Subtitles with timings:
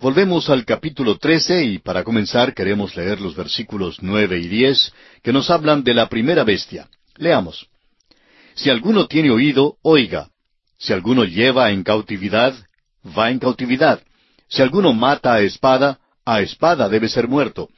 [0.00, 5.30] Volvemos al capítulo 13 y para comenzar queremos leer los versículos nueve y diez que
[5.30, 6.88] nos hablan de la primera bestia.
[7.16, 7.66] Leamos.
[8.54, 10.30] Si alguno tiene oído, oiga.
[10.78, 12.54] Si alguno lleva en cautividad,
[13.06, 14.00] va en cautividad.
[14.48, 17.68] Si alguno mata a espada, a espada debe ser muerto.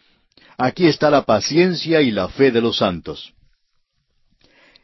[0.56, 3.32] Aquí está la paciencia y la fe de los santos.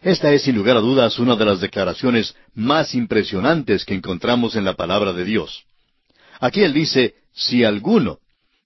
[0.03, 4.65] Esta es sin lugar a dudas una de las declaraciones más impresionantes que encontramos en
[4.65, 5.68] la palabra de Dios.
[6.41, 8.19] Aquí él dice, si alguno,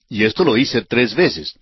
[0.09, 1.57] y esto lo hice tres veces.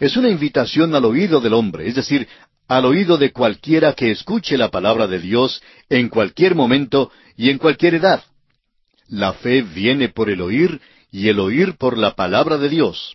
[0.00, 2.26] Es una invitación al oído del hombre, es decir,
[2.68, 7.58] al oído de cualquiera que escuche la palabra de Dios en cualquier momento y en
[7.58, 8.24] cualquier edad.
[9.08, 10.80] La fe viene por el oír
[11.10, 13.14] y el oír por la palabra de Dios.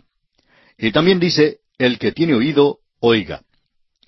[0.77, 3.41] Y también dice, el que tiene oído, oiga.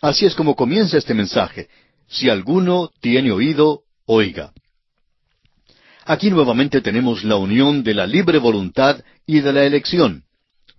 [0.01, 1.67] Así es como comienza este mensaje.
[2.07, 4.53] Si alguno tiene oído, oiga.
[6.09, 10.23] Aquí nuevamente tenemos la unión de la libre voluntad y de la elección.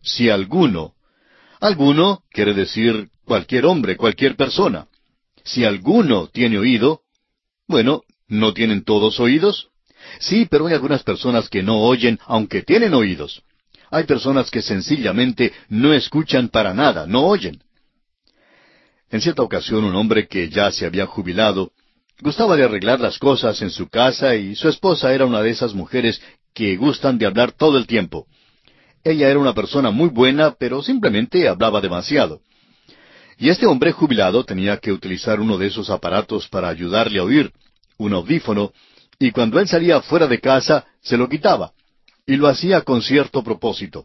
[0.03, 0.95] Si alguno,
[1.61, 4.89] alguno quiere decir cualquier hombre, cualquier persona.
[5.45, 7.03] Si alguno tiene oído,
[7.69, 9.69] bueno, ¿no tienen todos oídos?
[10.19, 13.45] Sí, pero hay algunas personas que no oyen aunque tienen oídos.
[13.93, 17.63] Hay personas que sencillamente no escuchan para nada, no oyen.
[19.09, 21.71] En cierta ocasión un hombre que ya se había jubilado
[22.23, 25.75] gustaba de arreglar las cosas en su casa y su esposa era una de esas
[25.75, 26.21] mujeres
[26.55, 28.27] que gustan de hablar todo el tiempo.
[29.03, 32.41] Ella era una persona muy buena, pero simplemente hablaba demasiado.
[33.39, 37.53] Y este hombre jubilado tenía que utilizar uno de esos aparatos para ayudarle a oír,
[37.97, 38.73] un audífono,
[39.19, 41.73] y cuando él salía fuera de casa se lo quitaba,
[42.27, 44.05] y lo hacía con cierto propósito.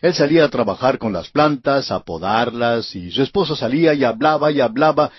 [0.00, 4.50] Él salía a trabajar con las plantas, a podarlas, y su esposa salía y hablaba
[4.50, 5.10] y hablaba,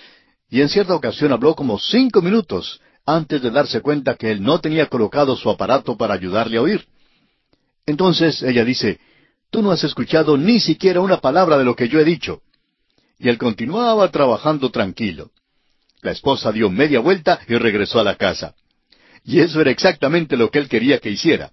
[0.50, 4.60] y en cierta ocasión habló como cinco minutos antes de darse cuenta que él no
[4.60, 6.86] tenía colocado su aparato para ayudarle a oír.
[7.86, 8.98] Entonces ella dice,
[9.50, 12.42] Tú no has escuchado ni siquiera una palabra de lo que yo he dicho.
[13.18, 15.30] Y él continuaba trabajando tranquilo.
[16.02, 18.54] La esposa dio media vuelta y regresó a la casa.
[19.24, 21.50] Y eso era exactamente lo que él quería que hiciera.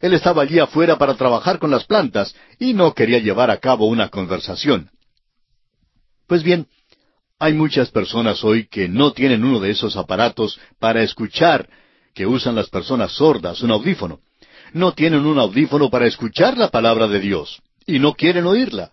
[0.00, 3.86] Él estaba allí afuera para trabajar con las plantas y no quería llevar a cabo
[3.86, 4.90] una conversación.
[6.26, 6.66] Pues bien,
[7.44, 11.68] hay muchas personas hoy que no tienen uno de esos aparatos para escuchar
[12.14, 14.20] que usan las personas sordas, un audífono.
[14.72, 18.92] No tienen un audífono para escuchar la palabra de Dios y no quieren oírla.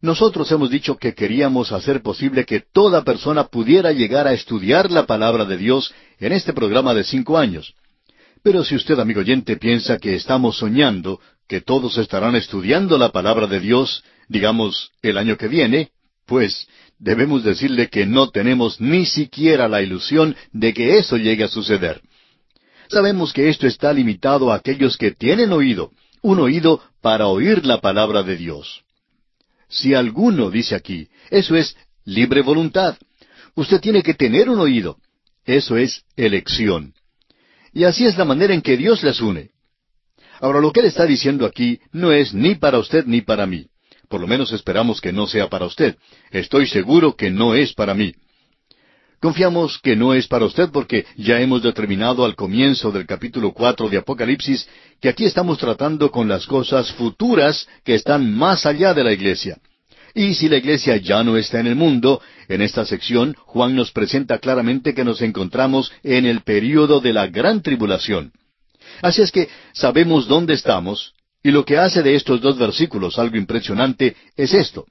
[0.00, 5.04] Nosotros hemos dicho que queríamos hacer posible que toda persona pudiera llegar a estudiar la
[5.04, 7.74] palabra de Dios en este programa de cinco años.
[8.44, 11.18] Pero si usted, amigo oyente, piensa que estamos soñando
[11.48, 15.90] que todos estarán estudiando la palabra de Dios, digamos, el año que viene,
[16.24, 16.68] pues
[16.98, 22.00] debemos decirle que no tenemos ni siquiera la ilusión de que eso llegue a suceder.
[22.88, 25.90] Sabemos que esto está limitado a aquellos que tienen oído,
[26.22, 28.82] un oído para oír la palabra de Dios.
[29.68, 32.96] Si alguno dice aquí, eso es libre voluntad.
[33.54, 34.98] Usted tiene que tener un oído.
[35.44, 36.94] Eso es elección.
[37.72, 39.50] Y así es la manera en que Dios les une.
[40.40, 43.66] Ahora lo que Él está diciendo aquí no es ni para usted ni para mí.
[44.08, 45.96] Por lo menos esperamos que no sea para usted.
[46.30, 48.14] Estoy seguro que no es para mí.
[49.20, 53.88] Confiamos que no es para usted porque ya hemos determinado al comienzo del capítulo cuatro
[53.88, 54.68] de Apocalipsis
[55.00, 59.56] que aquí estamos tratando con las cosas futuras que están más allá de la iglesia.
[60.14, 63.92] Y si la iglesia ya no está en el mundo, en esta sección Juan nos
[63.92, 68.30] presenta claramente que nos encontramos en el período de la gran tribulación.
[69.00, 71.13] Así es que sabemos dónde estamos,
[71.44, 74.86] y lo que hace de estos dos versículos algo impresionante es esto.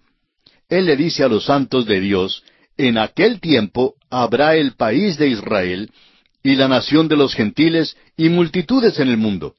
[0.69, 2.44] Él le dice a los santos de Dios,
[2.78, 5.90] en aquel tiempo habrá el país de Israel,
[6.44, 9.56] y la nación de los gentiles, y multitudes en el mundo.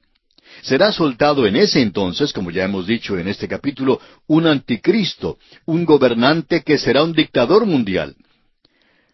[0.61, 5.83] Será soltado en ese entonces, como ya hemos dicho en este capítulo, un anticristo, un
[5.83, 8.15] gobernante que será un dictador mundial.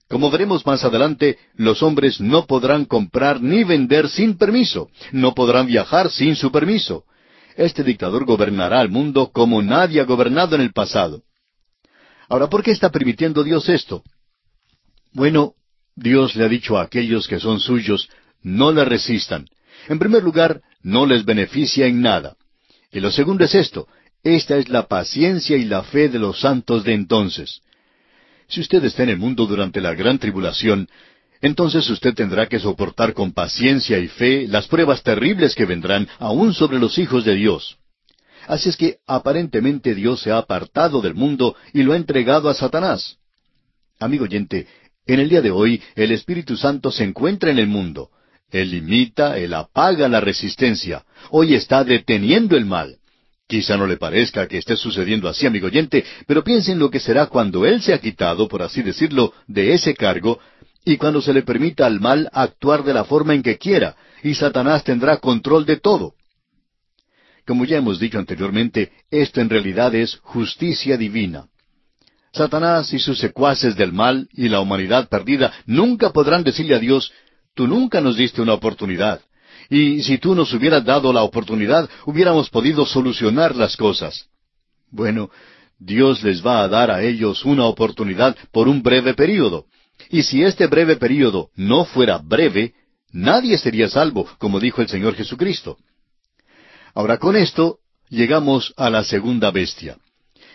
[0.07, 5.65] Como veremos más adelante, los hombres no podrán comprar ni vender sin permiso, no podrán
[5.65, 7.05] viajar sin su permiso,
[7.55, 11.23] este dictador gobernará al mundo como nadie ha gobernado en el pasado.
[12.29, 14.03] Ahora, ¿por qué está permitiendo Dios esto?
[15.13, 15.53] Bueno,
[15.95, 18.09] Dios le ha dicho a aquellos que son suyos,
[18.41, 19.45] no le resistan.
[19.89, 22.37] En primer lugar, no les beneficia en nada.
[22.91, 23.87] Y lo segundo es esto,
[24.23, 27.61] esta es la paciencia y la fe de los santos de entonces.
[28.47, 30.87] Si usted está en el mundo durante la gran tribulación,
[31.41, 36.53] entonces usted tendrá que soportar con paciencia y fe las pruebas terribles que vendrán aún
[36.53, 37.77] sobre los hijos de Dios.
[38.47, 42.53] Así es que aparentemente Dios se ha apartado del mundo y lo ha entregado a
[42.53, 43.17] Satanás.
[43.99, 44.67] Amigo oyente,
[45.05, 48.09] en el día de hoy el Espíritu Santo se encuentra en el mundo.
[48.49, 51.05] Él limita, él apaga la resistencia.
[51.29, 52.97] Hoy está deteniendo el mal.
[53.47, 57.25] Quizá no le parezca que esté sucediendo así, amigo oyente, pero piensen lo que será
[57.25, 60.39] cuando Él se ha quitado, por así decirlo, de ese cargo,
[60.83, 64.33] y cuando se le permita al mal actuar de la forma en que quiera, y
[64.33, 66.15] Satanás tendrá control de todo.
[67.45, 71.47] Como ya hemos dicho anteriormente, esto en realidad es justicia divina.
[72.33, 77.11] Satanás y sus secuaces del mal y la humanidad perdida nunca podrán decirle a Dios,
[77.55, 79.21] tú nunca nos diste una oportunidad.
[79.69, 84.27] Y si tú nos hubieras dado la oportunidad, hubiéramos podido solucionar las cosas.
[84.89, 85.29] Bueno,
[85.77, 89.65] Dios les va a dar a ellos una oportunidad por un breve período.
[90.09, 92.73] Y si este breve período no fuera breve,
[93.11, 95.77] nadie sería salvo, como dijo el Señor Jesucristo.
[96.93, 99.97] Ahora con esto llegamos a la segunda bestia.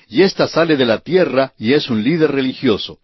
[0.08, 2.98] Y ésta sale de la tierra y es un líder religioso.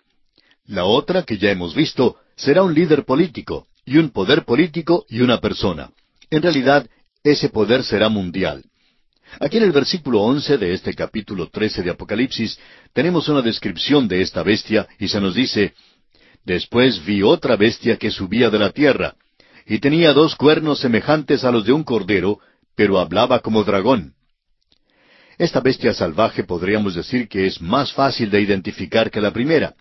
[0.67, 5.21] La otra, que ya hemos visto, será un líder político, y un poder político y
[5.21, 5.91] una persona.
[6.31, 6.87] En realidad,
[7.25, 8.65] ese poder será mundial.
[9.41, 12.59] Aquí en el versículo once de este capítulo trece de Apocalipsis
[12.93, 15.75] tenemos una descripción de esta bestia y se nos dice
[16.45, 19.15] Después vi otra bestia que subía de la tierra,
[19.67, 22.41] y tenía dos cuernos semejantes a los de un cordero,
[22.75, 24.15] pero hablaba como dragón.
[25.39, 29.75] Esta bestia salvaje podríamos decir que es más fácil de identificar que la primera,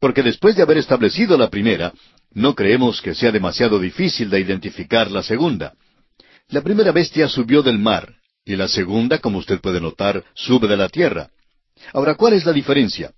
[0.00, 1.92] porque después de haber establecido la primera,
[2.32, 5.74] no creemos que sea demasiado difícil de identificar la segunda.
[6.48, 8.14] La primera bestia subió del mar,
[8.44, 11.28] y la segunda, como usted puede notar, sube de la tierra.
[11.92, 13.12] Ahora, ¿cuál es la diferencia?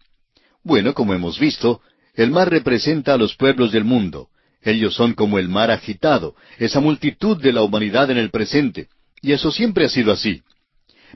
[0.62, 1.81] Bueno, como hemos visto,
[2.22, 4.28] el mar representa a los pueblos del mundo.
[4.61, 8.88] Ellos son como el mar agitado, esa multitud de la humanidad en el presente.
[9.22, 10.43] Y eso siempre ha sido así.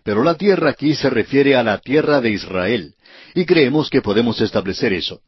[0.02, 2.94] Pero la tierra aquí se refiere a la tierra de Israel,
[3.34, 5.20] y creemos que podemos establecer eso.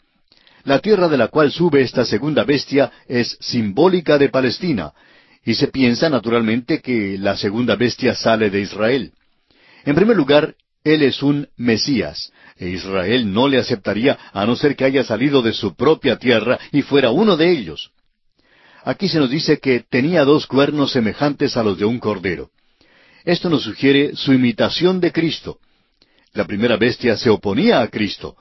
[0.65, 4.95] La tierra de la cual sube esta segunda bestia es simbólica de Palestina,
[5.45, 9.13] y se piensa naturalmente que la segunda bestia sale de Israel.
[9.85, 14.77] En primer lugar, él es un Mesías, e Israel no le aceptaría a no ser
[14.77, 17.91] que haya salido de su propia tierra y fuera uno de ellos.
[18.85, 22.51] Aquí se nos dice que tenía dos cuernos semejantes a los de un cordero.
[23.25, 25.59] Esto nos sugiere su imitación de Cristo.
[26.33, 28.37] La primera bestia se oponía a Cristo.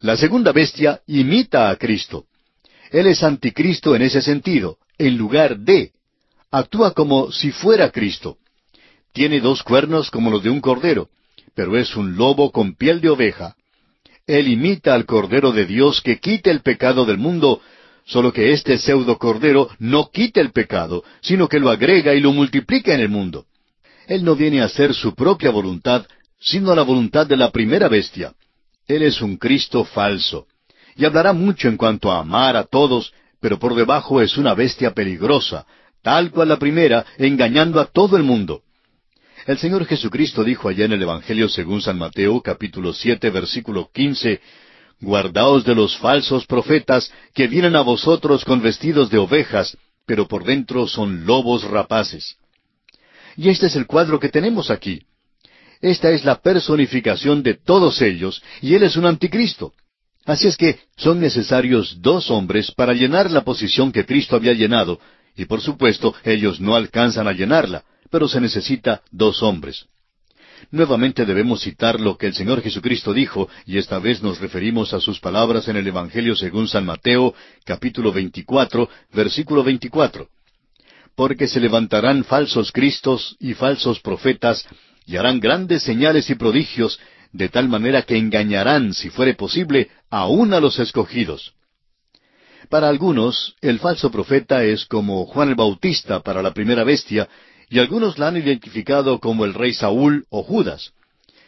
[0.00, 2.26] La segunda bestia imita a Cristo.
[2.90, 5.92] Él es anticristo en ese sentido, en lugar de.
[6.50, 8.36] Actúa como si fuera Cristo.
[9.12, 11.08] Tiene dos cuernos como los de un cordero,
[11.56, 13.56] pero es un lobo con piel de oveja.
[14.26, 17.62] Él imita al Cordero de Dios que quita el pecado del mundo,
[18.04, 22.32] solo que este pseudo Cordero no quita el pecado, sino que lo agrega y lo
[22.32, 23.46] multiplica en el mundo.
[24.06, 26.06] Él no viene a hacer su propia voluntad,
[26.38, 28.34] sino la voluntad de la primera bestia.
[28.86, 30.46] Él es un Cristo falso.
[30.94, 34.92] Y hablará mucho en cuanto a amar a todos, pero por debajo es una bestia
[34.92, 35.66] peligrosa,
[36.02, 38.62] tal cual la primera, engañando a todo el mundo.
[39.46, 44.40] El Señor Jesucristo dijo allá en el Evangelio según San Mateo capítulo siete versículo quince
[45.00, 50.42] Guardaos de los falsos profetas que vienen a vosotros con vestidos de ovejas, pero por
[50.42, 52.36] dentro son lobos rapaces.
[53.36, 55.02] Y este es el cuadro que tenemos aquí.
[55.80, 59.74] Esta es la personificación de todos ellos, y Él es un anticristo.
[60.24, 64.98] Así es que son necesarios dos hombres para llenar la posición que Cristo había llenado,
[65.36, 67.84] y por supuesto ellos no alcanzan a llenarla,
[68.16, 69.84] pero se necesita dos hombres.
[70.70, 75.00] Nuevamente debemos citar lo que el Señor Jesucristo dijo, y esta vez nos referimos a
[75.00, 77.34] sus palabras en el Evangelio según San Mateo,
[77.66, 80.30] capítulo 24, versículo 24
[81.14, 84.66] porque se levantarán falsos cristos y falsos profetas,
[85.04, 86.98] y harán grandes señales y prodigios,
[87.32, 91.52] de tal manera que engañarán, si fuere posible, aún a los escogidos.
[92.68, 97.28] Para algunos, el falso profeta es como Juan el Bautista para la primera bestia,
[97.68, 100.92] y algunos la han identificado como el rey Saúl o Judas.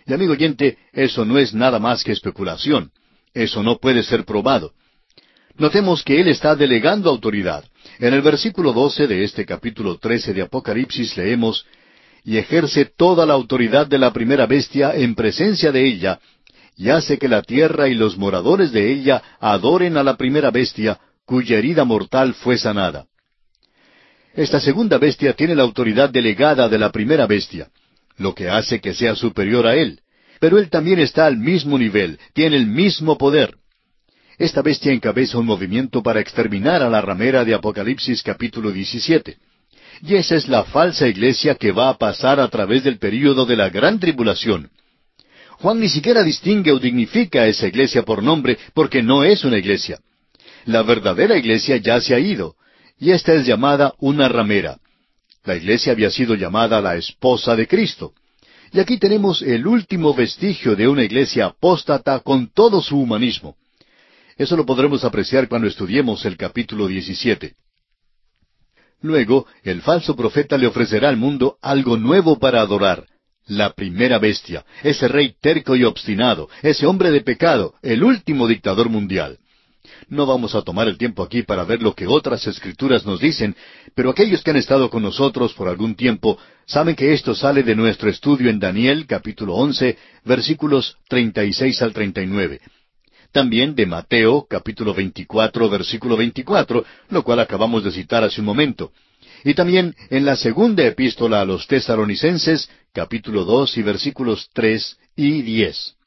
[0.07, 2.91] Y amigo oyente, eso no es nada más que especulación.
[3.35, 4.73] Eso no puede ser probado.
[5.57, 7.65] Notemos que él está delegando autoridad.
[7.99, 11.67] En el versículo doce de este capítulo trece de Apocalipsis leemos
[12.25, 16.21] y ejerce toda la autoridad de la primera bestia en presencia de ella,
[16.77, 21.01] y hace que la tierra y los moradores de ella adoren a la primera bestia,
[21.25, 23.07] cuya herida mortal fue sanada.
[24.35, 27.69] Esta segunda bestia tiene la autoridad delegada de la primera bestia,
[28.19, 30.01] lo que hace que sea superior a él.
[30.41, 33.57] Pero él también está al mismo nivel, tiene el mismo poder.
[34.39, 39.37] Esta bestia encabeza un movimiento para exterminar a la ramera de Apocalipsis capítulo 17.
[40.03, 43.57] Y esa es la falsa iglesia que va a pasar a través del período de
[43.57, 44.71] la gran tribulación.
[45.59, 49.59] Juan ni siquiera distingue o dignifica a esa iglesia por nombre porque no es una
[49.59, 49.99] iglesia.
[50.67, 52.55] La verdadera iglesia ya se ha ido,
[52.99, 54.79] y esta es llamada una ramera.
[55.45, 58.13] La iglesia había sido llamada la esposa de Cristo.
[58.73, 63.57] Y aquí tenemos el último vestigio de una iglesia apóstata con todo su humanismo.
[64.37, 67.55] Eso lo podremos apreciar cuando estudiemos el capítulo 17.
[69.01, 73.07] Luego, el falso profeta le ofrecerá al mundo algo nuevo para adorar,
[73.47, 78.89] la primera bestia, ese rey terco y obstinado, ese hombre de pecado, el último dictador
[78.89, 79.39] mundial.
[80.11, 83.55] No vamos a tomar el tiempo aquí para ver lo que otras escrituras nos dicen,
[83.95, 87.75] pero aquellos que han estado con nosotros por algún tiempo saben que esto sale de
[87.75, 92.61] nuestro estudio en Daniel capítulo once, versículos treinta y seis al treinta y nueve.
[93.33, 98.93] También de Mateo capítulo veinticuatro, versículo veinticuatro, lo cual acabamos de citar hace un momento.
[99.45, 105.43] Y también en la segunda epístola a los tesaronicenses, capítulo dos y versículos tres y
[105.43, 105.98] diez.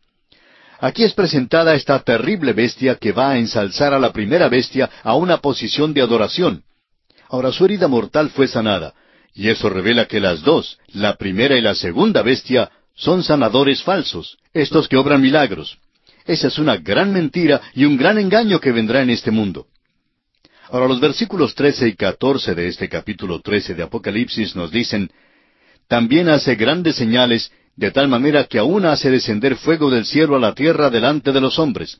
[0.82, 5.16] Aquí es presentada esta terrible bestia que va a ensalzar a la primera bestia a
[5.16, 6.64] una posición de adoración.
[7.30, 8.96] Ahora su herida mortal fue sanada,
[9.36, 14.40] y eso revela que las dos, la primera y la segunda bestia, son sanadores falsos,
[14.54, 15.78] estos que obran milagros.
[16.26, 19.68] Esa es una gran mentira y un gran engaño que vendrá en este mundo.
[20.72, 25.12] Ahora los versículos trece y catorce de este capítulo trece de Apocalipsis nos dicen,
[25.88, 30.40] También hace grandes señales de tal manera que aún hace descender fuego del cielo a
[30.40, 32.00] la tierra delante de los hombres,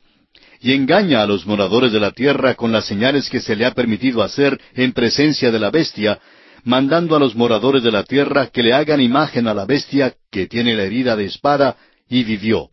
[0.60, 3.74] y engaña a los moradores de la tierra con las señales que se le ha
[3.74, 6.20] permitido hacer en presencia de la bestia,
[6.62, 10.46] mandando a los moradores de la tierra que le hagan imagen a la bestia que
[10.46, 11.76] tiene la herida de espada
[12.08, 12.70] y vivió.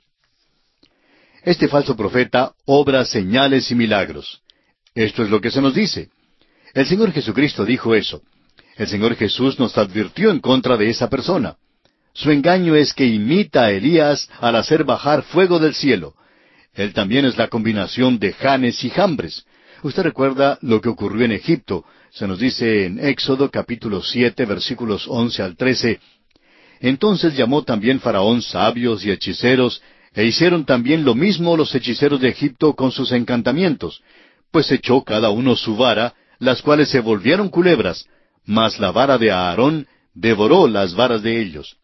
[1.43, 4.43] Este falso profeta obra señales y milagros.
[4.93, 6.09] Esto es lo que se nos dice.
[6.75, 8.21] El Señor Jesucristo dijo eso.
[8.77, 11.57] El Señor Jesús nos advirtió en contra de esa persona.
[12.13, 16.15] Su engaño es que imita a Elías al hacer bajar fuego del cielo.
[16.73, 19.45] Él también es la combinación de Janes y Jambres.
[19.83, 21.85] Usted recuerda lo que ocurrió en Egipto.
[22.11, 25.99] Se nos dice en Éxodo capítulo siete versículos once al trece.
[26.81, 29.81] Entonces llamó también Faraón sabios y hechiceros,
[30.13, 34.01] e hicieron también lo mismo los hechiceros de Egipto con sus encantamientos,
[34.51, 38.05] pues echó cada uno su vara, las cuales se volvieron culebras,
[38.45, 41.77] mas la vara de Aarón devoró las varas de ellos.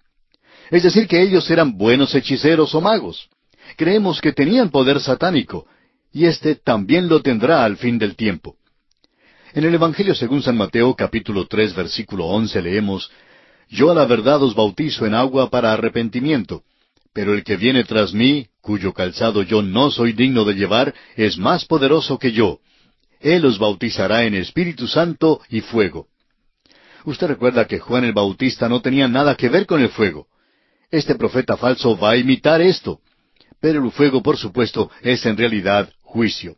[0.72, 3.30] Es decir, que ellos eran buenos hechiceros o magos.
[3.78, 5.68] Creemos que tenían poder satánico,
[6.12, 8.56] y éste también lo tendrá al fin del tiempo.
[9.54, 13.10] En el Evangelio según San Mateo capítulo tres versículo once leemos,
[13.70, 16.64] Yo a la verdad os bautizo en agua para arrepentimiento,
[17.14, 21.38] pero el que viene tras mí, cuyo calzado yo no soy digno de llevar, es
[21.38, 22.60] más poderoso que yo.
[23.22, 26.08] Él os bautizará en Espíritu Santo y fuego.
[27.06, 30.28] Usted recuerda que Juan el Bautista no tenía nada que ver con el fuego.
[30.96, 33.02] Este profeta falso va a imitar esto.
[33.60, 36.56] Pero el fuego, por supuesto, es en realidad juicio.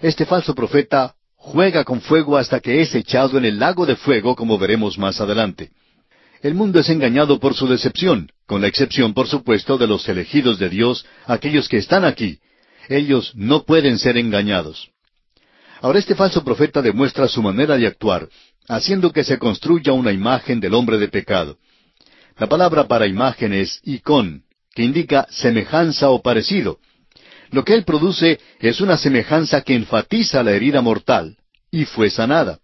[0.00, 4.34] Este falso profeta juega con fuego hasta que es echado en el lago de fuego,
[4.34, 5.70] como veremos más adelante.
[6.42, 10.58] El mundo es engañado por su decepción, con la excepción, por supuesto, de los elegidos
[10.58, 12.40] de Dios, aquellos que están aquí.
[12.88, 14.90] Ellos no pueden ser engañados.
[15.80, 18.28] Ahora este falso profeta demuestra su manera de actuar,
[18.66, 21.58] haciendo que se construya una imagen del hombre de pecado.
[22.40, 24.44] La palabra para imagen es icon,
[24.74, 26.78] que indica semejanza o parecido.
[27.50, 31.36] Lo que él produce es una semejanza que enfatiza la herida mortal,
[31.70, 32.58] y fue sanada.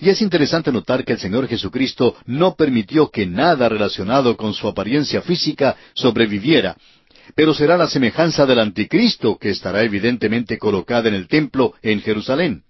[0.00, 4.68] Y es interesante notar que el Señor Jesucristo no permitió que nada relacionado con su
[4.68, 6.76] apariencia física sobreviviera,
[7.34, 12.62] pero será la semejanza del anticristo que estará evidentemente colocada en el templo en Jerusalén.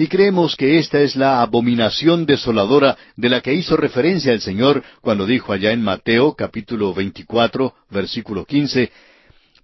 [0.00, 4.82] Y creemos que esta es la abominación desoladora de la que hizo referencia el Señor
[5.02, 8.90] cuando dijo allá en Mateo capítulo 24, versículo 15,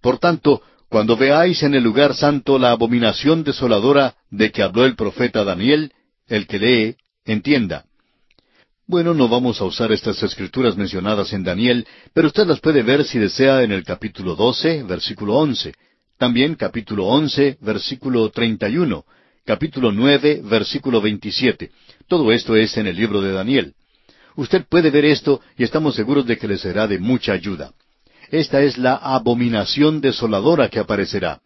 [0.02, 4.94] Por tanto, cuando veáis en el lugar santo la abominación desoladora de que habló el
[4.94, 5.94] profeta Daniel,
[6.26, 7.86] el que lee, entienda.
[8.86, 13.06] Bueno, no vamos a usar estas escrituras mencionadas en Daniel, pero usted las puede ver
[13.06, 15.72] si desea en el capítulo 12, versículo 11,
[16.18, 19.06] también capítulo 11, versículo 31,
[19.46, 21.70] capítulo nueve, versículo veintisiete.
[22.08, 23.74] Todo esto es en el libro de Daniel.
[24.34, 27.72] Usted puede ver esto y estamos seguros de que le será de mucha ayuda.
[28.30, 31.40] Esta es la abominación desoladora que aparecerá.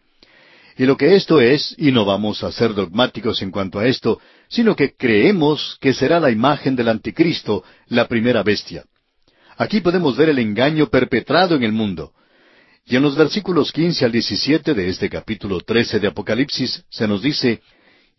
[0.78, 4.18] Y lo que esto es, y no vamos a ser dogmáticos en cuanto a esto,
[4.48, 8.84] sino que creemos que será la imagen del anticristo, la primera bestia.
[9.58, 12.14] Aquí podemos ver el engaño perpetrado en el mundo.
[12.86, 17.20] Y en los versículos quince al diecisiete de este capítulo trece de Apocalipsis se nos
[17.20, 17.60] dice,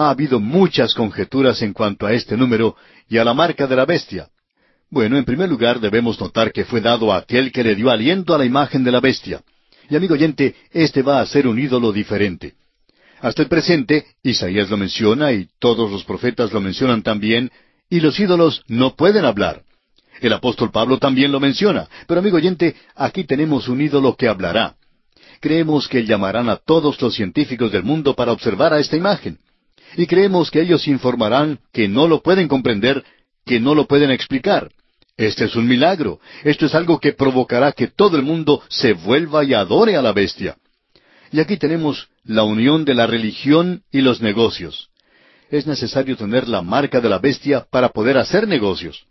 [0.00, 2.76] ha habido muchas conjeturas en cuanto a este número
[3.08, 4.28] y a la marca de la bestia.
[4.90, 8.34] Bueno, en primer lugar debemos notar que fue dado a aquel que le dio aliento
[8.34, 9.42] a la imagen de la bestia.
[9.88, 12.54] Y amigo oyente, este va a ser un ídolo diferente.
[13.20, 17.50] Hasta el presente, Isaías lo menciona y todos los profetas lo mencionan también,
[17.88, 19.62] y los ídolos no pueden hablar.
[20.20, 24.76] El apóstol Pablo también lo menciona, pero amigo oyente, aquí tenemos un ídolo que hablará.
[25.40, 29.38] Creemos que llamarán a todos los científicos del mundo para observar a esta imagen.
[29.96, 33.04] Y creemos que ellos informarán que no lo pueden comprender,
[33.44, 34.70] que no lo pueden explicar.
[35.16, 36.20] Este es un milagro.
[36.44, 40.12] Esto es algo que provocará que todo el mundo se vuelva y adore a la
[40.12, 40.56] bestia.
[41.32, 44.88] Y aquí tenemos la unión de la religión y los negocios.
[45.50, 49.06] Es necesario tener la marca de la bestia para poder hacer negocios.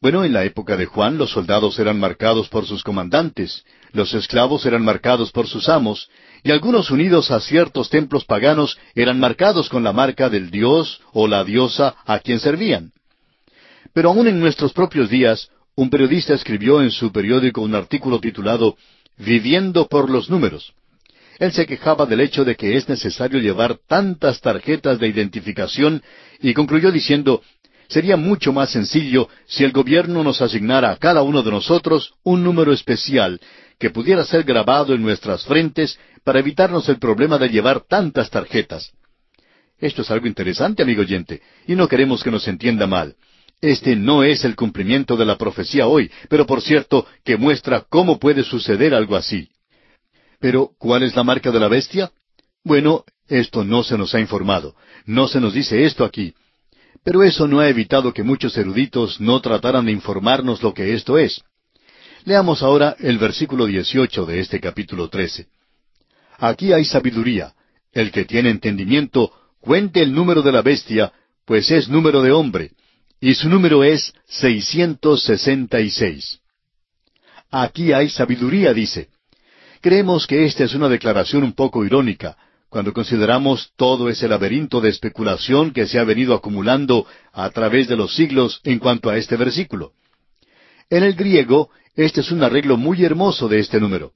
[0.00, 4.66] Bueno, en la época de Juan los soldados eran marcados por sus comandantes, los esclavos
[4.66, 6.10] eran marcados por sus amos,
[6.44, 11.28] y algunos unidos a ciertos templos paganos eran marcados con la marca del dios o
[11.28, 12.92] la diosa a quien servían.
[13.92, 18.76] Pero aún en nuestros propios días, un periodista escribió en su periódico un artículo titulado
[19.18, 20.72] Viviendo por los números.
[21.38, 26.02] Él se quejaba del hecho de que es necesario llevar tantas tarjetas de identificación
[26.40, 27.42] y concluyó diciendo,
[27.88, 32.42] sería mucho más sencillo si el gobierno nos asignara a cada uno de nosotros un
[32.42, 33.40] número especial
[33.82, 38.92] que pudiera ser grabado en nuestras frentes para evitarnos el problema de llevar tantas tarjetas.
[39.76, 43.16] Esto es algo interesante, amigo oyente, y no queremos que nos entienda mal.
[43.60, 48.20] Este no es el cumplimiento de la profecía hoy, pero por cierto que muestra cómo
[48.20, 49.48] puede suceder algo así.
[50.38, 52.12] Pero, ¿cuál es la marca de la bestia?
[52.62, 54.76] Bueno, esto no se nos ha informado.
[55.06, 56.34] No se nos dice esto aquí.
[57.02, 61.18] Pero eso no ha evitado que muchos eruditos no trataran de informarnos lo que esto
[61.18, 61.42] es.
[62.24, 65.48] Leamos ahora el versículo 18 de este capítulo 13.
[66.38, 67.52] Aquí hay sabiduría.
[67.92, 71.12] El que tiene entendimiento, cuente el número de la bestia,
[71.44, 72.70] pues es número de hombre,
[73.20, 76.38] y su número es 666.
[77.50, 79.08] Aquí hay sabiduría, dice.
[79.80, 82.36] Creemos que esta es una declaración un poco irónica,
[82.68, 87.96] cuando consideramos todo ese laberinto de especulación que se ha venido acumulando a través de
[87.96, 89.92] los siglos en cuanto a este versículo.
[90.90, 94.12] En el griego, este es un arreglo muy hermoso de este número.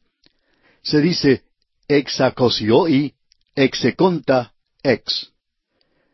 [0.83, 1.43] Se dice
[1.89, 3.15] y
[3.55, 4.53] execonta
[4.83, 5.33] ex.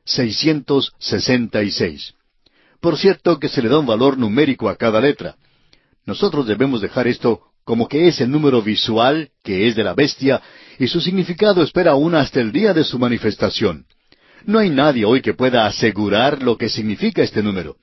[0.04, 2.14] 666.
[2.80, 5.36] Por cierto que se le da un valor numérico a cada letra.
[6.04, 10.42] Nosotros debemos dejar esto como que es el número visual, que es de la bestia,
[10.78, 13.86] y su significado espera aún hasta el día de su manifestación.
[14.44, 17.76] No hay nadie hoy que pueda asegurar lo que significa este número.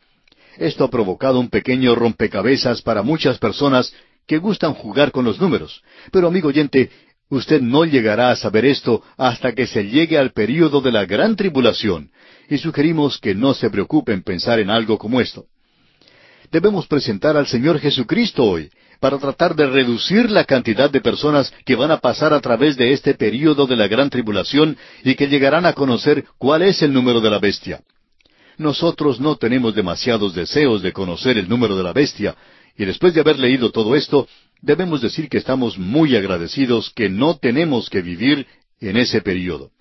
[0.59, 3.91] Esto ha provocado un pequeño rompecabezas para muchas personas
[4.27, 5.81] que gustan jugar con los números.
[6.11, 6.91] Pero amigo oyente,
[7.29, 11.35] Usted no llegará a saber esto hasta que se llegue al período de la gran
[11.35, 12.09] tribulación,
[12.49, 15.45] y sugerimos que no se preocupe en pensar en algo como esto.
[16.51, 21.75] Debemos presentar al Señor Jesucristo hoy, para tratar de reducir la cantidad de personas que
[21.75, 25.67] van a pasar a través de este período de la gran tribulación y que llegarán
[25.67, 27.81] a conocer cuál es el número de la bestia.
[28.59, 32.35] Nosotros no tenemos demasiados deseos de conocer el número de la bestia,
[32.77, 34.27] y después de haber leído todo esto,
[34.61, 38.45] debemos decir que estamos muy agradecidos que no tenemos que vivir
[38.81, 39.71] en ese período.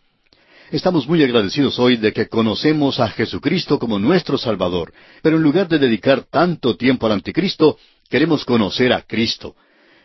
[0.70, 5.66] Estamos muy agradecidos hoy de que conocemos a Jesucristo como nuestro Salvador, pero en lugar
[5.66, 9.56] de dedicar tanto tiempo al anticristo, queremos conocer a Cristo.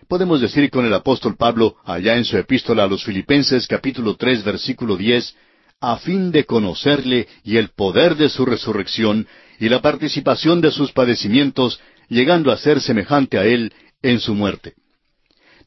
[0.07, 4.43] Podemos decir con el apóstol Pablo, allá en su epístola a los Filipenses capítulo tres
[4.43, 5.35] versículo diez,
[5.83, 9.27] a fin de conocerle y el poder de su resurrección
[9.59, 14.75] y la participación de sus padecimientos, llegando a ser semejante a él en su muerte.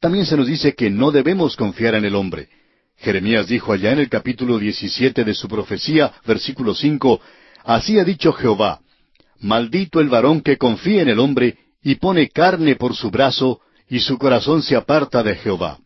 [0.00, 2.48] También se nos dice que no debemos confiar en el hombre.
[2.96, 7.20] Jeremías dijo allá en el capítulo 17 de su profecía, versículo 5,
[7.64, 8.80] Así ha dicho Jehová,
[9.40, 14.00] Maldito el varón que confía en el hombre y pone carne por su brazo, y
[14.00, 15.78] su corazón se aparta de Jehová.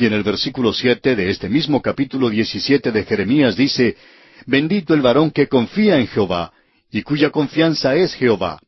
[0.00, 3.98] Y en el versículo siete de este mismo capítulo 17 de Jeremías dice,
[4.46, 6.54] Bendito el varón que confía en Jehová,
[6.90, 8.58] y cuya confianza es Jehová.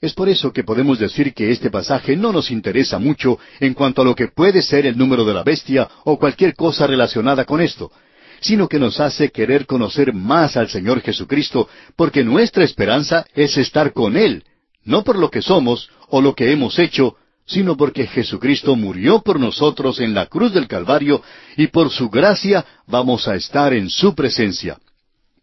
[0.00, 4.00] Es por eso que podemos decir que este pasaje no nos interesa mucho en cuanto
[4.00, 7.60] a lo que puede ser el número de la bestia o cualquier cosa relacionada con
[7.60, 7.92] esto,
[8.40, 13.92] sino que nos hace querer conocer más al Señor Jesucristo, porque nuestra esperanza es estar
[13.92, 14.42] con Él,
[14.84, 17.16] no por lo que somos o lo que hemos hecho,
[17.46, 21.22] sino porque Jesucristo murió por nosotros en la cruz del Calvario
[21.56, 24.78] y por su gracia vamos a estar en su presencia.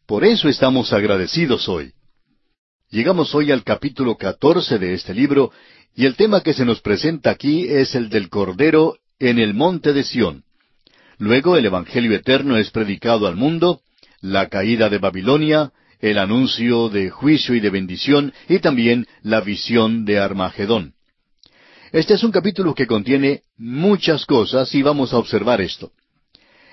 [0.05, 1.93] Por eso estamos agradecidos hoy.
[2.89, 5.51] Llegamos hoy al capítulo catorce de este libro,
[5.95, 9.93] y el tema que se nos presenta aquí es el del Cordero en el monte
[9.93, 10.43] de Sión.
[11.17, 13.81] Luego el Evangelio eterno es predicado al mundo,
[14.21, 20.05] la caída de Babilonia, el anuncio de juicio y de bendición, y también la visión
[20.05, 20.93] de Armagedón.
[21.93, 25.91] Este es un capítulo que contiene muchas cosas y vamos a observar esto.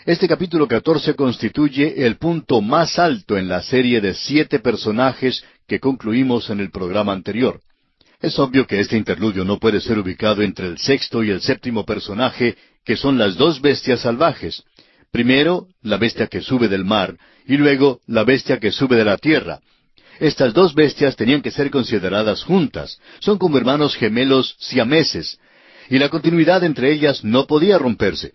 [0.06, 5.78] Este capítulo 14 constituye el punto más alto en la serie de siete personajes que
[5.78, 7.60] concluimos en el programa anterior.
[8.22, 11.84] Es obvio que este interludio no puede ser ubicado entre el sexto y el séptimo
[11.84, 14.62] personaje, que son las dos bestias salvajes.
[15.10, 19.18] Primero, la bestia que sube del mar, y luego la bestia que sube de la
[19.18, 19.60] tierra.
[20.20, 23.00] Estas dos bestias tenían que ser consideradas juntas.
[23.20, 25.40] Son como hermanos gemelos siameses,
[25.88, 28.34] y la continuidad entre ellas no podía romperse.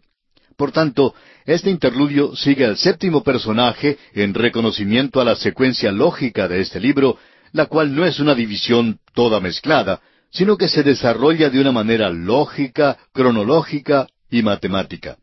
[0.57, 1.13] Por tanto,
[1.45, 7.19] este interludio sigue al séptimo personaje en reconocimiento a la secuencia lógica de este libro,
[7.51, 12.09] la cual no es una división toda mezclada, sino que se desarrolla de una manera
[12.09, 15.17] lógica, cronológica y matemática.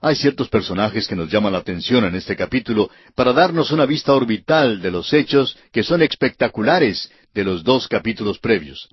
[0.00, 4.14] Hay ciertos personajes que nos llaman la atención en este capítulo para darnos una vista
[4.14, 8.88] orbital de los hechos que son espectaculares de los dos capítulos previos.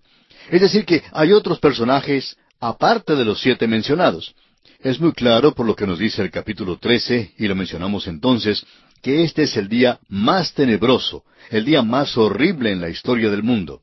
[0.50, 4.34] Es decir, que hay otros personajes aparte de los siete mencionados.
[4.80, 8.66] Es muy claro por lo que nos dice el capítulo 13, y lo mencionamos entonces,
[9.02, 13.44] que este es el día más tenebroso, el día más horrible en la historia del
[13.44, 13.82] mundo.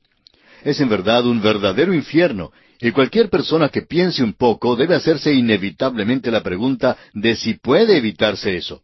[0.64, 5.32] Es en verdad un verdadero infierno, y cualquier persona que piense un poco debe hacerse
[5.32, 8.82] inevitablemente la pregunta de si puede evitarse eso.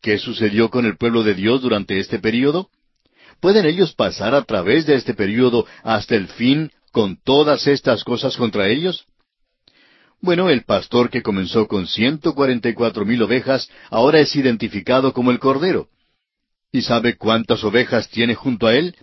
[0.00, 2.70] ¿Qué sucedió con el pueblo de Dios durante este período?
[3.40, 8.38] ¿Pueden ellos pasar a través de este período hasta el fin con todas estas cosas
[8.38, 9.04] contra ellos?
[10.22, 15.12] Bueno, el pastor que comenzó con ciento cuarenta y cuatro mil ovejas ahora es identificado
[15.12, 15.88] como el Cordero.
[16.72, 18.96] ¿Y sabe cuántas ovejas tiene junto a él?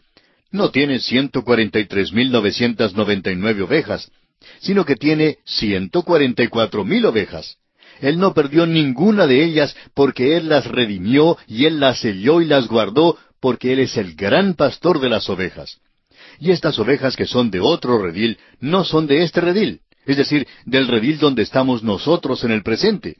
[0.51, 4.11] No tiene ciento cuarenta y tres mil novecientas noventa y nueve ovejas,
[4.59, 7.57] sino que tiene ciento cuarenta y cuatro mil ovejas.
[8.01, 12.45] Él no perdió ninguna de ellas porque Él las redimió y Él las selló y
[12.45, 15.79] las guardó porque Él es el gran pastor de las ovejas.
[16.39, 20.47] Y estas ovejas que son de otro redil no son de este redil es decir,
[20.65, 23.17] del redil donde estamos nosotros en el presente.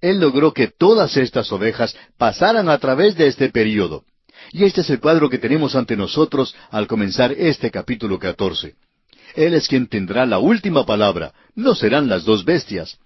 [0.00, 4.04] Él logró que todas estas ovejas pasaran a través de este período.
[4.54, 8.76] Y este es el cuadro que tenemos ante nosotros al comenzar este capítulo 14.
[9.34, 12.96] Él es quien tendrá la última palabra, no serán las dos bestias.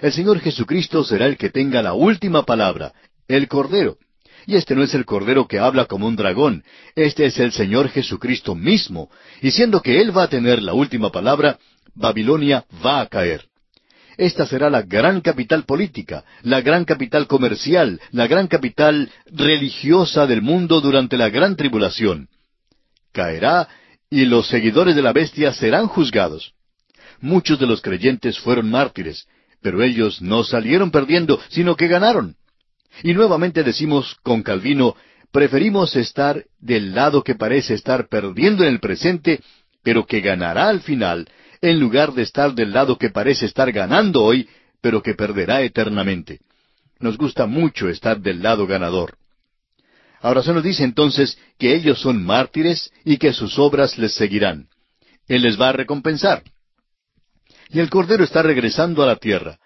[0.00, 2.94] El Señor Jesucristo será el que tenga la última palabra,
[3.28, 3.98] el Cordero.
[4.46, 6.64] Y este no es el Cordero que habla como un dragón,
[6.96, 9.10] este es el Señor Jesucristo mismo,
[9.42, 11.58] y siendo que Él va a tener la última palabra,
[11.94, 13.44] Babilonia va a caer.
[14.16, 20.42] Esta será la gran capital política, la gran capital comercial, la gran capital religiosa del
[20.42, 22.28] mundo durante la gran tribulación.
[23.12, 23.68] Caerá
[24.10, 26.54] y los seguidores de la bestia serán juzgados.
[27.20, 29.26] Muchos de los creyentes fueron mártires,
[29.60, 32.36] pero ellos no salieron perdiendo, sino que ganaron.
[33.02, 34.94] Y nuevamente decimos con Calvino,
[35.32, 39.40] preferimos estar del lado que parece estar perdiendo en el presente,
[39.82, 41.26] pero que ganará al final,
[41.64, 44.48] en lugar de estar del lado que parece estar ganando hoy,
[44.82, 46.40] pero que perderá eternamente.
[46.98, 49.16] Nos gusta mucho estar del lado ganador.
[50.20, 54.68] Ahora se nos dice entonces que ellos son mártires y que sus obras les seguirán.
[55.26, 56.42] Él les va a recompensar.
[57.70, 59.58] Y el Cordero está regresando a la tierra.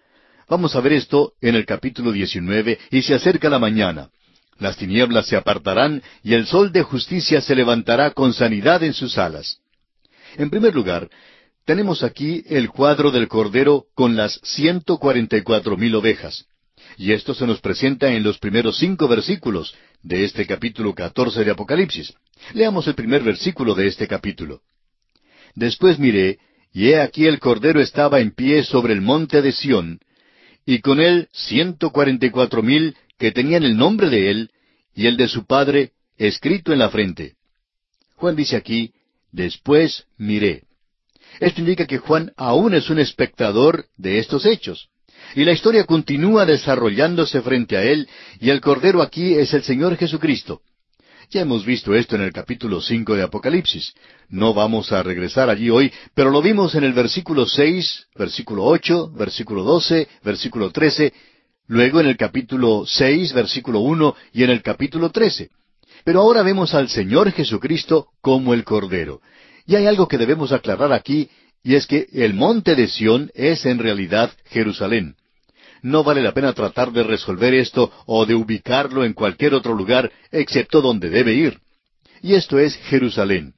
[0.48, 4.11] Vamos a ver esto en el capítulo 19 y se acerca la mañana.
[4.58, 9.18] Las tinieblas se apartarán y el sol de justicia se levantará con sanidad en sus
[9.18, 9.58] alas.
[10.37, 11.08] En primer lugar,
[11.68, 16.46] tenemos aquí el cuadro del Cordero con las ciento cuarenta y cuatro mil ovejas.
[16.96, 21.50] Y esto se nos presenta en los primeros cinco versículos de este capítulo catorce de
[21.50, 22.14] Apocalipsis.
[22.54, 24.62] Leamos el primer versículo de este capítulo.
[25.54, 26.38] Después miré,
[26.72, 30.00] y he aquí el Cordero estaba en pie sobre el monte de Sión,
[30.64, 34.50] y con él ciento cuarenta y cuatro mil que tenían el nombre de él
[34.94, 37.35] y el de su padre escrito en la frente.
[38.14, 38.94] Juan dice aquí,
[39.33, 40.62] después miré.
[41.40, 44.88] Esto indica que Juan aún es un espectador de estos hechos.
[45.35, 48.09] Y la historia continúa desarrollándose frente a él,
[48.40, 50.62] y el Cordero aquí es el Señor Jesucristo.
[51.31, 53.92] Ya hemos visto esto en el capítulo cinco de Apocalipsis.
[54.31, 59.11] No vamos a regresar allí hoy, pero lo vimos en el versículo seis, versículo ocho,
[59.12, 61.12] versículo doce, versículo trece,
[61.66, 65.51] luego en el capítulo seis, versículo uno, y en el capítulo trece.
[66.03, 69.20] Pero ahora vemos al Señor Jesucristo como el Cordero.
[69.68, 71.28] Y hay algo que debemos aclarar aquí,
[71.62, 75.14] y es que el monte de Sión es en realidad Jerusalén.
[75.83, 80.11] No vale la pena tratar de resolver esto o de ubicarlo en cualquier otro lugar
[80.33, 81.61] excepto donde debe ir.
[82.22, 83.54] y esto es Jerusalén.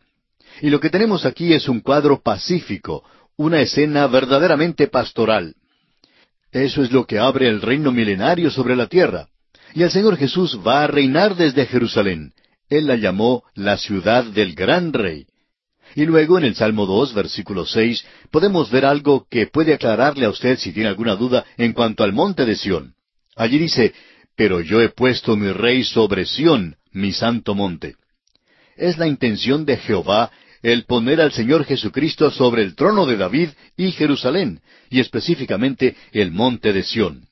[0.61, 3.05] Y lo que tenemos aquí es un cuadro pacífico,
[3.37, 5.55] una escena verdaderamente pastoral.
[6.51, 9.29] Eso es lo que abre el reino milenario sobre la tierra.
[9.75, 12.33] Y el Señor Jesús va a reinar desde Jerusalén.
[12.69, 15.27] Él la llamó la ciudad del gran rey.
[15.95, 20.31] Y luego en el Salmo 2, versículo 6, podemos ver algo que puede aclararle a
[20.31, 22.95] usted si tiene alguna duda en cuanto al monte de Sión.
[23.37, 23.93] Allí dice,
[24.37, 27.97] Pero yo he puesto mi rey sobre Sión, mi santo monte.
[28.77, 30.31] Es la intención de Jehová
[30.63, 36.33] el poner al Señor Jesucristo sobre el trono de David y Jerusalén, y específicamente el
[36.33, 37.27] monte de Sión.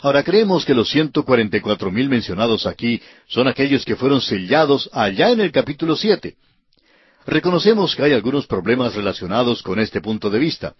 [0.00, 4.20] Ahora creemos que los ciento cuarenta y cuatro mil mencionados aquí son aquellos que fueron
[4.20, 6.36] sellados allá en el capítulo siete.
[7.26, 10.74] Reconocemos que hay algunos problemas relacionados con este punto de vista,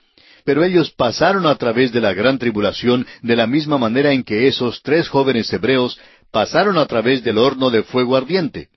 [0.44, 4.48] pero ellos pasaron a través de la gran tribulación de la misma manera en que
[4.48, 5.98] esos tres jóvenes hebreos
[6.33, 8.68] pasaron a través del horno de fuego ardiente.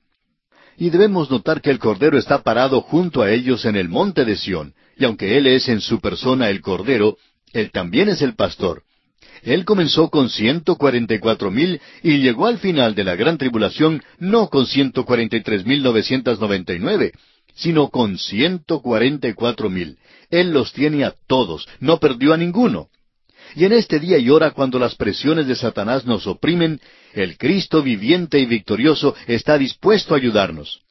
[0.78, 4.36] Y debemos notar que el Cordero está parado junto a ellos en el monte de
[4.36, 7.18] Sión, y aunque Él es en su persona el Cordero,
[7.54, 8.84] Él también es el pastor.
[9.42, 13.38] Él comenzó con ciento cuarenta y cuatro mil y llegó al final de la gran
[13.38, 17.12] tribulación no con ciento cuarenta y tres mil novecientos noventa y nueve,
[17.56, 19.98] sino con ciento cuarenta y cuatro mil.
[20.30, 22.90] Él los tiene a todos, no perdió a ninguno.
[23.56, 26.82] Y en este día y hora, cuando las presiones de Satanás nos oprimen,
[27.14, 30.82] el Cristo viviente y victorioso está dispuesto a ayudarnos.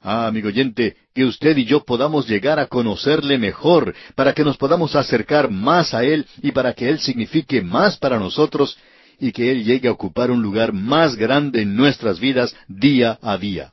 [0.00, 4.58] Ah, amigo oyente, que usted y yo podamos llegar a conocerle mejor, para que nos
[4.58, 8.76] podamos acercar más a Él y para que Él signifique más para nosotros
[9.18, 13.38] y que Él llegue a ocupar un lugar más grande en nuestras vidas día a
[13.38, 13.72] día.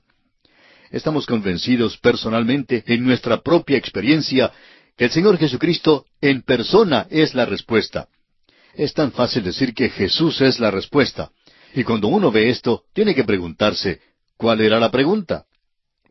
[0.92, 4.52] Estamos convencidos personalmente en nuestra propia experiencia
[4.98, 8.10] que el Señor Jesucristo en persona es la respuesta.
[8.76, 11.32] Es tan fácil decir que Jesús es la respuesta.
[11.74, 14.02] Y cuando uno ve esto, tiene que preguntarse,
[14.36, 15.46] ¿cuál era la pregunta?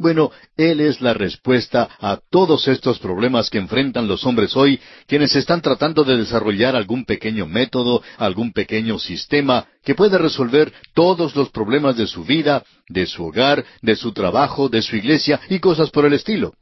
[0.01, 5.37] Bueno, Él es la respuesta a todos estos problemas que enfrentan los hombres hoy, quienes
[5.37, 11.51] están tratando de desarrollar algún pequeño método, algún pequeño sistema que pueda resolver todos los
[11.51, 15.91] problemas de su vida, de su hogar, de su trabajo, de su iglesia y cosas
[15.91, 16.55] por el estilo.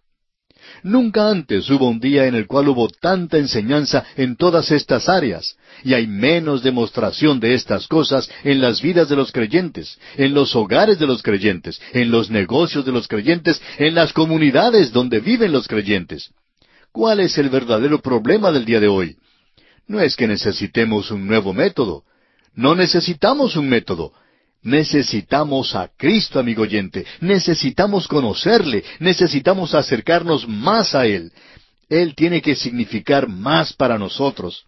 [0.82, 5.56] Nunca antes hubo un día en el cual hubo tanta enseñanza en todas estas áreas,
[5.84, 10.54] y hay menos demostración de estas cosas en las vidas de los creyentes, en los
[10.54, 15.52] hogares de los creyentes, en los negocios de los creyentes, en las comunidades donde viven
[15.52, 16.30] los creyentes.
[16.92, 19.16] ¿Cuál es el verdadero problema del día de hoy?
[19.86, 22.04] No es que necesitemos un nuevo método.
[22.54, 24.12] No necesitamos un método.
[24.62, 27.06] Necesitamos a Cristo, amigo oyente.
[27.20, 28.84] Necesitamos conocerle.
[28.98, 31.32] Necesitamos acercarnos más a Él.
[31.88, 34.64] Él tiene que significar más para nosotros.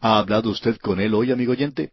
[0.00, 1.90] ¿Ha hablado usted con Él hoy, amigo oyente?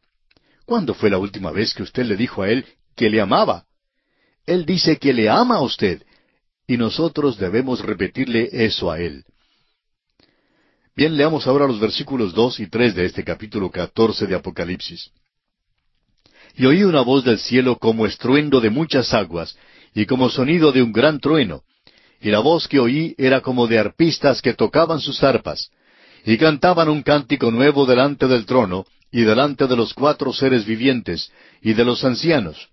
[0.66, 3.66] ¿Cuándo fue la última vez que usted le dijo a Él que le amaba?
[4.46, 6.04] Él dice que le ama a usted,
[6.66, 9.26] y nosotros debemos repetirle eso a Él.
[10.96, 15.12] Bien, leamos ahora los versículos dos y tres de este capítulo catorce de Apocalipsis.
[16.58, 19.56] Y oí una voz del cielo como estruendo de muchas aguas,
[19.94, 21.62] y como sonido de un gran trueno.
[22.20, 25.70] Y la voz que oí era como de arpistas que tocaban sus arpas,
[26.26, 31.32] y cantaban un cántico nuevo delante del trono, y delante de los cuatro seres vivientes,
[31.62, 32.70] y de los ancianos.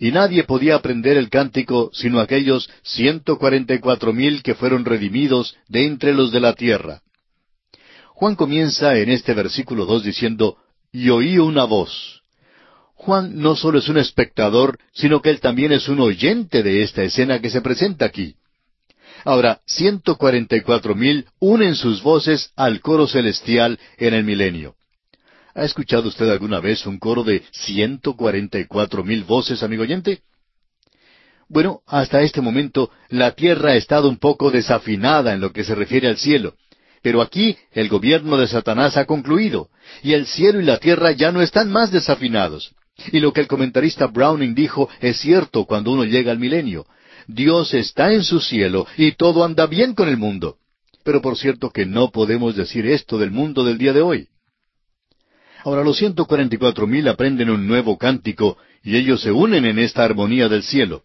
[0.00, 4.84] Y nadie podía aprender el cántico sino aquellos ciento cuarenta y cuatro mil que fueron
[4.84, 7.02] redimidos de entre los de la tierra.
[8.14, 10.56] Juan comienza en este versículo dos diciendo,
[10.90, 12.19] Y oí una voz.
[13.02, 17.02] Juan no solo es un espectador, sino que él también es un oyente de esta
[17.02, 18.34] escena que se presenta aquí.
[19.24, 24.74] Ahora, ciento cuarenta y cuatro mil unen sus voces al coro celestial en el milenio.
[25.54, 29.82] ¿Ha escuchado usted alguna vez un coro de ciento cuarenta y cuatro mil voces, amigo
[29.84, 30.20] oyente?
[31.48, 35.74] Bueno, hasta este momento la tierra ha estado un poco desafinada en lo que se
[35.74, 36.54] refiere al cielo,
[37.00, 39.70] pero aquí el gobierno de Satanás ha concluido,
[40.02, 42.74] y el cielo y la tierra ya no están más desafinados.
[43.12, 46.86] Y lo que el comentarista Browning dijo es cierto cuando uno llega al milenio.
[47.26, 50.56] Dios está en su cielo y todo anda bien con el mundo.
[51.04, 54.28] Pero por cierto que no podemos decir esto del mundo del día de hoy.
[55.64, 59.64] Ahora los ciento cuarenta y cuatro mil aprenden un nuevo cántico y ellos se unen
[59.64, 61.04] en esta armonía del cielo.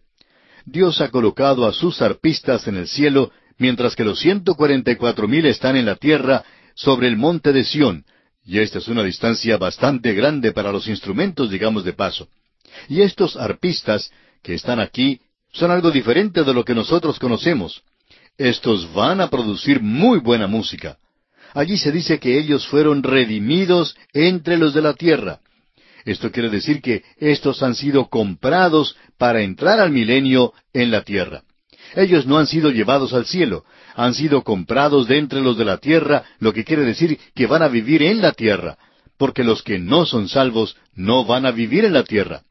[0.64, 4.96] Dios ha colocado a sus arpistas en el cielo, mientras que los ciento cuarenta y
[4.96, 8.04] cuatro mil están en la tierra sobre el monte de Sión,
[8.46, 12.28] y esta es una distancia bastante grande para los instrumentos, digamos de paso.
[12.88, 15.20] Y estos arpistas que están aquí
[15.52, 17.82] son algo diferente de lo que nosotros conocemos.
[18.38, 20.98] Estos van a producir muy buena música.
[21.54, 25.40] Allí se dice que ellos fueron redimidos entre los de la tierra.
[26.04, 31.42] Esto quiere decir que estos han sido comprados para entrar al milenio en la tierra.
[31.96, 33.64] Ellos no han sido llevados al cielo,
[33.96, 37.62] han sido comprados de entre los de la tierra, lo que quiere decir que van
[37.62, 38.76] a vivir en la tierra,
[39.16, 42.42] porque los que no son salvos no van a vivir en la tierra.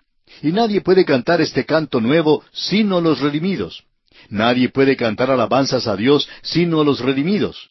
[0.42, 3.84] Y nadie puede cantar este canto nuevo sino los redimidos.
[4.30, 7.70] Nadie puede cantar alabanzas a Dios sino los redimidos.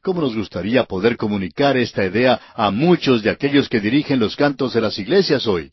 [0.00, 4.74] ¿Cómo nos gustaría poder comunicar esta idea a muchos de aquellos que dirigen los cantos
[4.74, 5.72] de las iglesias hoy?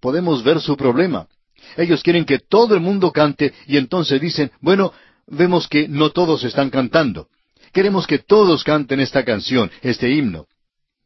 [0.00, 1.26] Podemos ver su problema.
[1.76, 4.92] Ellos quieren que todo el mundo cante y entonces dicen, bueno,
[5.26, 7.28] vemos que no todos están cantando.
[7.72, 10.46] Queremos que todos canten esta canción, este himno.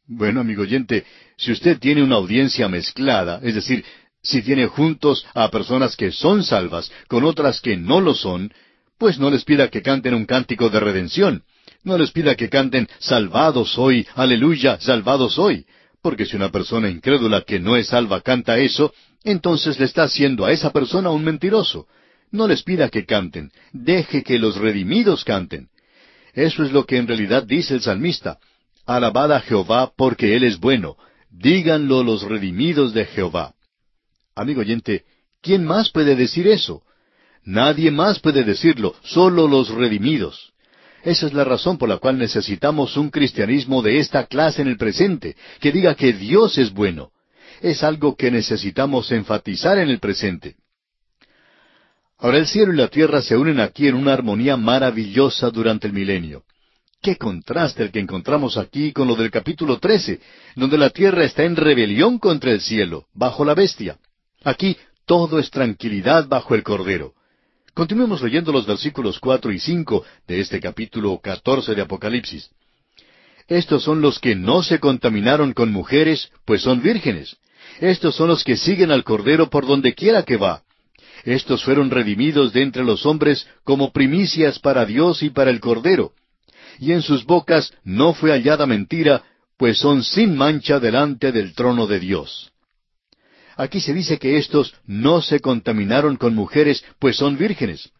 [0.07, 1.05] Bueno, amigo oyente,
[1.37, 3.83] si usted tiene una audiencia mezclada, es decir,
[4.21, 8.53] si tiene juntos a personas que son salvas con otras que no lo son,
[8.97, 11.43] pues no les pida que canten un cántico de redención.
[11.83, 15.65] No les pida que canten salvados hoy, aleluya, salvados hoy.
[16.01, 20.45] Porque si una persona incrédula que no es salva canta eso, entonces le está haciendo
[20.45, 21.87] a esa persona un mentiroso.
[22.31, 25.69] No les pida que canten, deje que los redimidos canten.
[26.33, 28.39] Eso es lo que en realidad dice el salmista.
[28.85, 30.95] Alabad a Jehová porque Él es bueno.
[31.29, 33.53] Díganlo los redimidos de Jehová.
[34.35, 35.03] Amigo oyente,
[35.41, 36.83] ¿quién más puede decir eso?
[37.43, 40.53] Nadie más puede decirlo, solo los redimidos.
[41.03, 44.77] Esa es la razón por la cual necesitamos un cristianismo de esta clase en el
[44.77, 47.11] presente, que diga que Dios es bueno.
[47.61, 50.55] Es algo que necesitamos enfatizar en el presente.
[52.21, 55.93] Ahora el cielo y la tierra se unen aquí en una armonía maravillosa durante el
[55.93, 56.43] milenio.
[57.01, 60.19] Qué contraste el que encontramos aquí con lo del capítulo 13,
[60.55, 63.97] donde la tierra está en rebelión contra el cielo, bajo la bestia.
[64.43, 67.15] Aquí todo es tranquilidad bajo el Cordero.
[67.73, 72.51] Continuemos leyendo los versículos cuatro y cinco de este capítulo catorce de Apocalipsis.
[73.47, 77.37] Estos son los que no se contaminaron con mujeres, pues son vírgenes.
[77.79, 80.61] Estos son los que siguen al Cordero por donde quiera que va.
[81.23, 86.13] Estos fueron redimidos de entre los hombres como primicias para Dios y para el Cordero.
[86.79, 89.23] Y en sus bocas no fue hallada mentira,
[89.57, 92.51] pues son sin mancha delante del trono de Dios.
[93.55, 97.91] Aquí se dice que estos no se contaminaron con mujeres, pues son vírgenes.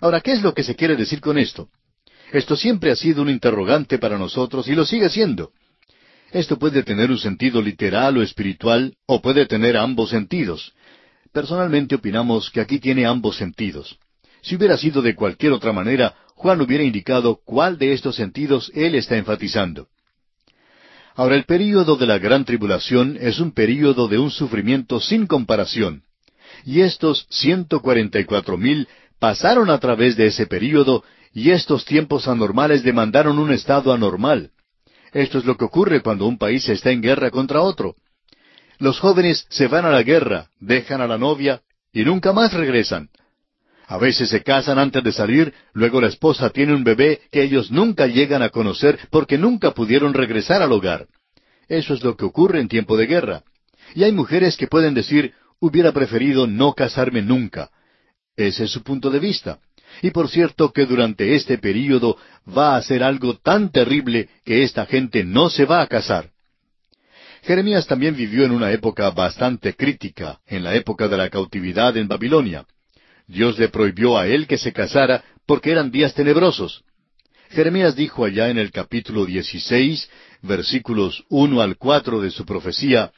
[0.00, 1.68] Ahora, ¿qué es lo que se quiere decir con esto?
[2.32, 5.52] Esto siempre ha sido un interrogante para nosotros y lo sigue siendo.
[6.32, 10.72] Esto puede tener un sentido literal o espiritual, o puede tener ambos sentidos.
[11.32, 13.98] Personalmente opinamos que aquí tiene ambos sentidos.
[14.42, 18.94] Si hubiera sido de cualquier otra manera, Juan hubiera indicado cuál de estos sentidos él
[18.94, 19.88] está enfatizando.
[21.14, 26.02] Ahora, el período de la gran tribulación es un período de un sufrimiento sin comparación.
[26.64, 28.88] Y estos ciento cuarenta y cuatro mil
[29.18, 34.50] pasaron a través de ese período y estos tiempos anormales demandaron un estado anormal.
[35.12, 37.94] Esto es lo que ocurre cuando un país está en guerra contra otro.
[38.80, 41.60] Los jóvenes se van a la guerra, dejan a la novia
[41.92, 43.10] y nunca más regresan.
[43.86, 47.70] A veces se casan antes de salir, luego la esposa tiene un bebé que ellos
[47.70, 51.08] nunca llegan a conocer porque nunca pudieron regresar al hogar.
[51.68, 53.42] Eso es lo que ocurre en tiempo de guerra.
[53.94, 57.70] Y hay mujeres que pueden decir, hubiera preferido no casarme nunca.
[58.34, 59.58] Ese es su punto de vista.
[60.00, 62.16] Y por cierto que durante este período
[62.48, 66.30] va a ser algo tan terrible que esta gente no se va a casar.
[67.42, 72.08] Jeremías también vivió en una época bastante crítica, en la época de la cautividad en
[72.08, 72.66] Babilonia.
[73.26, 76.84] Dios le prohibió a él que se casara porque eran días tenebrosos.
[77.50, 80.08] Jeremías dijo allá en el capítulo 16,
[80.42, 83.12] versículos uno al cuatro de su profecía,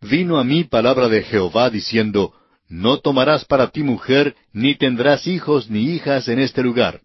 [0.00, 2.32] Vino a mí palabra de Jehová diciendo,
[2.68, 7.00] No tomarás para ti mujer, ni tendrás hijos ni hijas en este lugar.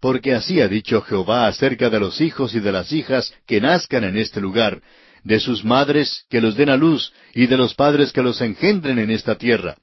[0.00, 4.02] Porque así ha dicho Jehová acerca de los hijos y de las hijas que nazcan
[4.04, 4.82] en este lugar,
[5.26, 9.00] de sus madres que los den a luz, y de los padres que los engendren
[9.00, 9.74] en esta tierra.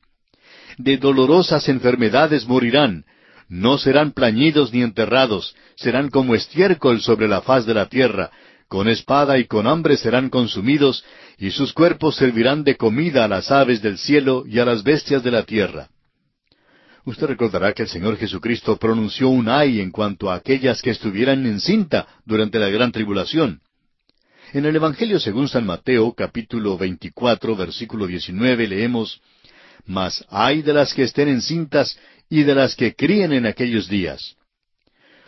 [0.77, 3.03] De dolorosas enfermedades morirán,
[3.49, 8.31] no serán plañidos ni enterrados, serán como estiércol sobre la faz de la tierra,
[8.69, 11.03] con espada y con hambre serán consumidos,
[11.37, 15.23] y sus cuerpos servirán de comida a las aves del cielo y a las bestias
[15.23, 15.89] de la tierra.
[17.03, 21.45] Usted recordará que el Señor Jesucristo pronunció un ay en cuanto a aquellas que estuvieran
[21.45, 23.59] en cinta durante la gran tribulación.
[24.53, 29.19] En el Evangelio según San Mateo, capítulo 24, versículo 19, leemos,
[29.87, 31.97] Mas hay de las que estén encintas
[32.29, 34.35] y de las que críen en aquellos días.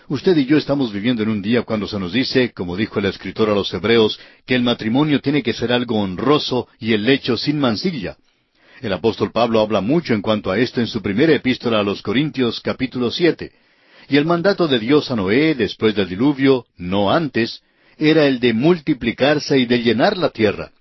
[0.09, 3.05] Usted y yo estamos viviendo en un día cuando se nos dice, como dijo el
[3.05, 7.36] escritor a los Hebreos, que el matrimonio tiene que ser algo honroso y el lecho
[7.36, 8.17] sin mancilla.
[8.80, 12.03] El apóstol Pablo habla mucho en cuanto a esto en su primera epístola a los
[12.03, 13.53] Corintios capítulo siete.
[14.07, 17.63] Y el mandato de Dios a Noé después del diluvio, no antes,
[17.98, 20.72] era el de multiplicarse y de llenar la tierra.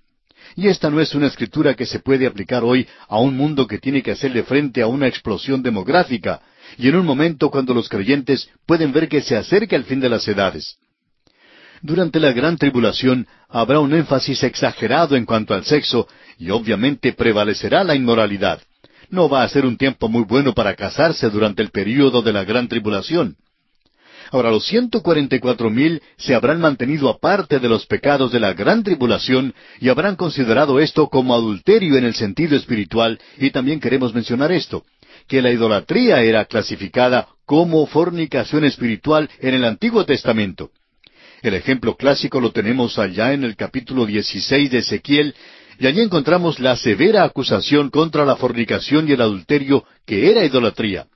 [0.57, 3.79] Y esta no es una escritura que se puede aplicar hoy a un mundo que
[3.79, 6.41] tiene que hacerle frente a una explosión demográfica,
[6.79, 10.09] y en un momento cuando los creyentes pueden ver que se acerca el fin de
[10.09, 10.77] las edades.
[11.83, 16.09] Durante la gran tribulación habrá un énfasis exagerado en cuanto al sexo
[16.39, 18.63] y obviamente prevalecerá la inmoralidad.
[19.11, 22.45] No va a ser un tiempo muy bueno para casarse durante el período de la
[22.45, 23.37] gran tribulación.
[24.35, 28.41] Ahora, los ciento cuarenta y cuatro mil se habrán mantenido aparte de los pecados de
[28.41, 33.79] la gran tribulación y habrán considerado esto como adulterio en el sentido espiritual, y también
[33.79, 34.83] queremos mencionar esto,
[35.29, 40.73] que la idolatría era clasificada como fornicación espiritual en el Antiguo Testamento.
[41.41, 45.37] El ejemplo clásico lo tenemos allá en el capítulo 16 de Ezequiel,
[45.79, 51.07] y allí encontramos la severa acusación contra la fornicación y el adulterio que era idolatría.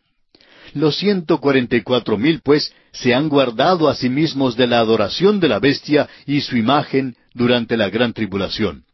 [0.74, 4.80] Los ciento cuarenta y cuatro mil, pues, se han guardado a sí mismos de la
[4.80, 8.84] adoración de la bestia y su imagen durante la gran tribulación.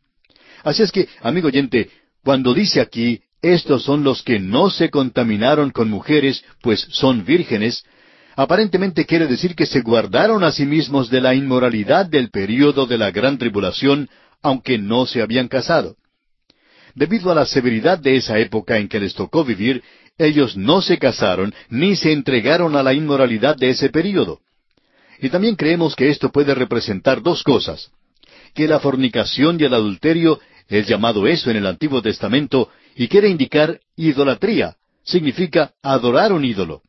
[0.62, 1.90] Así es que, amigo oyente,
[2.22, 7.84] cuando dice aquí, estos son los que no se contaminaron con mujeres, pues son vírgenes,
[8.36, 12.98] aparentemente quiere decir que se guardaron a sí mismos de la inmoralidad del período de
[12.98, 14.08] la gran tribulación,
[14.42, 15.96] aunque no se habían casado.
[16.94, 19.82] Debido a la severidad de esa época en que les tocó vivir,
[20.18, 24.40] ellos no se casaron ni se entregaron a la inmoralidad de ese período.
[25.20, 27.90] Y también creemos que esto puede representar dos cosas.
[28.54, 33.28] Que la fornicación y el adulterio es llamado eso en el Antiguo Testamento y quiere
[33.28, 36.82] indicar idolatría, significa adorar un ídolo.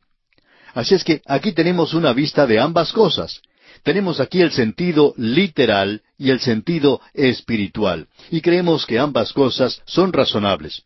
[0.74, 3.40] Así es que aquí tenemos una vista de ambas cosas.
[3.82, 10.12] Tenemos aquí el sentido literal y el sentido espiritual, y creemos que ambas cosas son
[10.12, 10.82] razonables.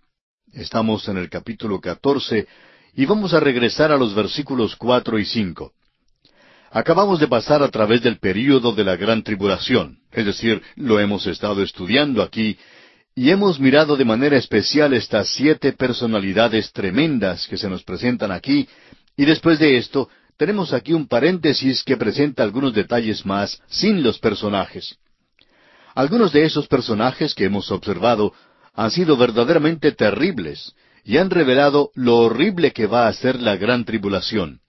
[0.53, 2.46] Estamos en el capítulo 14
[2.94, 5.72] y vamos a regresar a los versículos cuatro y cinco.
[6.72, 11.26] Acabamos de pasar a través del período de la gran tribulación, es decir, lo hemos
[11.28, 12.59] estado estudiando aquí,
[13.14, 18.68] y hemos mirado de manera especial estas siete personalidades tremendas que se nos presentan aquí
[19.16, 24.18] y después de esto, tenemos aquí un paréntesis que presenta algunos detalles más sin los
[24.18, 24.96] personajes.
[25.94, 28.32] Algunos de esos personajes que hemos observado
[28.75, 33.85] han sido verdaderamente terribles y han revelado lo horrible que va a ser la gran
[33.85, 34.61] tribulación.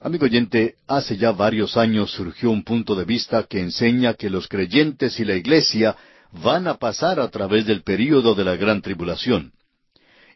[0.00, 4.46] Amigo oyente, hace ya varios años surgió un punto de vista que enseña que los
[4.46, 5.96] creyentes y la iglesia
[6.32, 9.52] van a pasar a través del período de la gran tribulación.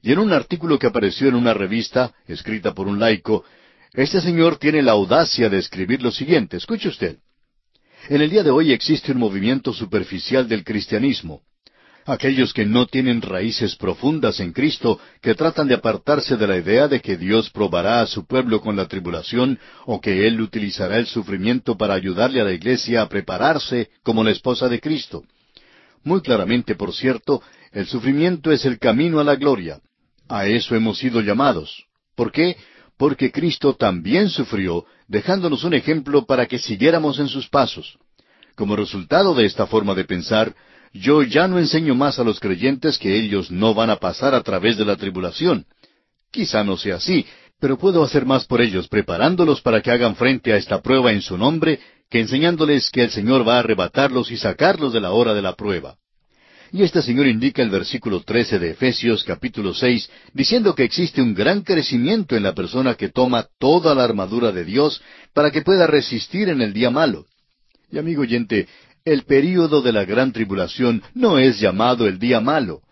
[0.03, 3.45] Y en un artículo que apareció en una revista, escrita por un laico,
[3.93, 6.57] este señor tiene la audacia de escribir lo siguiente.
[6.57, 7.19] Escuche usted.
[8.09, 11.43] En el día de hoy existe un movimiento superficial del cristianismo.
[12.07, 16.89] Aquellos que no tienen raíces profundas en Cristo, que tratan de apartarse de la idea
[16.89, 21.07] de que Dios probará a su pueblo con la tribulación o que Él utilizará el
[21.07, 25.25] sufrimiento para ayudarle a la iglesia a prepararse como la esposa de Cristo.
[26.03, 27.43] Muy claramente, por cierto,
[27.73, 29.81] el sufrimiento es el camino a la gloria.
[30.29, 31.85] A eso hemos sido llamados.
[32.15, 32.57] ¿Por qué?
[32.97, 37.99] Porque Cristo también sufrió, dejándonos un ejemplo para que siguiéramos en sus pasos.
[38.57, 40.55] Como resultado de esta forma de pensar,
[40.93, 44.43] yo ya no enseño más a los creyentes que ellos no van a pasar a
[44.43, 45.67] través de la tribulación.
[46.31, 47.27] Quizá no sea así,
[47.61, 51.23] pero puedo hacer más por ellos preparándolos para que hagan frente a esta prueba en
[51.23, 51.79] su nombre
[52.09, 55.55] que enseñándoles que el Señor va a arrebatarlos y sacarlos de la hora de la
[55.55, 55.97] prueba.
[56.73, 61.35] Y este Señor indica el versículo 13 de Efesios capítulo 6, diciendo que existe un
[61.35, 65.87] gran crecimiento en la persona que toma toda la armadura de Dios para que pueda
[65.87, 67.27] resistir en el día malo.
[67.91, 68.69] Y amigo oyente,
[69.05, 72.83] el período de la gran tribulación no es llamado el día malo,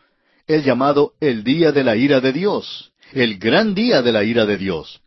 [0.46, 4.46] es llamado el día de la ira de Dios, el gran día de la ira
[4.46, 5.00] de Dios.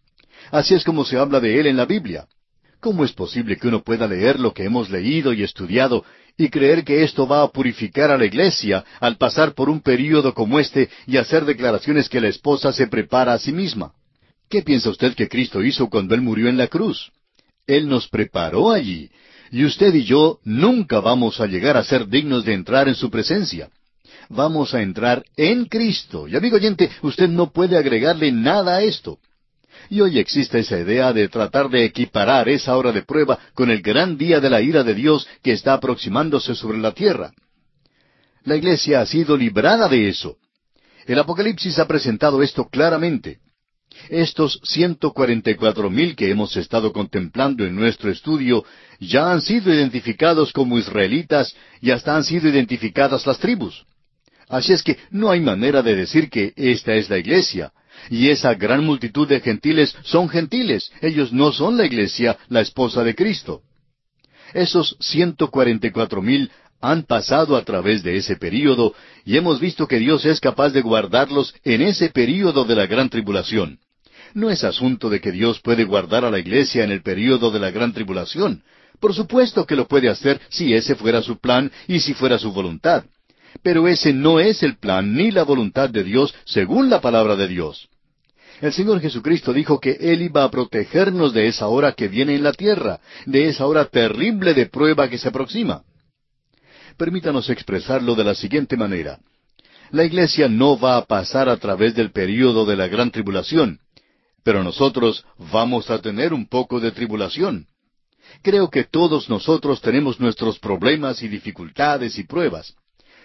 [0.51, 2.27] Así es como se habla de él en la Biblia.
[2.79, 6.03] ¿Cómo es posible que uno pueda leer lo que hemos leído y estudiado
[6.37, 10.33] y creer que esto va a purificar a la iglesia al pasar por un período
[10.33, 13.93] como este y hacer declaraciones que la esposa se prepara a sí misma?
[14.49, 17.11] ¿Qué piensa usted que Cristo hizo cuando Él murió en la cruz?
[17.67, 19.09] Él nos preparó allí,
[19.51, 23.09] y usted y yo nunca vamos a llegar a ser dignos de entrar en su
[23.11, 23.69] presencia.
[24.29, 26.27] Vamos a entrar en Cristo.
[26.27, 29.19] Y amigo oyente, usted no puede agregarle nada a esto.
[29.89, 33.81] Y hoy existe esa idea de tratar de equiparar esa hora de prueba con el
[33.81, 37.33] gran día de la ira de Dios que está aproximándose sobre la tierra.
[38.45, 40.37] La iglesia ha sido librada de eso.
[41.05, 43.39] El Apocalipsis ha presentado esto claramente.
[44.09, 48.65] Estos ciento cuarenta y cuatro mil que hemos estado contemplando en nuestro estudio
[48.99, 53.85] ya han sido identificados como israelitas y hasta han sido identificadas las tribus.
[54.49, 57.71] Así es que no hay manera de decir que esta es la iglesia,
[58.09, 60.91] y esa gran multitud de gentiles son gentiles.
[61.01, 63.61] Ellos no son la iglesia, la esposa de Cristo.
[64.53, 68.93] Esos ciento cuarenta y cuatro mil han pasado a través de ese período
[69.25, 73.09] y hemos visto que Dios es capaz de guardarlos en ese período de la gran
[73.09, 73.79] tribulación.
[74.33, 77.59] No es asunto de que Dios puede guardar a la iglesia en el período de
[77.59, 78.63] la gran tribulación.
[78.99, 82.51] Por supuesto que lo puede hacer si ese fuera su plan y si fuera su
[82.51, 83.03] voluntad.
[83.63, 87.47] Pero ese no es el plan ni la voluntad de Dios según la palabra de
[87.47, 87.89] Dios.
[88.61, 92.43] El Señor Jesucristo dijo que Él iba a protegernos de esa hora que viene en
[92.43, 95.81] la tierra, de esa hora terrible de prueba que se aproxima.
[97.01, 99.17] Permítanos expresarlo de la siguiente manera.
[99.89, 103.79] La iglesia no va a pasar a través del período de la gran tribulación,
[104.43, 107.65] pero nosotros vamos a tener un poco de tribulación.
[108.43, 112.75] Creo que todos nosotros tenemos nuestros problemas y dificultades y pruebas.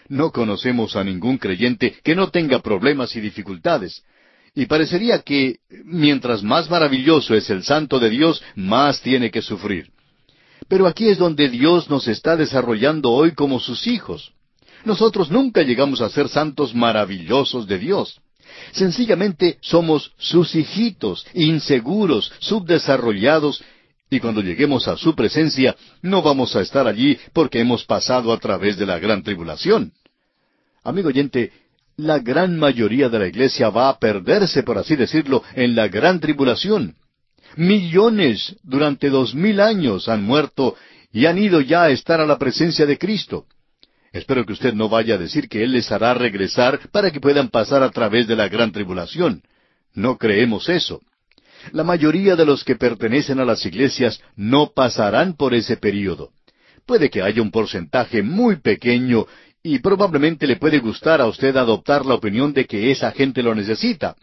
[0.08, 4.02] No conocemos a ningún creyente que no tenga problemas y dificultades,
[4.54, 9.90] y parecería que mientras más maravilloso es el santo de Dios, más tiene que sufrir.
[10.68, 14.32] Pero aquí es donde Dios nos está desarrollando hoy como sus hijos.
[14.84, 18.20] Nosotros nunca llegamos a ser santos maravillosos de Dios.
[18.72, 23.62] Sencillamente somos sus hijitos, inseguros, subdesarrollados,
[24.08, 28.38] y cuando lleguemos a su presencia no vamos a estar allí porque hemos pasado a
[28.38, 29.92] través de la gran tribulación.
[30.84, 31.52] Amigo oyente,
[31.96, 36.20] la gran mayoría de la iglesia va a perderse, por así decirlo, en la gran
[36.20, 36.94] tribulación.
[37.56, 40.76] Millones durante dos mil años han muerto
[41.10, 43.46] y han ido ya a estar a la presencia de Cristo.
[44.12, 47.48] Espero que usted no vaya a decir que Él les hará regresar para que puedan
[47.48, 49.42] pasar a través de la gran tribulación.
[49.94, 51.00] No creemos eso.
[51.72, 56.32] La mayoría de los que pertenecen a las iglesias no pasarán por ese período.
[56.84, 59.26] Puede que haya un porcentaje muy pequeño
[59.62, 63.54] y probablemente le puede gustar a usted adoptar la opinión de que esa gente lo
[63.54, 64.14] necesita.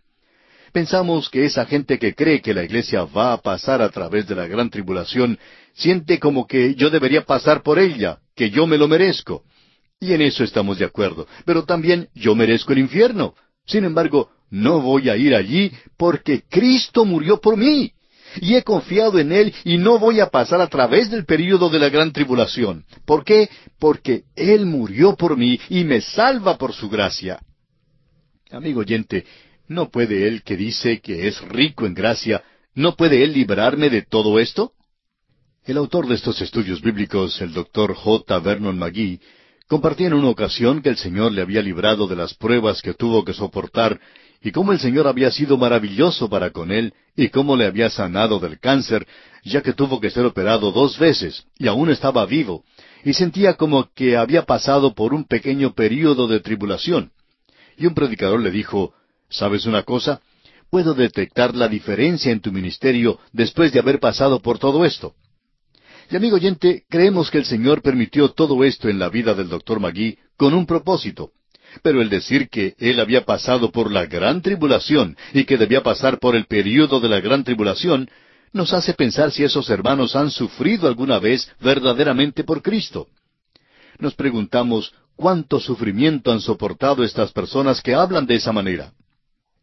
[0.73, 4.33] Pensamos que esa gente que cree que la iglesia va a pasar a través de
[4.33, 5.37] la gran tribulación
[5.73, 9.43] siente como que yo debería pasar por ella, que yo me lo merezco.
[9.99, 11.27] Y en eso estamos de acuerdo.
[11.45, 13.35] Pero también yo merezco el infierno.
[13.67, 17.93] Sin embargo, no voy a ir allí porque Cristo murió por mí
[18.41, 21.77] y he confiado en Él y no voy a pasar a través del período de
[21.77, 22.83] la gran tribulación.
[23.05, 23.47] ¿Por qué?
[23.77, 27.39] Porque Él murió por mí y me salva por su gracia.
[28.49, 29.25] Amigo oyente,
[29.67, 32.43] ¿no puede Él que dice que es rico en gracia,
[32.75, 34.73] no puede Él librarme de todo esto?
[35.65, 38.39] El autor de estos estudios bíblicos, el doctor J.
[38.39, 39.19] Vernon McGee,
[39.67, 43.23] compartía en una ocasión que el Señor le había librado de las pruebas que tuvo
[43.23, 43.99] que soportar
[44.43, 48.39] y cómo el Señor había sido maravilloso para con él, y cómo le había sanado
[48.39, 49.07] del cáncer,
[49.43, 52.65] ya que tuvo que ser operado dos veces, y aún estaba vivo,
[53.05, 57.11] y sentía como que había pasado por un pequeño período de tribulación.
[57.77, 58.93] Y un predicador le dijo,
[59.33, 60.21] ¿sabes una cosa?
[60.69, 65.13] Puedo detectar la diferencia en tu ministerio después de haber pasado por todo esto.
[66.09, 69.79] Y amigo oyente, creemos que el Señor permitió todo esto en la vida del doctor
[69.79, 71.31] Magui con un propósito.
[71.81, 76.19] Pero el decir que él había pasado por la gran tribulación y que debía pasar
[76.19, 78.09] por el período de la gran tribulación,
[78.51, 83.07] nos hace pensar si esos hermanos han sufrido alguna vez verdaderamente por Cristo.
[83.97, 88.93] Nos preguntamos cuánto sufrimiento han soportado estas personas que hablan de esa manera.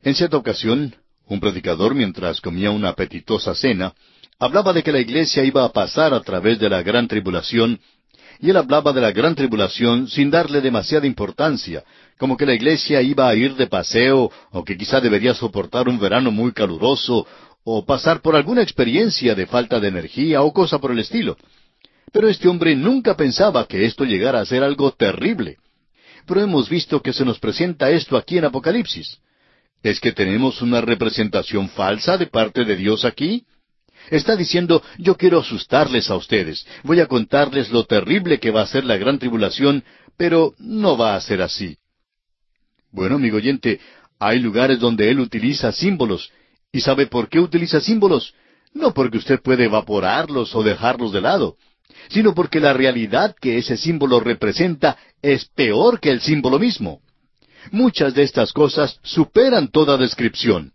[0.03, 0.94] En cierta ocasión,
[1.26, 3.92] un predicador, mientras comía una apetitosa cena,
[4.38, 7.78] hablaba de que la iglesia iba a pasar a través de la gran tribulación
[8.40, 11.84] y él hablaba de la gran tribulación sin darle demasiada importancia,
[12.16, 15.98] como que la iglesia iba a ir de paseo, o que quizá debería soportar un
[15.98, 17.26] verano muy caluroso,
[17.62, 21.36] o pasar por alguna experiencia de falta de energía o cosa por el estilo.
[22.11, 25.59] Pero este hombre nunca pensaba que esto llegara a ser algo terrible.
[26.26, 29.18] Pero hemos visto que se nos presenta esto aquí en Apocalipsis.
[29.83, 33.47] ¿Es que tenemos una representación falsa de parte de Dios aquí?
[34.11, 38.66] Está diciendo, yo quiero asustarles a ustedes, voy a contarles lo terrible que va a
[38.66, 39.85] ser la gran tribulación,
[40.16, 41.78] pero no va a ser así.
[42.93, 43.81] Bueno, amigo oyente,
[44.18, 46.31] hay lugares donde él utiliza símbolos.
[46.72, 48.35] ¿Y sabe por qué utiliza símbolos?
[48.72, 51.57] No porque usted puede evaporarlos o dejarlos de lado,
[52.09, 57.01] sino porque la realidad que ese símbolo representa es peor que el símbolo mismo.
[57.70, 60.72] Muchas de estas cosas superan toda descripción.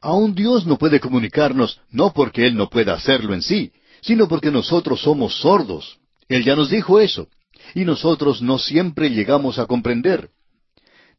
[0.00, 4.50] Aún Dios no puede comunicarnos, no porque Él no pueda hacerlo en sí, sino porque
[4.50, 5.98] nosotros somos sordos.
[6.28, 7.28] Él ya nos dijo eso,
[7.74, 10.30] y nosotros no siempre llegamos a comprender.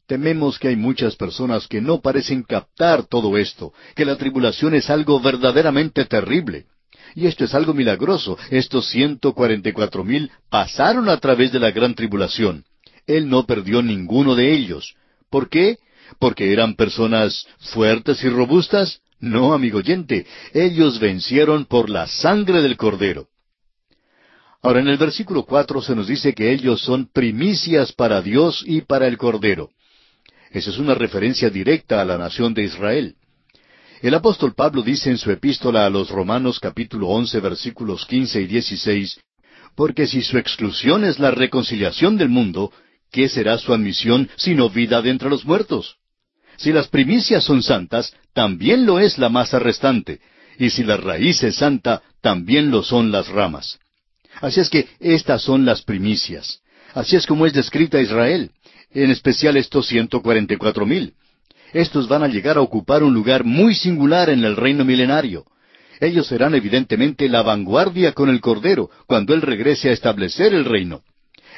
[0.06, 4.90] Tememos que hay muchas personas que no parecen captar todo esto, que la tribulación es
[4.90, 6.66] algo verdaderamente terrible.
[7.14, 8.36] Y esto es algo milagroso.
[8.50, 12.64] Estos ciento cuarenta y cuatro mil pasaron a través de la gran tribulación.
[13.06, 14.94] Él no perdió ninguno de ellos.
[15.30, 15.78] ¿Por qué?
[16.18, 19.00] porque eran personas fuertes y robustas?
[19.20, 23.28] No, amigo oyente, ellos vencieron por la sangre del cordero.
[24.62, 28.82] Ahora en el versículo cuatro se nos dice que ellos son primicias para Dios y
[28.82, 29.70] para el Cordero.
[30.50, 33.14] Esa es una referencia directa a la nación de Israel.
[34.02, 38.46] El apóstol Pablo dice en su epístola a los Romanos capítulo once versículos quince y
[38.46, 39.18] dieciséis,
[39.74, 42.70] porque si su exclusión es la reconciliación del mundo,
[43.10, 45.96] ¿qué será su admisión sino vida de entre los muertos?
[46.56, 50.20] Si las primicias son santas, también lo es la masa restante,
[50.58, 53.78] y si la raíz es santa, también lo son las ramas.
[54.40, 56.60] Así es que estas son las primicias.
[56.94, 58.50] Así es como es descrita Israel,
[58.92, 61.14] en especial estos ciento cuarenta y cuatro mil
[61.72, 65.44] estos van a llegar a ocupar un lugar muy singular en el reino milenario.
[66.00, 71.02] Ellos serán evidentemente la vanguardia con el Cordero cuando Él regrese a establecer el reino.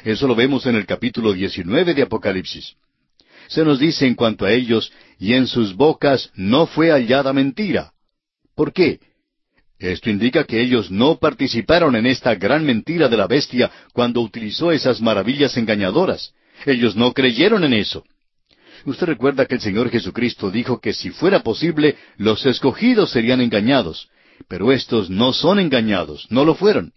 [0.03, 2.75] Eso lo vemos en el capítulo 19 de Apocalipsis.
[3.47, 7.93] Se nos dice en cuanto a ellos, y en sus bocas no fue hallada mentira.
[8.55, 8.99] ¿Por qué?
[9.79, 14.71] Esto indica que ellos no participaron en esta gran mentira de la bestia cuando utilizó
[14.71, 16.33] esas maravillas engañadoras.
[16.65, 18.03] Ellos no creyeron en eso.
[18.85, 24.09] Usted recuerda que el Señor Jesucristo dijo que si fuera posible, los escogidos serían engañados,
[24.47, 26.93] pero estos no son engañados, no lo fueron.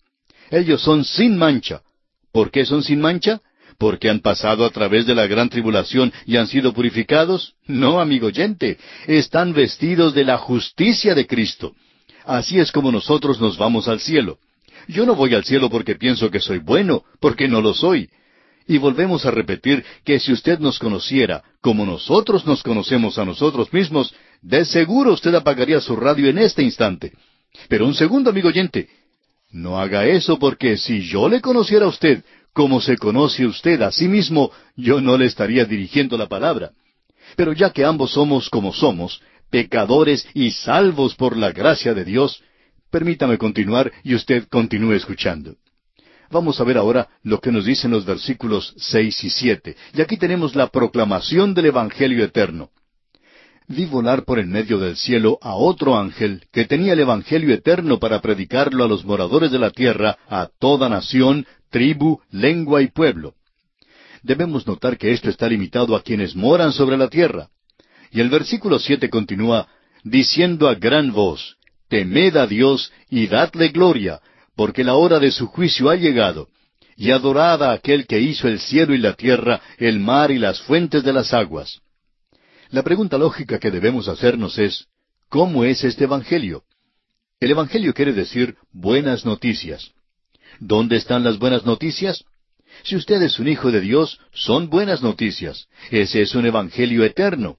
[0.50, 1.82] Ellos son sin mancha.
[2.36, 3.40] ¿Por qué son sin mancha?
[3.78, 7.54] ¿Porque han pasado a través de la gran tribulación y han sido purificados?
[7.66, 8.76] No, amigo oyente,
[9.06, 11.72] están vestidos de la justicia de Cristo.
[12.26, 14.36] Así es como nosotros nos vamos al cielo.
[14.86, 18.10] Yo no voy al cielo porque pienso que soy bueno, porque no lo soy.
[18.68, 23.72] Y volvemos a repetir que si usted nos conociera como nosotros nos conocemos a nosotros
[23.72, 27.14] mismos, de seguro usted apagaría su radio en este instante.
[27.70, 28.90] Pero un segundo, amigo oyente,
[29.56, 33.90] no haga eso porque si yo le conociera a usted como se conoce usted a
[33.90, 36.72] sí mismo, yo no le estaría dirigiendo la palabra.
[37.36, 42.42] Pero ya que ambos somos como somos, pecadores y salvos por la gracia de Dios,
[42.90, 45.56] permítame continuar y usted continúe escuchando.
[46.30, 49.76] Vamos a ver ahora lo que nos dicen los versículos seis y siete.
[49.94, 52.70] Y aquí tenemos la proclamación del Evangelio eterno.
[53.68, 57.98] Vi volar por en medio del cielo a otro ángel que tenía el Evangelio eterno
[57.98, 63.34] para predicarlo a los moradores de la tierra, a toda nación, tribu, lengua y pueblo.
[64.22, 67.48] Debemos notar que esto está limitado a quienes moran sobre la tierra.
[68.12, 69.66] Y el versículo siete continúa,
[70.04, 71.56] diciendo a gran voz,
[71.88, 74.20] Temed a Dios y dadle gloria,
[74.54, 76.48] porque la hora de su juicio ha llegado,
[76.96, 80.60] y adorad a aquel que hizo el cielo y la tierra, el mar y las
[80.62, 81.80] fuentes de las aguas.
[82.70, 84.86] La pregunta lógica que debemos hacernos es,
[85.28, 86.64] ¿cómo es este Evangelio?
[87.38, 89.92] El Evangelio quiere decir buenas noticias.
[90.58, 92.24] ¿Dónde están las buenas noticias?
[92.82, 95.68] Si usted es un hijo de Dios, son buenas noticias.
[95.90, 97.56] Ese es un Evangelio eterno.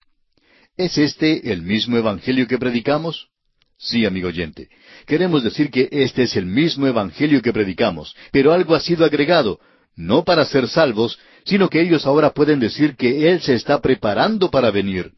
[0.75, 3.29] ¿Es este el mismo Evangelio que predicamos?
[3.77, 4.69] Sí, amigo oyente.
[5.05, 9.59] Queremos decir que este es el mismo Evangelio que predicamos, pero algo ha sido agregado,
[9.95, 14.51] no para ser salvos, sino que ellos ahora pueden decir que Él se está preparando
[14.51, 15.11] para venir.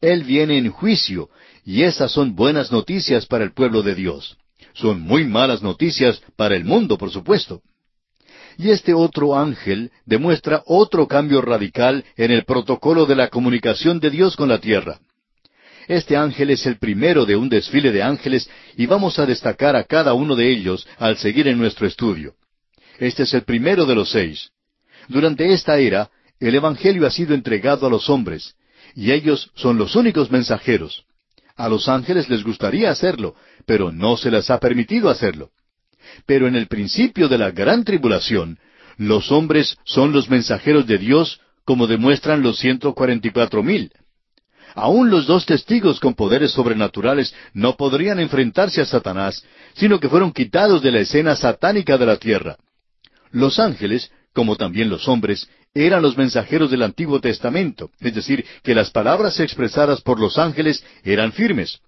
[0.00, 1.30] Él viene en juicio,
[1.64, 4.36] y esas son buenas noticias para el pueblo de Dios.
[4.74, 7.62] Son muy malas noticias para el mundo, por supuesto.
[8.56, 14.10] Y este otro ángel demuestra otro cambio radical en el protocolo de la comunicación de
[14.10, 14.98] Dios con la tierra.
[15.86, 19.84] Este ángel es el primero de un desfile de ángeles y vamos a destacar a
[19.84, 22.34] cada uno de ellos al seguir en nuestro estudio.
[22.98, 24.50] Este es el primero de los seis.
[25.08, 28.54] Durante esta era, el Evangelio ha sido entregado a los hombres,
[28.94, 31.04] y ellos son los únicos mensajeros.
[31.56, 33.34] A los ángeles les gustaría hacerlo,
[33.66, 35.50] pero no se les ha permitido hacerlo.
[36.26, 38.58] Pero en el principio de la gran tribulación,
[38.96, 43.92] los hombres son los mensajeros de Dios, como demuestran los ciento cuarenta y cuatro mil.
[44.74, 49.44] Aún los dos testigos con poderes sobrenaturales no podrían enfrentarse a Satanás,
[49.74, 52.56] sino que fueron quitados de la escena satánica de la tierra.
[53.30, 58.72] Los ángeles, como también los hombres, eran los mensajeros del Antiguo Testamento, es decir, que
[58.72, 61.80] las palabras expresadas por los ángeles eran firmes.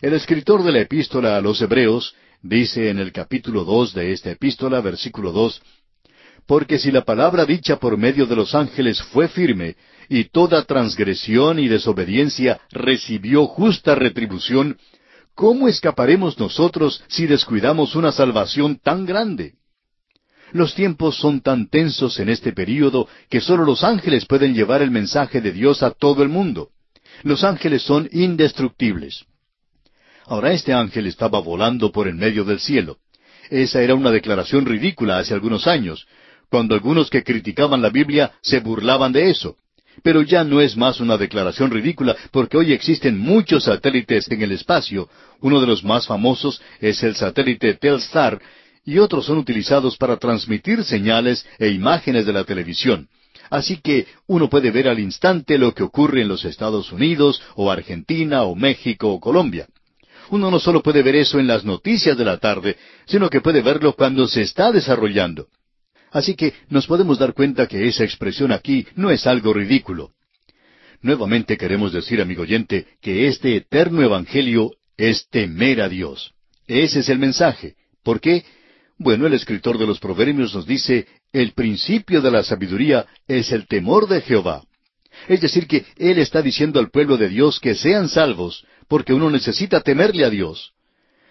[0.00, 4.30] El escritor de la epístola a los Hebreos dice en el capítulo dos de esta
[4.30, 5.60] epístola, versículo dos,
[6.46, 9.74] Porque si la palabra dicha por medio de los ángeles fue firme,
[10.08, 14.78] y toda transgresión y desobediencia recibió justa retribución,
[15.34, 19.54] ¿cómo escaparemos nosotros si descuidamos una salvación tan grande?
[20.52, 24.90] Los tiempos son tan tensos en este período que sólo los ángeles pueden llevar el
[24.90, 26.70] mensaje de Dios a todo el mundo.
[27.22, 29.24] Los ángeles son indestructibles.
[30.26, 32.98] Ahora este ángel estaba volando por en medio del cielo.
[33.50, 36.06] Esa era una declaración ridícula hace algunos años,
[36.50, 39.56] cuando algunos que criticaban la Biblia se burlaban de eso.
[40.02, 44.52] Pero ya no es más una declaración ridícula porque hoy existen muchos satélites en el
[44.52, 45.08] espacio.
[45.40, 48.40] Uno de los más famosos es el satélite Telstar
[48.84, 53.08] y otros son utilizados para transmitir señales e imágenes de la televisión.
[53.50, 57.70] Así que uno puede ver al instante lo que ocurre en los Estados Unidos, o
[57.70, 59.66] Argentina, o México, o Colombia.
[60.30, 62.76] Uno no solo puede ver eso en las noticias de la tarde,
[63.06, 65.48] sino que puede verlo cuando se está desarrollando.
[66.10, 70.12] Así que nos podemos dar cuenta que esa expresión aquí no es algo ridículo.
[71.02, 76.32] Nuevamente queremos decir, amigo oyente, que este eterno Evangelio es temer a Dios.
[76.66, 77.74] Ese es el mensaje.
[78.02, 78.44] ¿Por qué?
[79.02, 83.66] Bueno, el escritor de los Proverbios nos dice, el principio de la sabiduría es el
[83.66, 84.62] temor de Jehová.
[85.26, 89.28] Es decir, que Él está diciendo al pueblo de Dios que sean salvos, porque uno
[89.28, 90.70] necesita temerle a Dios.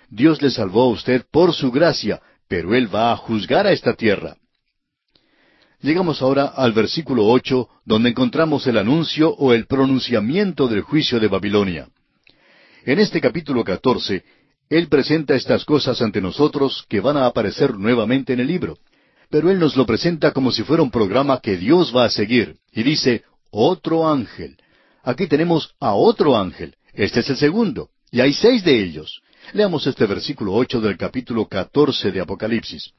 [0.10, 3.94] Dios le salvó a usted por su gracia, pero Él va a juzgar a esta
[3.94, 4.36] tierra.
[5.80, 11.30] Llegamos ahora al versículo ocho, donde encontramos el anuncio o el pronunciamiento del juicio de
[11.30, 11.88] Babilonia.
[12.84, 14.26] En este capítulo catorce,
[14.72, 18.78] él presenta estas cosas ante nosotros que van a aparecer nuevamente en el libro.
[19.30, 22.56] Pero Él nos lo presenta como si fuera un programa que Dios va a seguir.
[22.72, 24.56] Y dice, otro ángel.
[25.04, 26.76] Aquí tenemos a otro ángel.
[26.94, 27.90] Este es el segundo.
[28.12, 29.22] Y hay seis de ellos.
[29.52, 32.94] Leamos este versículo ocho del capítulo catorce de Apocalipsis.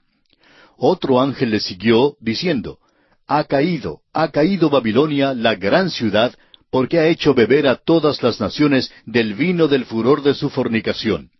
[0.76, 2.80] Otro ángel le siguió, diciendo,
[3.26, 6.34] Ha caído, ha caído Babilonia, la gran ciudad,
[6.70, 11.30] porque ha hecho beber a todas las naciones del vino del furor de su fornicación.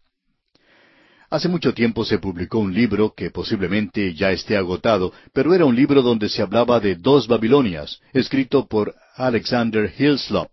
[1.32, 5.74] Hace mucho tiempo se publicó un libro que posiblemente ya esté agotado, pero era un
[5.74, 10.50] libro donde se hablaba de dos Babilonias, escrito por Alexander Hillslop.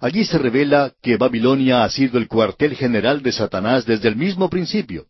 [0.00, 4.48] Allí se revela que Babilonia ha sido el cuartel general de Satanás desde el mismo
[4.48, 5.04] principio.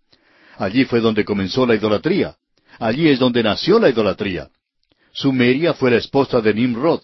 [0.59, 2.35] Allí fue donde comenzó la idolatría.
[2.81, 4.49] Allí es donde nació la idolatría.
[5.13, 7.03] Sumeria fue la esposa de Nimrod.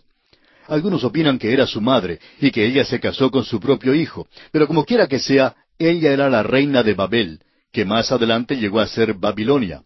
[0.67, 4.27] Algunos opinan que era su madre y que ella se casó con su propio hijo,
[4.51, 7.41] pero como quiera que sea, ella era la reina de Babel,
[7.73, 9.83] que más adelante llegó a ser Babilonia.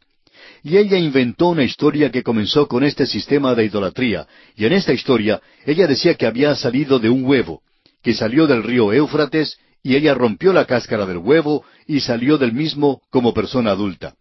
[0.63, 4.27] Y ella inventó una historia que comenzó con este sistema de idolatría,
[4.57, 7.63] y en esta historia ella decía que había salido de un huevo,
[8.03, 12.53] que salió del río Éufrates, y ella rompió la cáscara del huevo y salió del
[12.53, 14.15] mismo como persona adulta.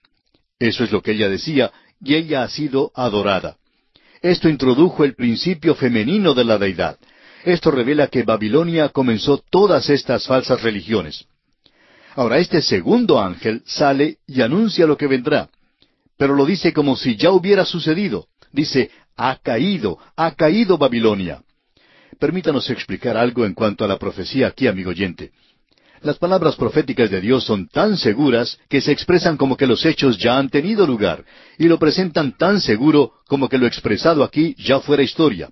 [0.60, 1.72] Eso es lo que ella decía,
[2.04, 3.58] y ella ha sido adorada.
[4.22, 6.98] Esto introdujo el principio femenino de la deidad.
[7.46, 11.26] Esto revela que Babilonia comenzó todas estas falsas religiones.
[12.16, 15.50] Ahora este segundo ángel sale y anuncia lo que vendrá,
[16.18, 18.28] pero lo dice como si ya hubiera sucedido.
[18.52, 21.42] Dice, ha caído, ha caído Babilonia.
[22.20, 25.32] Permítanos explicar algo en cuanto a la profecía aquí, amigo oyente.
[26.02, 30.18] Las palabras proféticas de Dios son tan seguras que se expresan como que los hechos
[30.18, 31.26] ya han tenido lugar,
[31.58, 35.50] y lo presentan tan seguro como que lo expresado aquí ya fuera historia.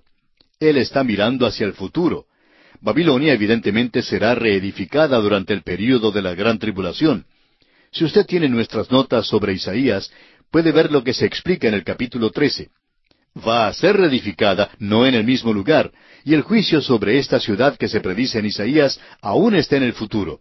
[0.60, 2.26] Él está mirando hacia el futuro.
[2.82, 7.24] Babilonia evidentemente será reedificada durante el período de la gran tribulación.
[7.92, 10.12] Si usted tiene nuestras notas sobre Isaías,
[10.50, 12.70] puede ver lo que se explica en el capítulo 13.
[13.46, 15.92] Va a ser reedificada, no en el mismo lugar,
[16.24, 19.92] y el juicio sobre esta ciudad que se predice en Isaías aún está en el
[19.92, 20.40] futuro.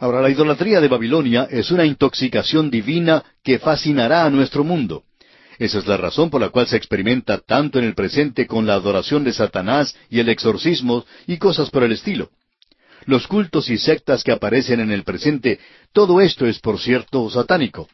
[0.00, 5.04] Ahora, la idolatría de Babilonia es una intoxicación divina que fascinará a nuestro mundo.
[5.58, 8.74] Esa es la razón por la cual se experimenta tanto en el presente con la
[8.74, 12.30] adoración de Satanás y el exorcismo y cosas por el estilo.
[13.06, 15.58] Los cultos y sectas que aparecen en el presente,
[15.92, 17.88] todo esto es, por cierto, satánico.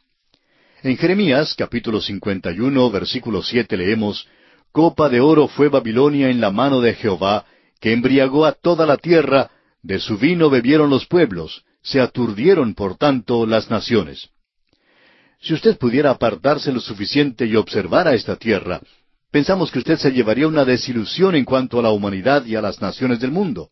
[0.82, 4.28] En Jeremías capítulo 51 versículo 7 leemos,
[4.70, 7.46] Copa de oro fue Babilonia en la mano de Jehová,
[7.80, 9.50] que embriagó a toda la tierra,
[9.82, 14.30] de su vino bebieron los pueblos, se aturdieron por tanto las naciones.
[15.44, 18.80] Si usted pudiera apartarse lo suficiente y observar a esta tierra,
[19.30, 22.80] pensamos que usted se llevaría una desilusión en cuanto a la humanidad y a las
[22.80, 23.68] naciones del mundo.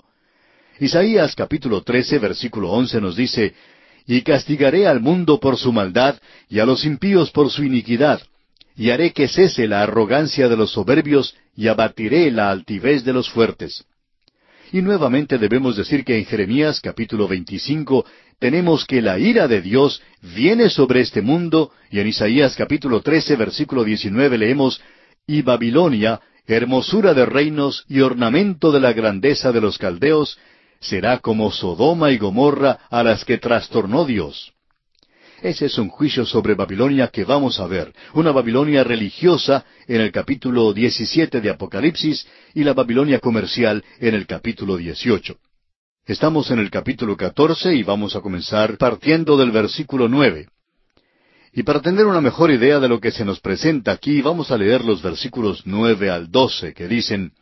[0.80, 3.54] Isaías capítulo 13 versículo 11 nos dice,
[4.06, 6.16] Y castigaré al mundo por su maldad
[6.46, 8.20] y a los impíos por su iniquidad,
[8.76, 13.30] y haré que cese la arrogancia de los soberbios y abatiré la altivez de los
[13.30, 13.86] fuertes.
[14.72, 18.06] Y nuevamente debemos decir que en Jeremías capítulo 25
[18.38, 20.02] tenemos que la ira de Dios
[20.34, 24.80] viene sobre este mundo, y en Isaías capítulo 13 versículo 19 leemos,
[25.26, 30.38] Y Babilonia, hermosura de reinos y ornamento de la grandeza de los caldeos,
[30.80, 34.54] será como Sodoma y Gomorra a las que trastornó Dios.
[35.42, 40.12] Ese es un juicio sobre Babilonia que vamos a ver, una Babilonia religiosa en el
[40.12, 42.24] capítulo 17 de Apocalipsis
[42.54, 45.36] y la Babilonia comercial en el capítulo 18.
[46.06, 50.46] Estamos en el capítulo 14 y vamos a comenzar partiendo del versículo 9.
[51.54, 54.56] Y para tener una mejor idea de lo que se nos presenta aquí, vamos a
[54.56, 57.32] leer los versículos 9 al 12 que dicen,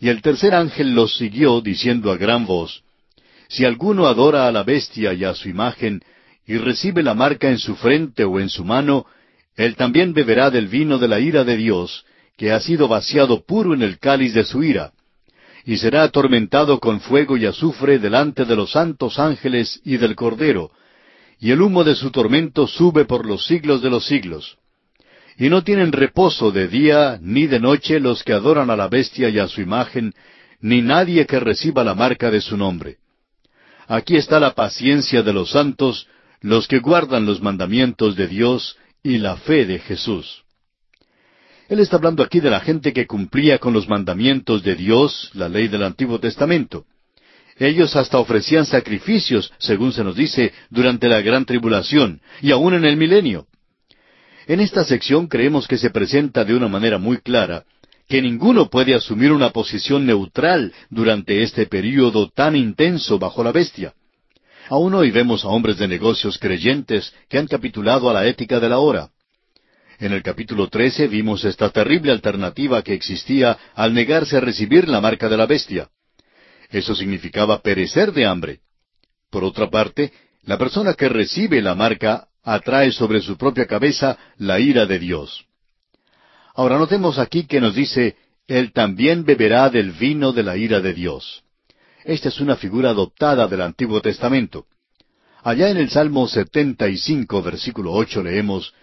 [0.00, 2.82] Y el tercer ángel los siguió diciendo a gran voz,
[3.46, 6.02] Si alguno adora a la bestia y a su imagen,
[6.50, 9.06] y recibe la marca en su frente o en su mano,
[9.54, 12.04] él también beberá del vino de la ira de Dios,
[12.36, 14.90] que ha sido vaciado puro en el cáliz de su ira,
[15.64, 20.72] y será atormentado con fuego y azufre delante de los santos ángeles y del Cordero,
[21.38, 24.58] y el humo de su tormento sube por los siglos de los siglos.
[25.38, 29.28] Y no tienen reposo de día ni de noche los que adoran a la bestia
[29.28, 30.14] y a su imagen,
[30.60, 32.96] ni nadie que reciba la marca de su nombre.
[33.86, 36.08] Aquí está la paciencia de los santos,
[36.40, 40.44] los que guardan los mandamientos de Dios y la fe de Jesús.
[41.68, 45.48] Él está hablando aquí de la gente que cumplía con los mandamientos de Dios, la
[45.48, 46.84] ley del Antiguo Testamento.
[47.56, 52.84] Ellos hasta ofrecían sacrificios, según se nos dice, durante la gran tribulación, y aún en
[52.84, 53.46] el milenio.
[54.46, 57.64] En esta sección creemos que se presenta de una manera muy clara
[58.08, 63.94] que ninguno puede asumir una posición neutral durante este período tan intenso bajo la bestia.
[64.70, 68.68] Aún hoy vemos a hombres de negocios creyentes que han capitulado a la ética de
[68.68, 69.10] la hora.
[69.98, 75.00] En el capítulo 13 vimos esta terrible alternativa que existía al negarse a recibir la
[75.00, 75.88] marca de la bestia.
[76.70, 78.60] Eso significaba perecer de hambre.
[79.28, 80.12] Por otra parte,
[80.44, 85.46] la persona que recibe la marca atrae sobre su propia cabeza la ira de Dios.
[86.54, 88.14] Ahora notemos aquí que nos dice,
[88.46, 91.42] Él también beberá del vino de la ira de Dios.
[92.04, 94.66] Esta es una figura adoptada del Antiguo Testamento.
[95.42, 98.74] Allá en el Salmo 75, versículo 8 leemos,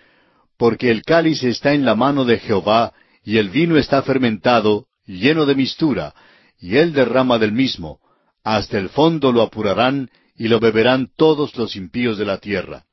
[0.57, 2.93] Porque el cáliz está en la mano de Jehová,
[3.23, 6.13] y el vino está fermentado, lleno de mistura,
[6.59, 7.99] y él derrama del mismo,
[8.43, 12.85] hasta el fondo lo apurarán, y lo beberán todos los impíos de la tierra.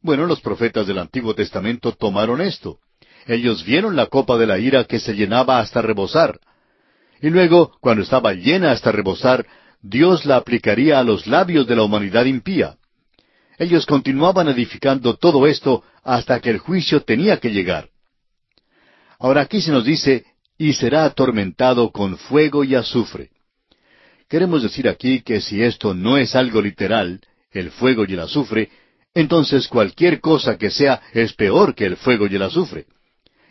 [0.00, 2.78] Bueno, los profetas del Antiguo Testamento tomaron esto.
[3.26, 6.40] Ellos vieron la copa de la ira que se llenaba hasta rebosar.
[7.22, 9.46] Y luego, cuando estaba llena hasta rebosar,
[9.80, 12.76] Dios la aplicaría a los labios de la humanidad impía.
[13.58, 17.90] Ellos continuaban edificando todo esto hasta que el juicio tenía que llegar.
[19.20, 20.24] Ahora aquí se nos dice,
[20.58, 23.30] y será atormentado con fuego y azufre.
[24.28, 27.20] Queremos decir aquí que si esto no es algo literal,
[27.52, 28.68] el fuego y el azufre,
[29.14, 32.86] entonces cualquier cosa que sea es peor que el fuego y el azufre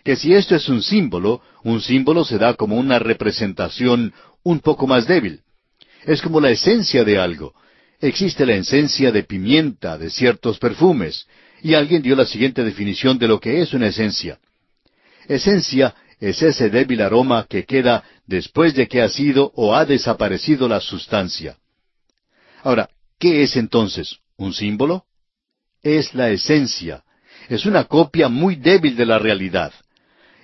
[0.04, 4.88] que si esto es un símbolo, un símbolo se da como una representación un poco
[4.88, 5.42] más débil.
[6.06, 7.54] Es como la esencia de algo.
[8.00, 11.28] Existe la esencia de pimienta, de ciertos perfumes,
[11.62, 14.40] y alguien dio la siguiente definición de lo que es una esencia.
[15.28, 20.68] Esencia es ese débil aroma que queda después de que ha sido o ha desaparecido
[20.68, 21.58] la sustancia.
[22.64, 22.90] Ahora,
[23.20, 24.18] ¿qué es entonces?
[24.38, 25.06] ¿Un símbolo?
[25.84, 27.04] Es la esencia.
[27.50, 29.74] Es una copia muy débil de la realidad.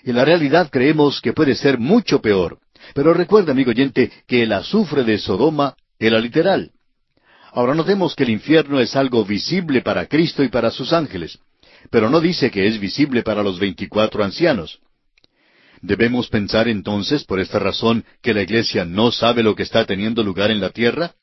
[0.07, 2.59] En la realidad creemos que puede ser mucho peor.
[2.93, 6.71] Pero recuerda, amigo oyente, que el azufre de Sodoma era literal.
[7.51, 11.39] Ahora notemos que el infierno es algo visible para Cristo y para sus ángeles,
[11.91, 14.79] pero no dice que es visible para los veinticuatro ancianos.
[15.81, 20.23] ¿Debemos pensar entonces, por esta razón, que la Iglesia no sabe lo que está teniendo
[20.23, 21.15] lugar en la tierra?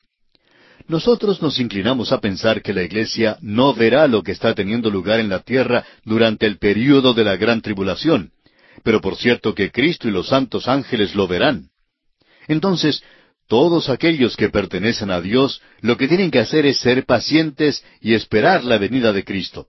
[0.87, 5.19] Nosotros nos inclinamos a pensar que la Iglesia no verá lo que está teniendo lugar
[5.19, 8.31] en la tierra durante el período de la gran tribulación,
[8.83, 11.69] pero por cierto que Cristo y los santos ángeles lo verán.
[12.47, 13.03] Entonces,
[13.47, 18.13] todos aquellos que pertenecen a Dios lo que tienen que hacer es ser pacientes y
[18.13, 19.67] esperar la venida de Cristo.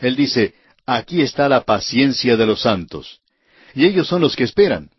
[0.00, 0.54] Él dice,
[0.86, 3.20] aquí está la paciencia de los santos.
[3.74, 4.90] Y ellos son los que esperan.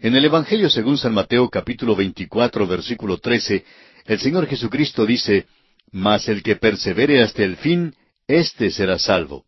[0.00, 3.64] En el Evangelio según San Mateo capítulo 24 versículo 13,
[4.06, 5.46] el Señor Jesucristo dice,
[5.92, 7.94] Mas el que persevere hasta el fin,
[8.26, 9.44] éste será salvo.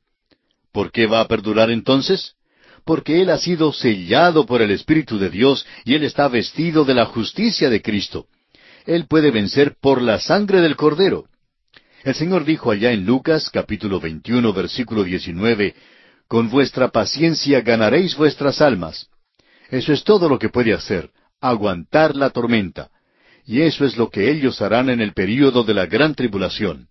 [0.71, 2.35] ¿Por qué va a perdurar entonces?
[2.85, 6.95] Porque Él ha sido sellado por el Espíritu de Dios y Él está vestido de
[6.95, 8.26] la justicia de Cristo.
[8.87, 11.26] Él puede vencer por la sangre del Cordero.
[12.05, 15.74] El Señor dijo allá en Lucas capítulo 21 versículo 19,
[16.26, 19.07] Con vuestra paciencia ganaréis vuestras almas.
[19.70, 21.11] Eso es todo lo que puede hacer,
[21.41, 22.91] aguantar la tormenta.
[23.47, 26.89] Y eso es lo que ellos harán en el período de la gran tribulación.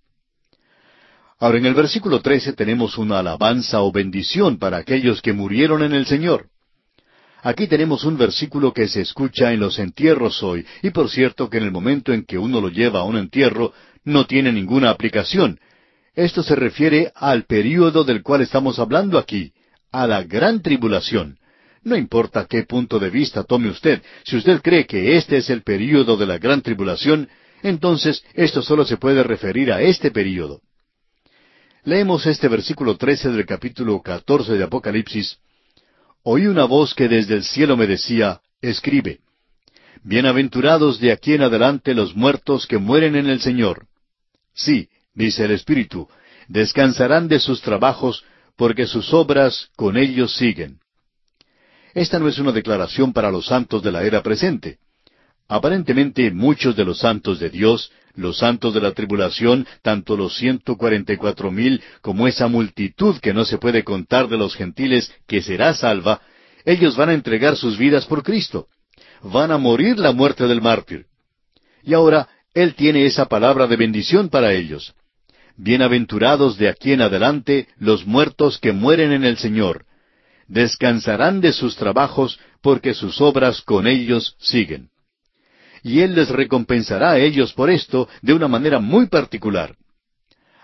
[1.42, 5.94] Ahora en el versículo 13 tenemos una alabanza o bendición para aquellos que murieron en
[5.94, 6.50] el Señor.
[7.42, 11.58] Aquí tenemos un versículo que se escucha en los entierros hoy, y por cierto que
[11.58, 13.74] en el momento en que uno lo lleva a un entierro
[14.04, 15.60] no tiene ninguna aplicación.
[16.14, 19.52] Esto se refiere al período del cual estamos hablando aquí,
[19.92, 21.40] a la gran tribulación.
[21.82, 25.64] No importa qué punto de vista tome usted, si usted cree que este es el
[25.64, 27.30] período de la gran tribulación,
[27.64, 30.62] entonces esto solo se puede referir a este período.
[31.84, 35.40] Leemos este versículo 13 del capítulo 14 de Apocalipsis.
[36.22, 39.22] Oí una voz que desde el cielo me decía, escribe,
[40.04, 43.88] Bienaventurados de aquí en adelante los muertos que mueren en el Señor.
[44.54, 46.08] Sí, dice el Espíritu,
[46.48, 48.24] descansarán de sus trabajos,
[48.56, 50.82] porque sus obras con ellos siguen.
[51.96, 54.78] Esta no es una declaración para los santos de la era presente.
[55.48, 60.78] Aparentemente muchos de los santos de Dios, los santos de la tribulación, tanto los ciento
[60.78, 65.14] cuarenta y cuatro mil como esa multitud que no se puede contar de los gentiles
[65.28, 66.22] que será salva,
[66.66, 68.68] ellos van a entregar sus vidas por Cristo.
[69.24, 71.06] Van a morir la muerte del mártir.
[71.84, 74.94] Y ahora Él tiene esa palabra de bendición para ellos.
[75.58, 79.86] Bienaventurados de aquí en adelante los muertos que mueren en el Señor.
[80.48, 84.91] Descansarán de sus trabajos porque sus obras con ellos siguen
[85.84, 89.76] y Él les recompensará a ellos por esto de una manera muy particular.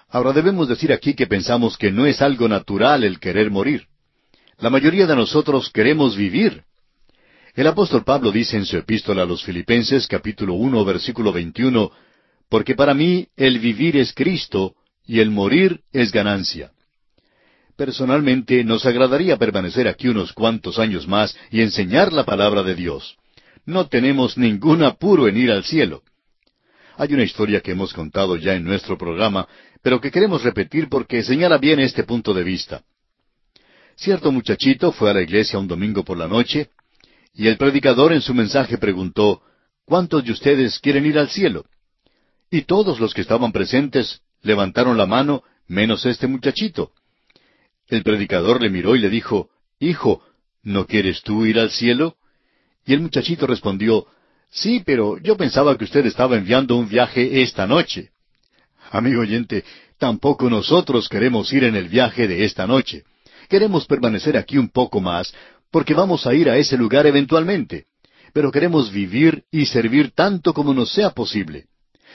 [0.09, 3.87] Ahora debemos decir aquí que pensamos que no es algo natural el querer morir.
[4.59, 6.63] La mayoría de nosotros queremos vivir.
[7.55, 11.91] El apóstol Pablo dice en su epístola a los Filipenses capítulo uno versículo 21,
[12.49, 16.71] porque para mí el vivir es Cristo y el morir es ganancia.
[17.75, 23.17] Personalmente nos agradaría permanecer aquí unos cuantos años más y enseñar la palabra de Dios
[23.67, 26.01] no tenemos ningún apuro en ir al cielo.
[26.95, 29.47] Hay una historia que hemos contado ya en nuestro programa,
[29.83, 32.81] pero que queremos repetir porque señala bien este punto de vista.
[33.95, 36.69] Cierto muchachito fue a la iglesia un domingo por la noche,
[37.33, 39.41] y el predicador en su mensaje preguntó,
[39.85, 41.65] ¿Cuántos de ustedes quieren ir al cielo?
[42.49, 46.91] Y todos los que estaban presentes levantaron la mano, menos este muchachito.
[47.87, 49.49] El predicador le miró y le dijo,
[49.79, 50.23] Hijo,
[50.63, 52.15] ¿no quieres tú ir al cielo?
[52.87, 54.07] Y el muchachito respondió,
[54.49, 58.11] Sí, pero yo pensaba que usted estaba enviando un viaje esta noche.
[58.91, 59.65] Amigo oyente,
[59.99, 63.03] tampoco nosotros queremos ir en el viaje de esta noche.
[63.49, 65.33] Queremos permanecer aquí un poco más,
[65.69, 67.87] porque vamos a ir a ese lugar eventualmente.
[68.33, 71.65] Pero queremos vivir y servir tanto como nos sea posible.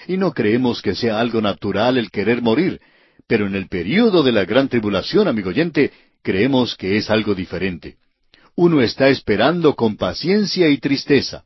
[0.09, 2.81] Y no creemos que sea algo natural el querer morir,
[3.27, 5.93] pero en el período de la gran tribulación, amigo oyente,
[6.23, 7.99] creemos que es algo diferente
[8.55, 11.45] uno está esperando con paciencia y tristeza.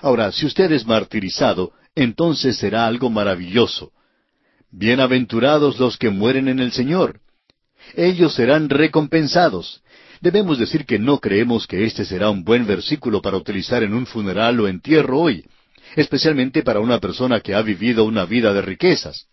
[0.00, 3.92] Ahora, si usted es martirizado, entonces será algo maravilloso.
[4.70, 7.20] Bienaventurados los que mueren en el Señor.
[7.94, 9.82] Ellos serán recompensados.
[10.20, 14.06] Debemos decir que no creemos que este será un buen versículo para utilizar en un
[14.06, 15.44] funeral o entierro hoy,
[15.96, 19.26] especialmente para una persona que ha vivido una vida de riquezas.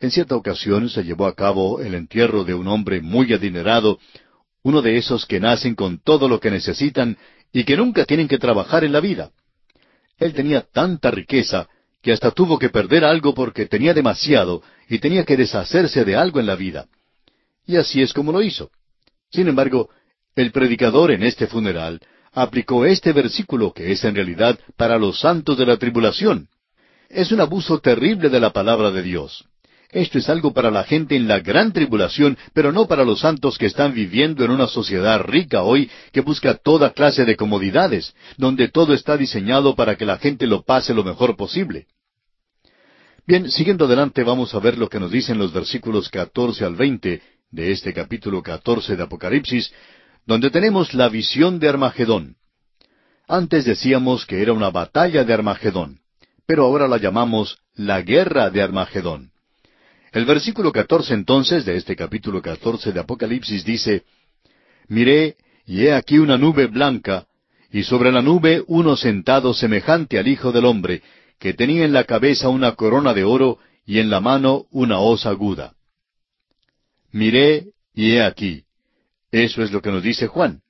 [0.00, 3.98] En cierta ocasión se llevó a cabo el entierro de un hombre muy adinerado,
[4.62, 7.16] uno de esos que nacen con todo lo que necesitan
[7.52, 9.30] y que nunca tienen que trabajar en la vida.
[10.18, 11.68] Él tenía tanta riqueza
[12.00, 16.40] que hasta tuvo que perder algo porque tenía demasiado y tenía que deshacerse de algo
[16.40, 16.86] en la vida.
[17.66, 18.70] Y así es como lo hizo.
[19.30, 19.88] Sin embargo,
[20.34, 22.00] el predicador en este funeral
[22.32, 26.48] aplicó este versículo que es en realidad para los santos de la tribulación.
[27.08, 29.44] Es un abuso terrible de la palabra de Dios.
[29.92, 33.58] Esto es algo para la gente en la gran tribulación, pero no para los santos
[33.58, 38.68] que están viviendo en una sociedad rica hoy que busca toda clase de comodidades, donde
[38.68, 41.88] todo está diseñado para que la gente lo pase lo mejor posible.
[43.26, 47.22] Bien, siguiendo adelante vamos a ver lo que nos dicen los versículos 14 al 20
[47.50, 49.74] de este capítulo 14 de Apocalipsis,
[50.24, 52.36] donde tenemos la visión de Armagedón.
[53.28, 56.00] Antes decíamos que era una batalla de Armagedón,
[56.46, 59.31] pero ahora la llamamos la guerra de Armagedón.
[60.12, 64.04] El versículo catorce entonces de este capítulo catorce de Apocalipsis dice,
[64.88, 67.26] Miré, y he aquí una nube blanca,
[67.70, 71.02] y sobre la nube uno sentado semejante al Hijo del Hombre,
[71.38, 75.24] que tenía en la cabeza una corona de oro y en la mano una hoz
[75.24, 75.72] aguda.
[77.10, 78.64] Miré, y he aquí.
[79.30, 80.60] Eso es lo que nos dice Juan.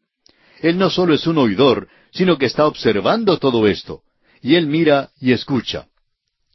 [0.60, 4.02] Él no solo es un oidor, sino que está observando todo esto,
[4.40, 5.88] y él mira y escucha.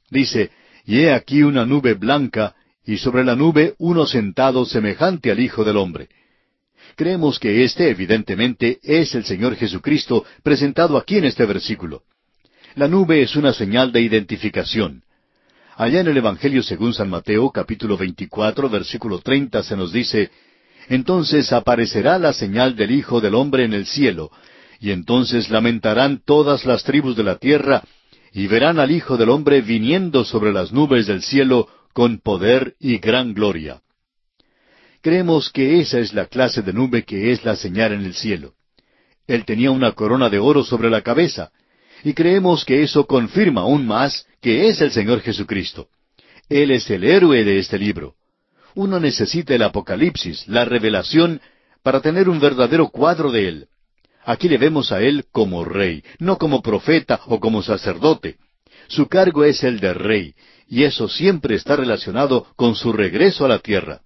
[0.09, 0.51] Dice,
[0.85, 2.55] y he aquí una nube blanca,
[2.87, 6.07] y sobre la nube uno sentado semejante al Hijo del Hombre.
[6.95, 12.03] Creemos que este, evidentemente, es el Señor Jesucristo presentado aquí en este versículo.
[12.75, 15.03] La nube es una señal de identificación.
[15.75, 20.31] Allá en el Evangelio según San Mateo, capítulo 24, versículo 30, se nos dice,
[20.87, 24.31] Entonces aparecerá la señal del Hijo del Hombre en el cielo,
[24.79, 27.83] y entonces lamentarán todas las tribus de la tierra,
[28.31, 31.67] y verán al Hijo del Hombre viniendo sobre las nubes del cielo
[31.97, 33.81] con poder y gran gloria.
[35.01, 38.53] Creemos que esa es la clase de nube que es la señal en el cielo.
[39.25, 41.51] Él tenía una corona de oro sobre la cabeza,
[42.03, 45.87] y creemos que eso confirma aún más que es el Señor Jesucristo.
[46.49, 48.13] Él es el héroe de este libro.
[48.75, 51.41] Uno necesita el Apocalipsis, la revelación,
[51.81, 53.67] para tener un verdadero cuadro de Él.
[54.23, 58.37] Aquí le vemos a Él como rey, no como profeta o como sacerdote.
[58.87, 60.35] Su cargo es el de rey,
[60.67, 64.01] y eso siempre está relacionado con su regreso a la tierra.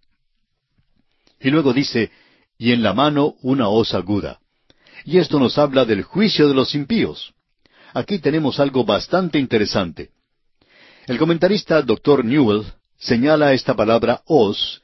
[1.40, 2.12] Y luego dice,
[2.58, 4.40] y en la mano una hoz aguda.
[5.04, 7.34] Y esto nos habla del juicio de los impíos.
[7.94, 10.12] Aquí tenemos algo bastante interesante.
[11.08, 12.24] El comentarista Dr.
[12.24, 12.66] Newell
[13.00, 14.82] señala esta palabra hoz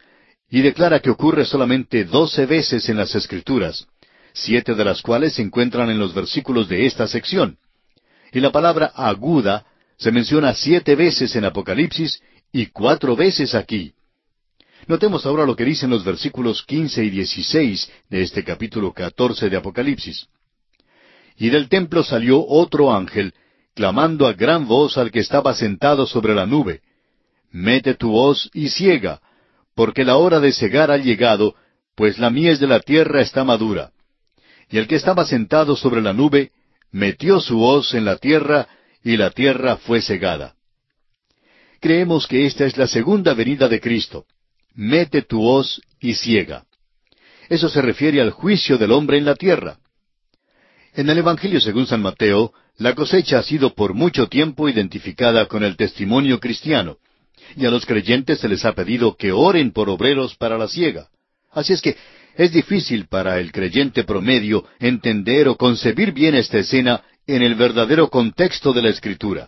[0.50, 3.88] y declara que ocurre solamente doce veces en las Escrituras,
[4.34, 7.60] siete de las cuales se encuentran en los versículos de esta sección.
[8.32, 9.66] Y la palabra aguda
[9.98, 12.22] se menciona siete veces en Apocalipsis
[12.52, 13.94] y cuatro veces aquí.
[14.88, 19.58] Notemos ahora lo que dicen los versículos quince y dieciséis de este capítulo catorce de
[19.58, 20.28] Apocalipsis.
[21.36, 23.34] Y del templo salió otro ángel,
[23.76, 26.82] clamando a gran voz al que estaba sentado sobre la nube,
[27.52, 29.22] Mete tu hoz y ciega,
[29.74, 31.56] porque la hora de cegar ha llegado,
[31.96, 33.92] pues la mies de la tierra está madura.
[34.70, 36.52] Y el que estaba sentado sobre la nube,
[36.92, 38.68] metió su hoz en la tierra,
[39.08, 40.56] y la tierra fue cegada.
[41.80, 44.26] Creemos que esta es la segunda venida de Cristo.
[44.76, 46.66] Mete tu hoz y ciega.
[47.48, 49.78] Eso se refiere al juicio del hombre en la tierra.
[50.94, 55.64] En el Evangelio según San Mateo, la cosecha ha sido por mucho tiempo identificada con
[55.64, 56.98] el testimonio cristiano,
[57.56, 61.08] y a los creyentes se les ha pedido que oren por obreros para la siega.
[61.54, 61.96] Así es que
[62.36, 68.10] es difícil para el creyente promedio entender o concebir bien esta escena en el verdadero
[68.10, 69.48] contexto de la Escritura.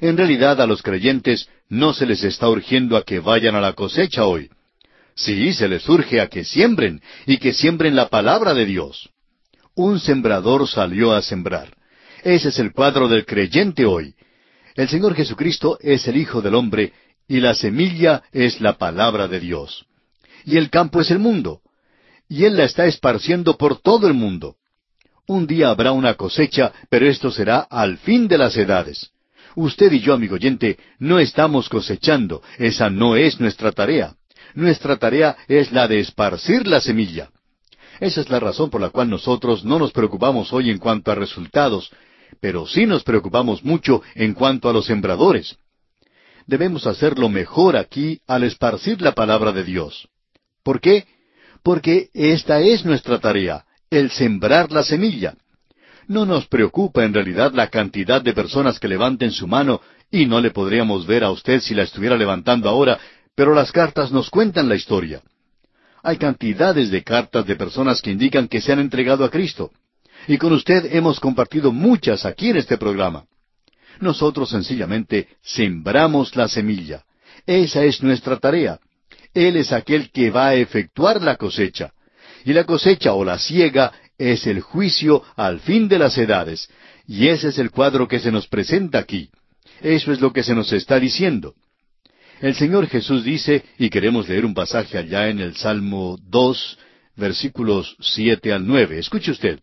[0.00, 3.74] En realidad a los creyentes no se les está urgiendo a que vayan a la
[3.74, 4.50] cosecha hoy.
[5.14, 9.10] Sí, se les urge a que siembren y que siembren la palabra de Dios.
[9.74, 11.76] Un sembrador salió a sembrar.
[12.22, 14.14] Ese es el cuadro del creyente hoy.
[14.74, 16.92] El Señor Jesucristo es el Hijo del Hombre
[17.26, 19.86] y la semilla es la palabra de Dios.
[20.44, 21.60] Y el campo es el mundo.
[22.28, 24.56] Y Él la está esparciendo por todo el mundo.
[25.28, 29.10] Un día habrá una cosecha, pero esto será al fin de las edades.
[29.56, 34.14] Usted y yo, amigo oyente, no estamos cosechando, esa no es nuestra tarea.
[34.54, 37.28] Nuestra tarea es la de esparcir la semilla.
[38.00, 41.14] Esa es la razón por la cual nosotros no nos preocupamos hoy en cuanto a
[41.14, 41.90] resultados,
[42.40, 45.58] pero sí nos preocupamos mucho en cuanto a los sembradores.
[46.46, 50.08] Debemos hacerlo mejor aquí al esparcir la palabra de Dios.
[50.62, 51.06] ¿Por qué?
[51.62, 55.34] Porque esta es nuestra tarea, el sembrar la semilla.
[56.06, 59.80] No nos preocupa en realidad la cantidad de personas que levanten su mano,
[60.10, 62.98] y no le podríamos ver a usted si la estuviera levantando ahora,
[63.34, 65.22] pero las cartas nos cuentan la historia.
[66.02, 69.70] Hay cantidades de cartas de personas que indican que se han entregado a Cristo.
[70.26, 73.24] Y con usted hemos compartido muchas aquí en este programa.
[74.00, 77.04] Nosotros sencillamente sembramos la semilla.
[77.46, 78.78] Esa es nuestra tarea.
[79.34, 81.92] Él es aquel que va a efectuar la cosecha.
[82.48, 86.70] Y la cosecha o la siega es el juicio al fin de las edades.
[87.06, 89.28] Y ese es el cuadro que se nos presenta aquí.
[89.82, 91.52] Eso es lo que se nos está diciendo.
[92.40, 96.78] El Señor Jesús dice, y queremos leer un pasaje allá en el Salmo 2,
[97.16, 98.98] versículos siete al nueve.
[98.98, 99.60] Escuche usted.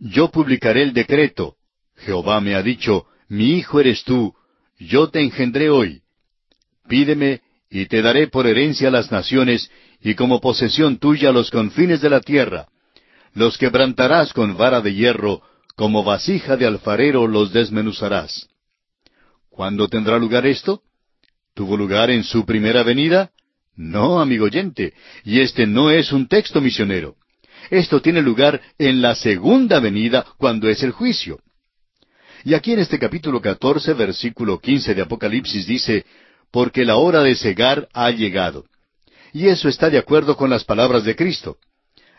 [0.00, 1.56] Yo publicaré el decreto.
[1.98, 4.34] Jehová me ha dicho, mi hijo eres tú,
[4.78, 6.00] yo te engendré hoy.
[6.88, 7.42] Pídeme,
[7.74, 9.68] y te daré por herencia las naciones,
[10.00, 12.68] y como posesión tuya los confines de la tierra.
[13.34, 15.42] Los quebrantarás con vara de hierro,
[15.74, 18.48] como vasija de alfarero los desmenuzarás.
[19.50, 20.82] ¿Cuándo tendrá lugar esto?
[21.52, 23.32] ¿Tuvo lugar en su primera venida?
[23.74, 24.94] No, amigo oyente,
[25.24, 27.16] y este no es un texto misionero.
[27.70, 31.40] Esto tiene lugar en la segunda venida, cuando es el juicio.
[32.44, 36.04] Y aquí en este capítulo 14, versículo 15 de Apocalipsis dice,
[36.54, 38.66] porque la hora de cegar ha llegado.
[39.32, 41.56] Y eso está de acuerdo con las palabras de Cristo.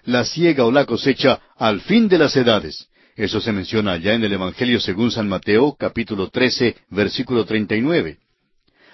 [0.03, 2.89] La siega o la cosecha al fin de las edades.
[3.15, 8.17] Eso se menciona allá en el Evangelio según San Mateo, capítulo 13, versículo 39.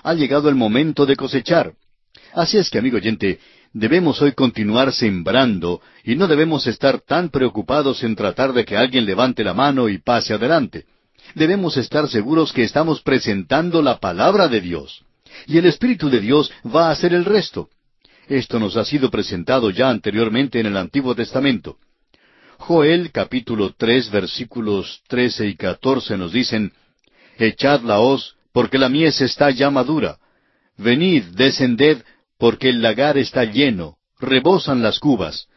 [0.03, 1.73] Ha llegado el momento de cosechar.
[2.35, 3.39] Así es que, amigo oyente,
[3.73, 9.07] debemos hoy continuar sembrando y no debemos estar tan preocupados en tratar de que alguien
[9.07, 10.85] levante la mano y pase adelante
[11.35, 15.03] debemos estar seguros que estamos presentando la palabra de Dios.
[15.47, 17.69] Y el Espíritu de Dios va a hacer el resto.
[18.27, 21.77] Esto nos ha sido presentado ya anteriormente en el Antiguo Testamento.
[22.57, 26.71] Joel capítulo tres versículos trece y catorce nos dicen,
[27.37, 30.17] Echad la hoz, porque la mies está ya madura.
[30.77, 32.03] Venid, descended,
[32.37, 35.47] porque el lagar está lleno, rebosan las cubas,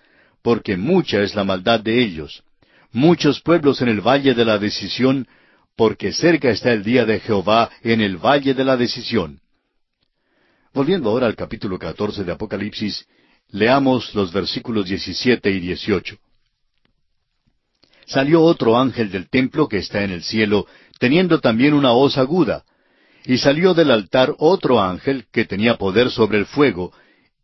[0.43, 2.43] porque mucha es la maldad de ellos.
[2.91, 5.27] Muchos pueblos en el valle de la decisión,
[5.77, 9.41] porque cerca está el día de Jehová en el valle de la decisión.
[10.75, 13.07] Volviendo ahora al capítulo 14 de Apocalipsis,
[13.51, 16.17] leamos los versículos 17 y 18.
[18.07, 20.67] salió otro ángel del templo que está en el cielo,
[20.99, 22.65] teniendo también una hoz aguda.
[23.25, 26.93] Y salió del altar otro ángel que tenía poder sobre el fuego,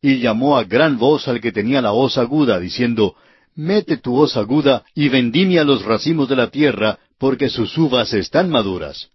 [0.02, 3.15] y llamó a gran voz al que tenía la hoz aguda, diciendo,
[3.55, 8.51] Mete tu hoz aguda y vendimia los racimos de la tierra, porque sus uvas están
[8.51, 9.11] maduras.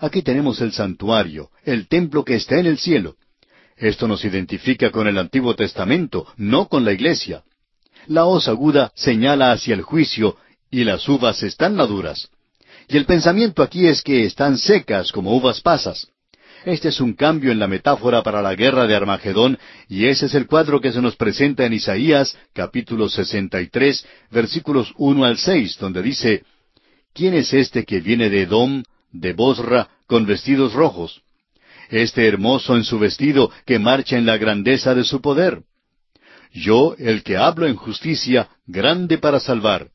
[0.00, 3.14] Aquí tenemos el santuario, el templo que está en el cielo.
[3.78, 7.44] Esto nos identifica con el Antiguo Testamento, no con la iglesia.
[8.06, 10.36] La hoz aguda señala hacia el juicio
[10.70, 12.28] y las uvas están maduras.
[12.88, 16.08] Y el pensamiento aquí es que están secas como uvas pasas.
[16.64, 20.34] Este es un cambio en la metáfora para la guerra de Armagedón, y ese es
[20.34, 26.02] el cuadro que se nos presenta en Isaías, capítulo 63, versículos 1 al 6, donde
[26.02, 26.42] dice,
[27.14, 28.82] ¿Quién es este que viene de Edom,
[29.12, 31.22] de Bosra, con vestidos rojos?
[31.88, 35.62] Este hermoso en su vestido que marcha en la grandeza de su poder.
[36.52, 39.90] Yo, el que hablo en justicia, grande para salvar.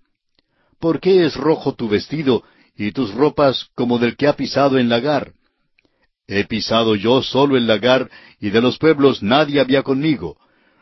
[0.80, 2.44] ¿Por qué es rojo tu vestido
[2.76, 5.34] y tus ropas como del que ha pisado en lagar?
[6.28, 8.10] He pisado yo solo el lagar,
[8.40, 10.38] y de los pueblos nadie había conmigo.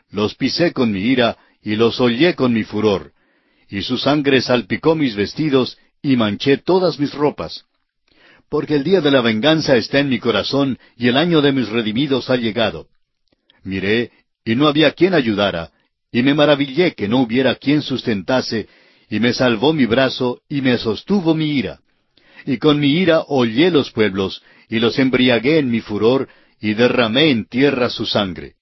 [0.09, 3.11] Los pisé con mi ira, y los hollé con mi furor.
[3.69, 7.65] Y su sangre salpicó mis vestidos, y manché todas mis ropas.
[8.51, 11.69] Porque el día de la venganza está en mi corazón, y el año de mis
[11.69, 12.87] redimidos ha llegado.
[13.63, 14.11] Miré,
[14.43, 15.71] y no había quien ayudara,
[16.11, 18.67] y me maravillé que no hubiera quien sustentase,
[19.09, 21.79] y me salvó mi brazo, y me sostuvo mi ira.
[22.45, 26.27] Y con mi ira hollé los pueblos, y los embriagué en mi furor,
[26.59, 28.55] y derramé en tierra su sangre.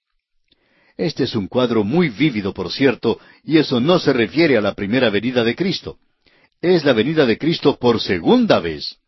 [0.98, 4.76] Este es un cuadro muy vívido, por cierto, y eso no se refiere a la
[4.76, 5.98] primera venida de Cristo.
[6.62, 9.00] Es la venida de Cristo por segunda vez.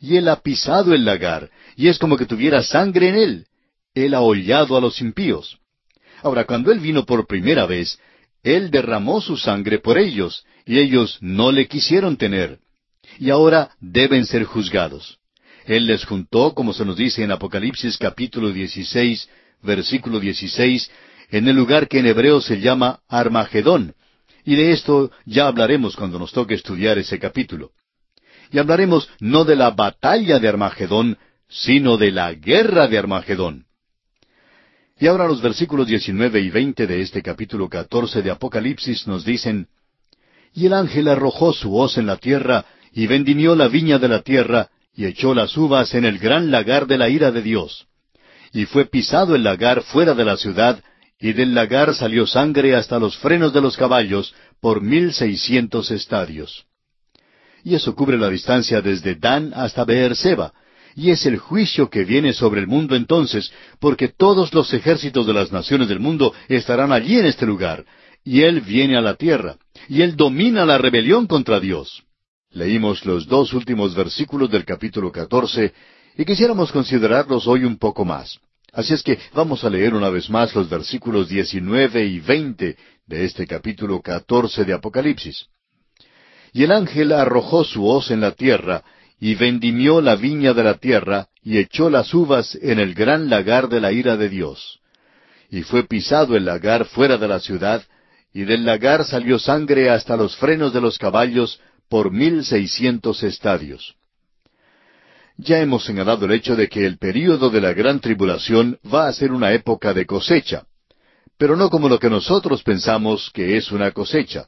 [0.00, 3.46] Y Él ha pisado el lagar, y es como que tuviera sangre en Él.
[3.94, 5.58] Él ha hollado a los impíos.
[6.22, 7.98] Ahora, cuando Él vino por primera vez,
[8.42, 12.58] Él derramó su sangre por ellos, y ellos no le quisieron tener.
[13.18, 15.18] Y ahora deben ser juzgados.
[15.64, 19.28] Él les juntó, como se nos dice en Apocalipsis capítulo 16,
[19.62, 20.90] versículo 16,
[21.30, 23.94] en el lugar que en hebreo se llama Armagedón.
[24.44, 27.72] Y de esto ya hablaremos cuando nos toque estudiar ese capítulo.
[28.50, 31.18] Y hablaremos no de la batalla de Armagedón,
[31.48, 33.66] sino de la guerra de Armagedón.
[34.98, 39.68] Y ahora los versículos 19 y 20 de este capítulo 14 de Apocalipsis nos dicen,
[40.54, 44.22] Y el ángel arrojó su hoz en la tierra, y vendimió la viña de la
[44.22, 47.86] tierra, y echó las uvas en el gran lagar de la ira de Dios.
[48.54, 50.82] Y fue pisado el lagar fuera de la ciudad,
[51.20, 56.65] y del lagar salió sangre hasta los frenos de los caballos por mil seiscientos estadios.
[57.66, 60.52] Y eso cubre la distancia desde Dan hasta Beerseba,
[60.94, 65.32] y es el juicio que viene sobre el mundo entonces, porque todos los ejércitos de
[65.32, 67.84] las naciones del mundo estarán allí en este lugar,
[68.22, 69.56] y Él viene a la tierra,
[69.88, 72.04] y Él domina la rebelión contra Dios.
[72.52, 75.74] Leímos los dos últimos versículos del capítulo catorce,
[76.16, 78.38] y quisiéramos considerarlos hoy un poco más.
[78.72, 82.76] Así es que vamos a leer una vez más los versículos diecinueve y veinte
[83.08, 85.48] de este capítulo catorce de Apocalipsis.
[86.56, 88.82] Y el ángel arrojó su hoz en la tierra,
[89.20, 93.68] y vendimió la viña de la tierra, y echó las uvas en el gran lagar
[93.68, 94.80] de la ira de Dios.
[95.50, 97.82] Y fue pisado el lagar fuera de la ciudad,
[98.32, 101.60] y del lagar salió sangre hasta los frenos de los caballos
[101.90, 103.94] por mil seiscientos estadios.
[105.36, 109.12] Ya hemos señalado el hecho de que el período de la gran tribulación va a
[109.12, 110.64] ser una época de cosecha,
[111.36, 114.46] pero no como lo que nosotros pensamos que es una cosecha.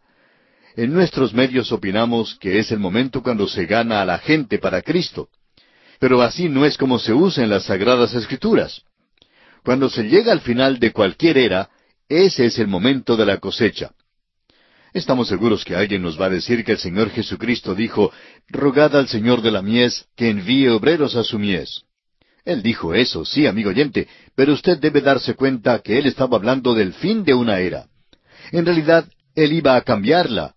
[0.77, 4.83] En nuestros medios opinamos que es el momento cuando se gana a la gente para
[4.83, 5.29] Cristo.
[5.99, 8.83] Pero así no es como se usa en las Sagradas Escrituras.
[9.65, 11.69] Cuando se llega al final de cualquier era,
[12.09, 13.91] ese es el momento de la cosecha.
[14.95, 18.11] Estamos seguros que alguien nos va a decir que el Señor Jesucristo dijo,
[18.49, 21.83] Rogad al Señor de la mies que envíe obreros a su mies.
[22.45, 26.73] Él dijo eso, sí, amigo oyente, pero usted debe darse cuenta que él estaba hablando
[26.75, 27.87] del fin de una era.
[28.53, 30.55] En realidad, él iba a cambiarla.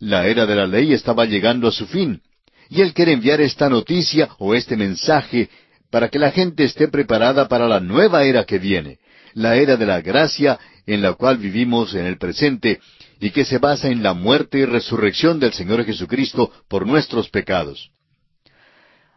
[0.00, 2.22] La era de la ley estaba llegando a su fin,
[2.70, 5.50] y Él quiere enviar esta noticia o este mensaje
[5.90, 8.98] para que la gente esté preparada para la nueva era que viene,
[9.34, 12.80] la era de la gracia en la cual vivimos en el presente
[13.20, 17.90] y que se basa en la muerte y resurrección del Señor Jesucristo por nuestros pecados.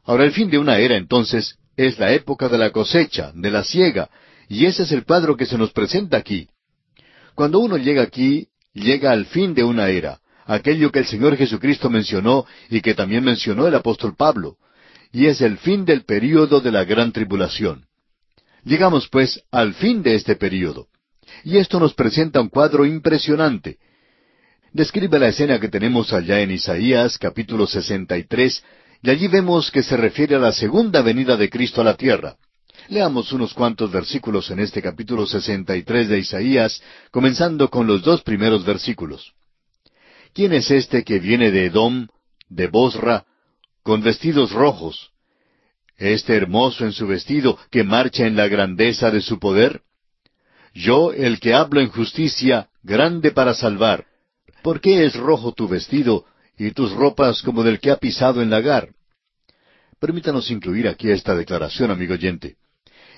[0.04, 3.64] Ahora el fin de una era entonces es la época de la cosecha, de la
[3.64, 4.10] siega,
[4.50, 6.50] y ese es el cuadro que se nos presenta aquí.
[7.36, 11.90] Cuando uno llega aquí, llega al fin de una era, aquello que el Señor Jesucristo
[11.90, 14.58] mencionó y que también mencionó el apóstol Pablo,
[15.12, 17.86] y es el fin del período de la gran tribulación.
[18.64, 20.88] Llegamos pues al fin de este período.
[21.44, 23.78] Y esto nos presenta un cuadro impresionante.
[24.72, 28.64] Describe la escena que tenemos allá en Isaías capítulo 63,
[29.04, 32.38] y allí vemos que se refiere a la segunda venida de Cristo a la tierra.
[32.88, 38.66] Leamos unos cuantos versículos en este capítulo 63 de Isaías, comenzando con los dos primeros
[38.66, 39.34] versículos.
[40.34, 42.08] ¿Quién es este que viene de Edom,
[42.50, 43.26] de Bosra,
[43.84, 45.12] con vestidos rojos?
[45.96, 49.82] ¿Este hermoso en su vestido que marcha en la grandeza de su poder?
[50.74, 54.08] Yo, el que hablo en justicia, grande para salvar.
[54.64, 56.26] ¿Por qué es rojo tu vestido
[56.58, 58.90] y tus ropas como del que ha pisado en lagar?
[60.00, 62.56] Permítanos incluir aquí esta declaración, amigo oyente.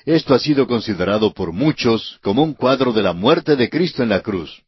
[0.06, 4.10] Esto ha sido considerado por muchos como un cuadro de la muerte de Cristo en
[4.10, 4.66] la cruz.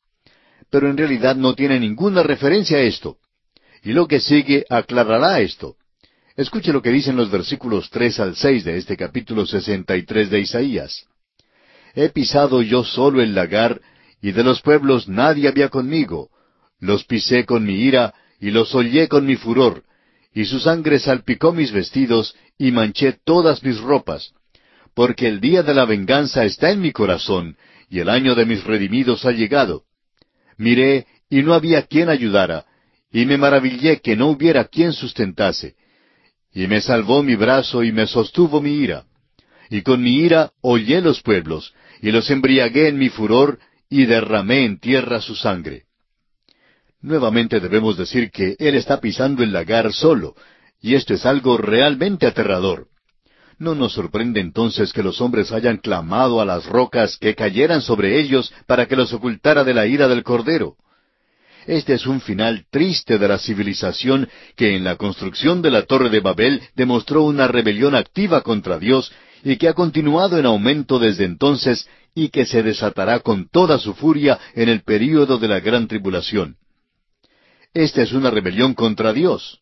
[0.70, 3.18] Pero en realidad no tiene ninguna referencia a esto.
[3.84, 5.76] Y lo que sigue aclarará esto.
[6.36, 10.30] Escuche lo que dicen los versículos tres al seis de este capítulo sesenta y tres
[10.30, 11.06] de Isaías.
[11.96, 13.82] He pisado yo solo el lagar,
[14.22, 16.30] y de los pueblos nadie había conmigo.
[16.80, 19.84] Los pisé con mi ira, y los hollé con mi furor,
[20.34, 24.34] y su sangre salpicó mis vestidos, y manché todas mis ropas
[24.98, 27.56] porque el día de la venganza está en mi corazón,
[27.88, 29.84] y el año de mis redimidos ha llegado.
[30.58, 32.66] Miré, y no había quien ayudara,
[33.12, 35.76] y me maravillé que no hubiera quien sustentase.
[36.54, 39.06] Y me salvó mi brazo y me sostuvo mi ira.
[39.70, 43.60] Y con mi ira hollé los pueblos, y los embriagué en mi furor,
[43.90, 45.84] y derramé en tierra su sangre.
[47.02, 50.36] Nuevamente debemos decir que Él está pisando el lagar solo,
[50.82, 52.88] y esto es algo realmente aterrador.
[53.60, 58.20] No nos sorprende entonces que los hombres hayan clamado a las rocas que cayeran sobre
[58.20, 60.76] ellos para que los ocultara de la ira del Cordero.
[61.66, 66.10] Este es un final triste de la civilización que en la construcción de la Torre
[66.10, 69.12] de Babel demostró una rebelión activa contra Dios
[69.44, 73.94] y que ha continuado en aumento desde entonces y que se desatará con toda su
[73.96, 76.56] furia en el período de la gran tribulación.
[77.74, 79.60] Esta es una rebelión contra Dios.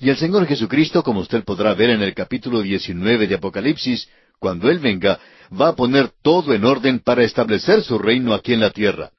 [0.00, 4.08] Y el Señor Jesucristo, como usted podrá ver en el capítulo 19 de Apocalipsis,
[4.38, 5.18] cuando Él venga,
[5.52, 9.10] va a poner todo en orden para establecer su reino aquí en la tierra.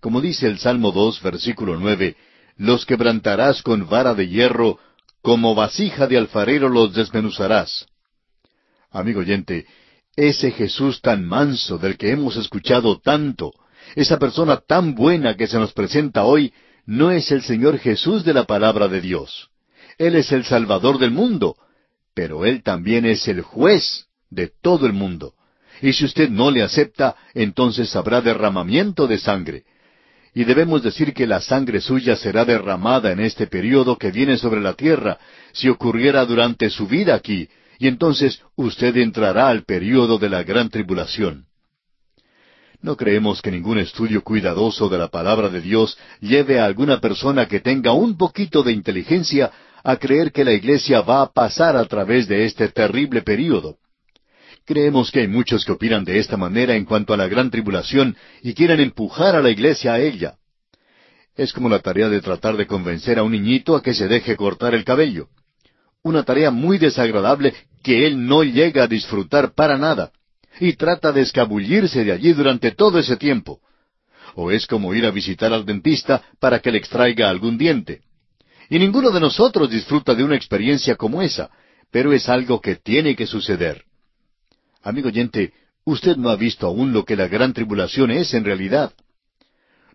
[0.00, 2.16] Como dice el Salmo 2, versículo 9,
[2.58, 4.78] los quebrantarás con vara de hierro,
[5.20, 7.86] como vasija de alfarero los desmenuzarás.
[8.92, 9.66] Amigo oyente,
[10.14, 13.52] ese Jesús tan manso del que hemos escuchado tanto,
[13.96, 16.52] esa persona tan buena que se nos presenta hoy,
[16.86, 19.50] no es el Señor Jesús de la palabra de Dios.
[19.98, 21.56] Él es el Salvador del mundo,
[22.14, 25.34] pero Él también es el juez de todo el mundo.
[25.82, 29.64] Y si usted no le acepta, entonces habrá derramamiento de sangre.
[30.34, 34.60] Y debemos decir que la sangre suya será derramada en este periodo que viene sobre
[34.60, 35.18] la tierra,
[35.52, 37.48] si ocurriera durante su vida aquí,
[37.78, 41.46] y entonces usted entrará al periodo de la gran tribulación.
[42.80, 47.46] No creemos que ningún estudio cuidadoso de la palabra de Dios lleve a alguna persona
[47.46, 49.50] que tenga un poquito de inteligencia
[49.84, 53.76] a creer que la iglesia va a pasar a través de este terrible período.
[54.64, 58.16] Creemos que hay muchos que opinan de esta manera en cuanto a la gran tribulación
[58.42, 60.36] y quieren empujar a la iglesia a ella.
[61.36, 64.36] Es como la tarea de tratar de convencer a un niñito a que se deje
[64.36, 65.28] cortar el cabello.
[66.02, 67.52] Una tarea muy desagradable
[67.82, 70.12] que él no llega a disfrutar para nada,
[70.60, 73.60] y trata de escabullirse de allí durante todo ese tiempo.
[74.34, 78.00] O es como ir a visitar al dentista para que le extraiga algún diente.
[78.68, 81.50] Y ninguno de nosotros disfruta de una experiencia como esa,
[81.90, 83.84] pero es algo que tiene que suceder.
[84.82, 85.52] Amigo oyente,
[85.84, 88.92] usted no ha visto aún lo que la gran tribulación es en realidad.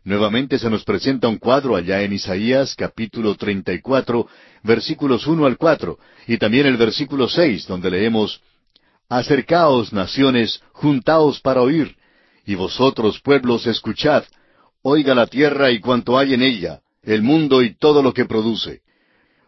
[0.03, 4.27] Nuevamente se nos presenta un cuadro allá en Isaías capítulo 34,
[4.63, 8.41] versículos 1 al 4, y también el versículo 6, donde leemos,
[9.09, 11.97] Acercaos, naciones, juntaos para oír,
[12.45, 14.23] y vosotros, pueblos, escuchad,
[14.81, 18.81] oiga la tierra y cuanto hay en ella, el mundo y todo lo que produce.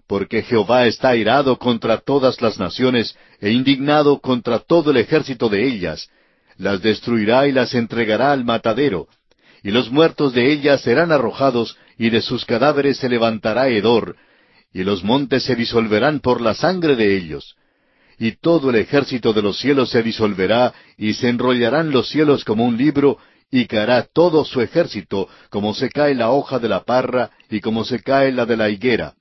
[0.07, 5.65] Porque Jehová está airado contra todas las naciones e indignado contra todo el ejército de
[5.67, 6.09] ellas.
[6.57, 9.07] Las destruirá y las entregará al matadero.
[9.63, 14.15] Y los muertos de ellas serán arrojados, y de sus cadáveres se levantará hedor,
[14.73, 17.55] y los montes se disolverán por la sangre de ellos.
[18.17, 22.65] Y todo el ejército de los cielos se disolverá, y se enrollarán los cielos como
[22.65, 23.17] un libro,
[23.51, 27.83] y caerá todo su ejército, como se cae la hoja de la parra y como
[27.83, 29.13] se cae la de la higuera.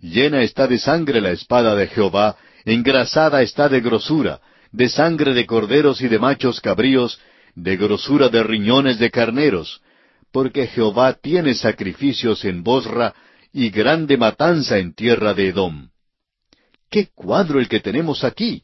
[0.00, 4.40] Llena está de sangre la espada de Jehová, engrasada está de grosura,
[4.70, 7.20] de sangre de corderos y de machos cabríos,
[7.56, 9.80] de grosura de riñones de carneros,
[10.32, 13.14] porque Jehová tiene sacrificios en Bosra
[13.52, 15.88] y grande matanza en tierra de Edom.
[16.90, 18.62] ¡Qué cuadro el que tenemos aquí!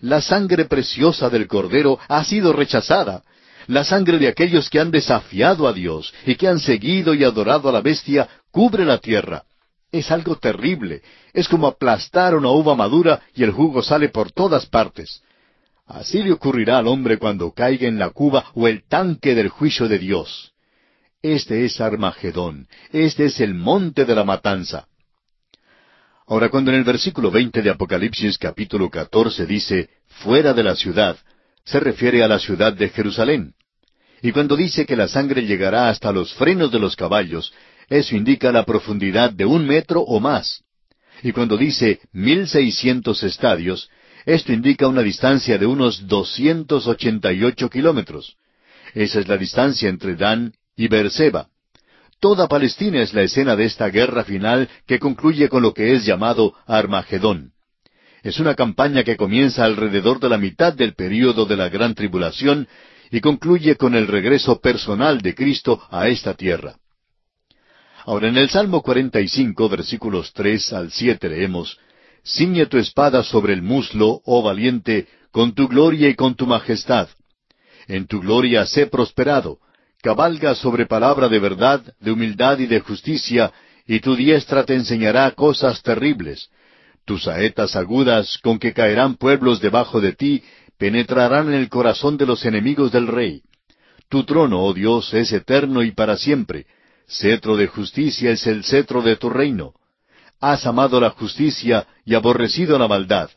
[0.00, 3.22] La sangre preciosa del cordero ha sido rechazada,
[3.66, 7.68] La sangre de aquellos que han desafiado a Dios y que han seguido y adorado
[7.68, 9.44] a la bestia cubre la tierra.
[9.90, 11.02] Es algo terrible.
[11.32, 15.22] Es como aplastar una uva madura y el jugo sale por todas partes.
[15.86, 19.88] Así le ocurrirá al hombre cuando caiga en la cuba o el tanque del juicio
[19.88, 20.52] de Dios.
[21.22, 24.88] Este es Armagedón, este es el monte de la matanza.
[26.26, 31.16] Ahora, cuando en el versículo veinte de Apocalipsis capítulo catorce dice fuera de la ciudad,
[31.64, 33.54] se refiere a la ciudad de Jerusalén.
[34.22, 37.52] Y cuando dice que la sangre llegará hasta los frenos de los caballos,
[37.88, 40.62] eso indica la profundidad de un metro o más.
[41.22, 43.88] Y cuando dice mil seiscientos estadios,
[44.26, 48.36] esto indica una distancia de unos doscientos ochenta y ocho kilómetros.
[48.94, 51.48] Esa es la distancia entre Dan y Beerseba.
[52.20, 56.06] Toda Palestina es la escena de esta guerra final que concluye con lo que es
[56.06, 57.53] llamado Armagedón.
[58.24, 62.66] Es una campaña que comienza alrededor de la mitad del período de la gran tribulación
[63.10, 66.76] y concluye con el regreso personal de Cristo a esta tierra.
[68.06, 71.78] Ahora en el Salmo 45, versículos 3 al 7 leemos,
[72.24, 77.10] Ciñe tu espada sobre el muslo, oh valiente, con tu gloria y con tu majestad.
[77.88, 79.58] En tu gloria sé prosperado,
[80.00, 83.52] cabalga sobre palabra de verdad, de humildad y de justicia,
[83.86, 86.48] y tu diestra te enseñará cosas terribles.
[87.04, 90.42] Tus saetas agudas, con que caerán pueblos debajo de ti,
[90.78, 93.42] penetrarán en el corazón de los enemigos del rey.
[94.08, 96.66] Tu trono, oh Dios, es eterno y para siempre.
[97.06, 99.74] Cetro de justicia es el cetro de tu reino.
[100.40, 103.30] Has amado la justicia y aborrecido la maldad.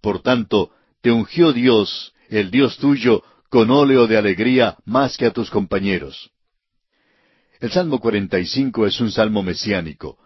[0.00, 0.70] Por tanto,
[1.02, 6.30] te ungió Dios, el Dios tuyo, con óleo de alegría más que a tus compañeros.
[7.60, 10.18] El Salmo 45 es un salmo mesiánico.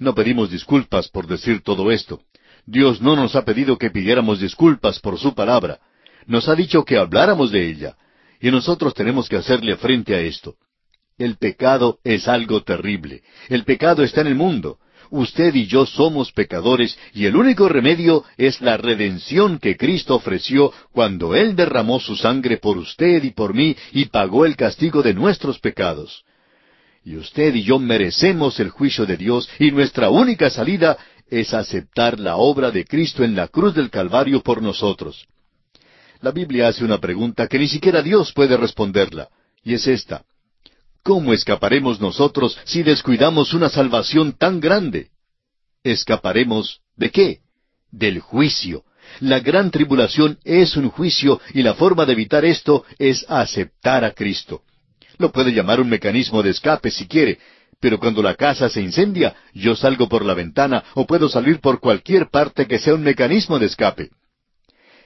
[0.00, 2.22] No pedimos disculpas por decir todo esto.
[2.64, 5.78] Dios no nos ha pedido que pidiéramos disculpas por su palabra.
[6.26, 7.96] Nos ha dicho que habláramos de ella.
[8.40, 10.56] Y nosotros tenemos que hacerle frente a esto.
[11.18, 13.22] El pecado es algo terrible.
[13.50, 14.78] El pecado está en el mundo.
[15.10, 20.72] Usted y yo somos pecadores y el único remedio es la redención que Cristo ofreció
[20.92, 25.12] cuando Él derramó su sangre por usted y por mí y pagó el castigo de
[25.12, 26.24] nuestros pecados.
[27.04, 30.98] Y usted y yo merecemos el juicio de Dios y nuestra única salida
[31.28, 35.26] es aceptar la obra de Cristo en la cruz del Calvario por nosotros.
[36.20, 39.30] La Biblia hace una pregunta que ni siquiera Dios puede responderla,
[39.64, 40.24] y es esta.
[41.02, 45.08] ¿Cómo escaparemos nosotros si descuidamos una salvación tan grande?
[45.82, 47.40] ¿Escaparemos de qué?
[47.90, 48.84] Del juicio.
[49.20, 54.10] La gran tribulación es un juicio y la forma de evitar esto es aceptar a
[54.10, 54.62] Cristo.
[55.20, 57.38] Lo puede llamar un mecanismo de escape si quiere,
[57.78, 61.78] pero cuando la casa se incendia, yo salgo por la ventana o puedo salir por
[61.78, 64.08] cualquier parte que sea un mecanismo de escape.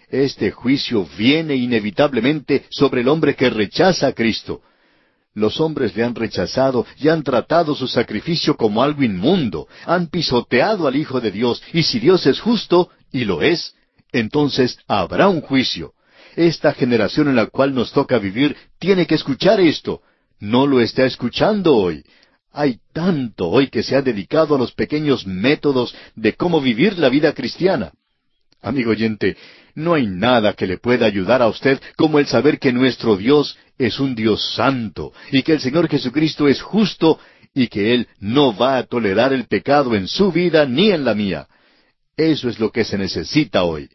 [0.08, 4.62] Este juicio viene inevitablemente sobre el hombre que rechaza a Cristo.
[5.34, 10.86] Los hombres le han rechazado y han tratado su sacrificio como algo inmundo, han pisoteado
[10.86, 13.74] al Hijo de Dios, y si Dios es justo, y lo es,
[14.12, 15.92] entonces habrá un juicio.
[16.36, 20.02] Esta generación en la cual nos toca vivir tiene que escuchar esto.
[20.40, 22.04] No lo está escuchando hoy.
[22.52, 27.08] Hay tanto hoy que se ha dedicado a los pequeños métodos de cómo vivir la
[27.08, 27.92] vida cristiana.
[28.62, 29.36] Amigo oyente,
[29.74, 33.58] no hay nada que le pueda ayudar a usted como el saber que nuestro Dios
[33.76, 37.18] es un Dios santo y que el Señor Jesucristo es justo
[37.54, 41.14] y que Él no va a tolerar el pecado en su vida ni en la
[41.14, 41.46] mía.
[42.16, 43.88] Eso es lo que se necesita hoy.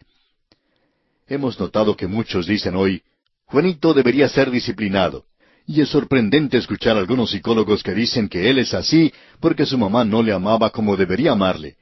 [1.30, 3.04] Hemos notado que muchos dicen hoy,
[3.46, 5.26] Juanito debería ser disciplinado.
[5.68, 9.78] Y es sorprendente escuchar a algunos psicólogos que dicen que él es así porque su
[9.78, 11.76] mamá no le amaba como debería amarle.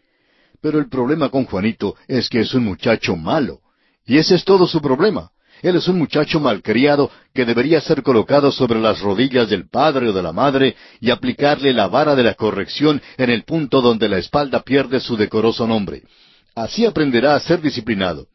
[0.61, 3.61] Pero el problema con Juanito es que es un muchacho malo.
[4.05, 5.31] Y ese es todo su problema.
[5.61, 10.13] Él es un muchacho malcriado que debería ser colocado sobre las rodillas del padre o
[10.13, 14.17] de la madre y aplicarle la vara de la corrección en el punto donde la
[14.17, 16.03] espalda pierde su decoroso nombre.
[16.53, 18.27] Así aprenderá a ser disciplinado.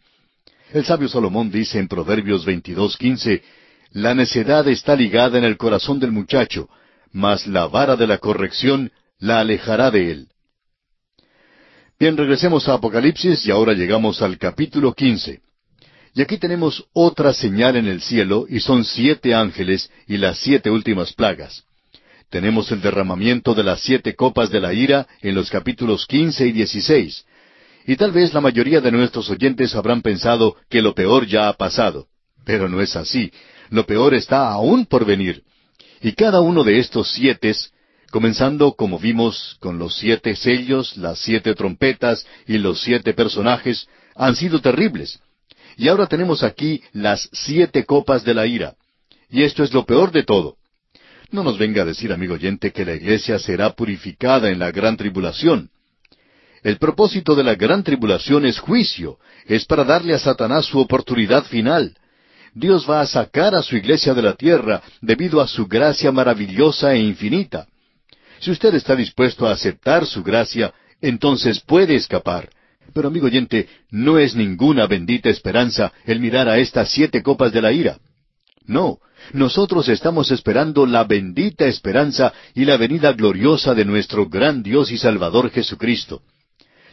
[0.72, 3.42] El sabio Salomón dice en Proverbios 22:15,
[3.90, 6.68] La necedad está ligada en el corazón del muchacho,
[7.12, 10.28] mas la vara de la corrección la alejará de él.
[12.00, 15.40] Bien, regresemos a Apocalipsis y ahora llegamos al capítulo 15.
[16.14, 20.70] Y aquí tenemos otra señal en el cielo y son siete ángeles y las siete
[20.70, 21.64] últimas plagas.
[22.30, 26.52] Tenemos el derramamiento de las siete copas de la ira en los capítulos 15 y
[26.52, 27.26] 16.
[27.86, 31.52] Y tal vez la mayoría de nuestros oyentes habrán pensado que lo peor ya ha
[31.54, 32.06] pasado.
[32.44, 33.32] Pero no es así.
[33.70, 35.42] Lo peor está aún por venir.
[36.00, 37.54] Y cada uno de estos siete,
[38.10, 44.36] comenzando como vimos con los siete sellos, las siete trompetas y los siete personajes, han
[44.36, 45.20] sido terribles.
[45.76, 48.74] Y ahora tenemos aquí las siete copas de la ira.
[49.30, 50.56] Y esto es lo peor de todo.
[51.30, 54.98] No nos venga a decir, amigo oyente, que la iglesia será purificada en la gran
[54.98, 55.70] tribulación.
[56.62, 61.44] El propósito de la gran tribulación es juicio, es para darle a Satanás su oportunidad
[61.44, 61.96] final.
[62.54, 66.94] Dios va a sacar a su iglesia de la tierra debido a su gracia maravillosa
[66.94, 67.66] e infinita.
[68.38, 72.50] Si usted está dispuesto a aceptar su gracia, entonces puede escapar.
[72.94, 77.62] Pero amigo oyente, no es ninguna bendita esperanza el mirar a estas siete copas de
[77.62, 77.98] la ira.
[78.66, 78.98] No,
[79.32, 84.98] nosotros estamos esperando la bendita esperanza y la venida gloriosa de nuestro gran Dios y
[84.98, 86.22] Salvador Jesucristo.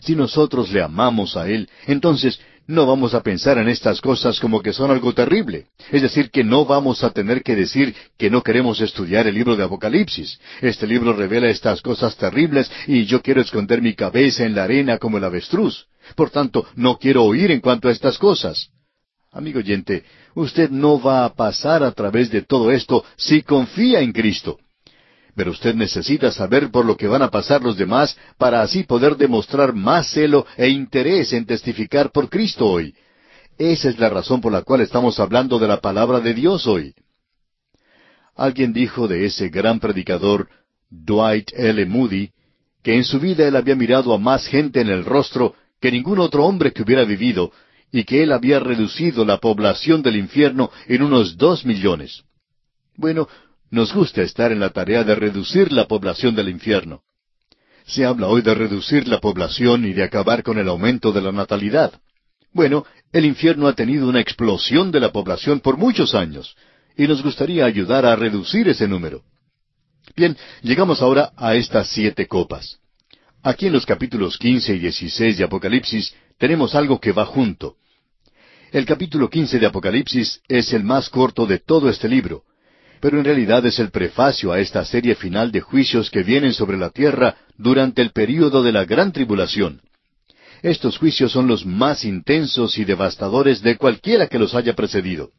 [0.01, 2.39] Si nosotros le amamos a Él, entonces
[2.69, 5.65] no vamos a pensar en estas cosas como que son algo terrible.
[5.91, 9.55] Es decir, que no vamos a tener que decir que no queremos estudiar el libro
[9.55, 10.39] de Apocalipsis.
[10.61, 14.99] Este libro revela estas cosas terribles y yo quiero esconder mi cabeza en la arena
[14.99, 15.87] como el avestruz.
[16.15, 18.69] Por tanto, no quiero oír en cuanto a estas cosas.
[19.31, 20.03] Amigo oyente,
[20.35, 24.59] usted no va a pasar a través de todo esto si confía en Cristo.
[25.35, 29.15] Pero usted necesita saber por lo que van a pasar los demás para así poder
[29.15, 32.95] demostrar más celo e interés en testificar por Cristo hoy.
[33.57, 36.93] Esa es la razón por la cual estamos hablando de la palabra de Dios hoy.
[38.35, 40.47] Alguien dijo de ese gran predicador,
[40.89, 41.85] Dwight L.
[41.85, 42.31] Moody,
[42.81, 46.19] que en su vida él había mirado a más gente en el rostro que ningún
[46.19, 47.51] otro hombre que hubiera vivido,
[47.91, 52.23] y que él había reducido la población del infierno en unos dos millones.
[52.95, 53.27] Bueno,
[53.71, 57.01] nos gusta estar en la tarea de reducir la población del infierno.
[57.85, 61.31] Se habla hoy de reducir la población y de acabar con el aumento de la
[61.31, 61.93] natalidad.
[62.51, 66.55] Bueno, el infierno ha tenido una explosión de la población por muchos años,
[66.97, 69.23] y nos gustaría ayudar a reducir ese número.
[70.15, 72.79] Bien, llegamos ahora a estas siete copas.
[73.41, 77.75] Aquí en los capítulos quince y dieciséis de Apocalipsis tenemos algo que va junto.
[78.71, 82.43] El capítulo quince de Apocalipsis es el más corto de todo este libro,
[83.01, 86.77] pero en realidad es el prefacio a esta serie final de juicios que vienen sobre
[86.77, 89.81] la tierra durante el período de la gran tribulación.
[90.61, 95.31] Estos juicios son los más intensos y devastadores de cualquiera que los haya precedido.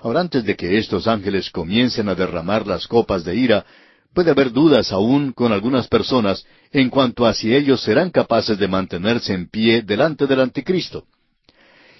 [0.00, 3.64] Ahora, antes de que estos ángeles comiencen a derramar las copas de ira,
[4.12, 8.68] puede haber dudas aún con algunas personas en cuanto a si ellos serán capaces de
[8.68, 11.04] mantenerse en pie delante del anticristo.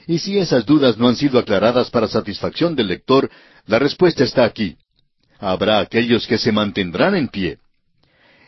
[0.06, 3.30] Y si esas dudas no han sido aclaradas para satisfacción del lector,
[3.66, 4.76] la respuesta está aquí.
[5.38, 7.58] Habrá aquellos que se mantendrán en pie.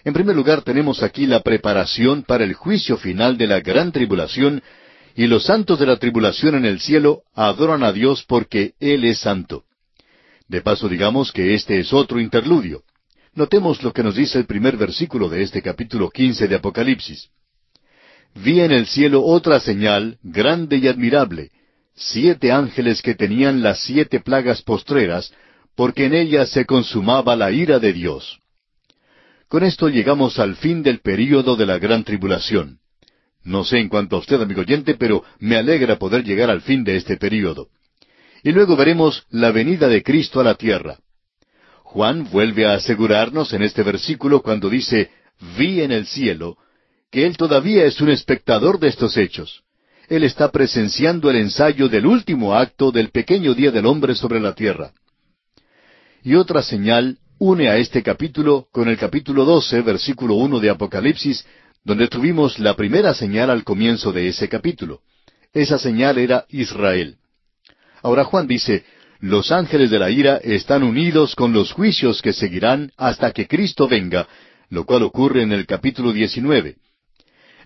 [0.04, 4.62] En primer lugar, tenemos aquí la preparación para el juicio final de la gran tribulación,
[5.16, 9.18] y los santos de la tribulación en el cielo adoran a Dios porque Él es
[9.18, 9.64] santo.
[10.46, 12.84] De paso, digamos que este es otro interludio.
[13.34, 17.30] Notemos lo que nos dice el primer versículo de este capítulo quince de Apocalipsis.
[18.44, 21.50] Vi en el cielo otra señal, grande y admirable,
[21.94, 25.32] siete ángeles que tenían las siete plagas postreras,
[25.74, 28.40] porque en ellas se consumaba la ira de Dios.
[29.48, 32.78] Con esto llegamos al fin del período de la gran tribulación.
[33.42, 36.84] No sé en cuanto a usted, amigo oyente, pero me alegra poder llegar al fin
[36.84, 37.68] de este período.
[38.42, 40.98] Y luego veremos la venida de Cristo a la tierra.
[41.84, 45.10] Juan vuelve a asegurarnos en este versículo cuando dice,
[45.56, 46.58] vi en el cielo,
[47.10, 49.62] que él todavía es un espectador de estos hechos.
[50.08, 54.54] Él está presenciando el ensayo del último acto del pequeño día del hombre sobre la
[54.54, 54.92] tierra.
[56.22, 61.44] Y otra señal une a este capítulo con el capítulo 12, versículo 1 de Apocalipsis,
[61.84, 65.00] donde tuvimos la primera señal al comienzo de ese capítulo.
[65.52, 67.16] Esa señal era Israel.
[68.02, 68.84] Ahora Juan dice,
[69.20, 73.88] los ángeles de la ira están unidos con los juicios que seguirán hasta que Cristo
[73.88, 74.28] venga,
[74.68, 76.76] lo cual ocurre en el capítulo 19.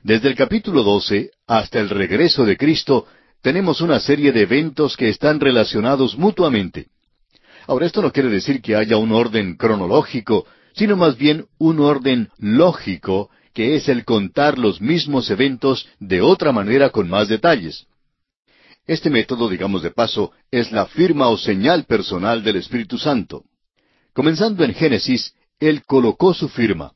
[0.02, 3.06] Desde el capítulo 12 hasta el regreso de Cristo,
[3.42, 6.86] tenemos una serie de eventos que están relacionados mutuamente.
[7.66, 12.30] Ahora, esto no quiere decir que haya un orden cronológico, sino más bien un orden
[12.38, 17.86] lógico, que es el contar los mismos eventos de otra manera con más detalles.
[18.86, 23.44] Este método, digamos de paso, es la firma o señal personal del Espíritu Santo.
[24.14, 26.92] Comenzando en Génesis, Él colocó su firma.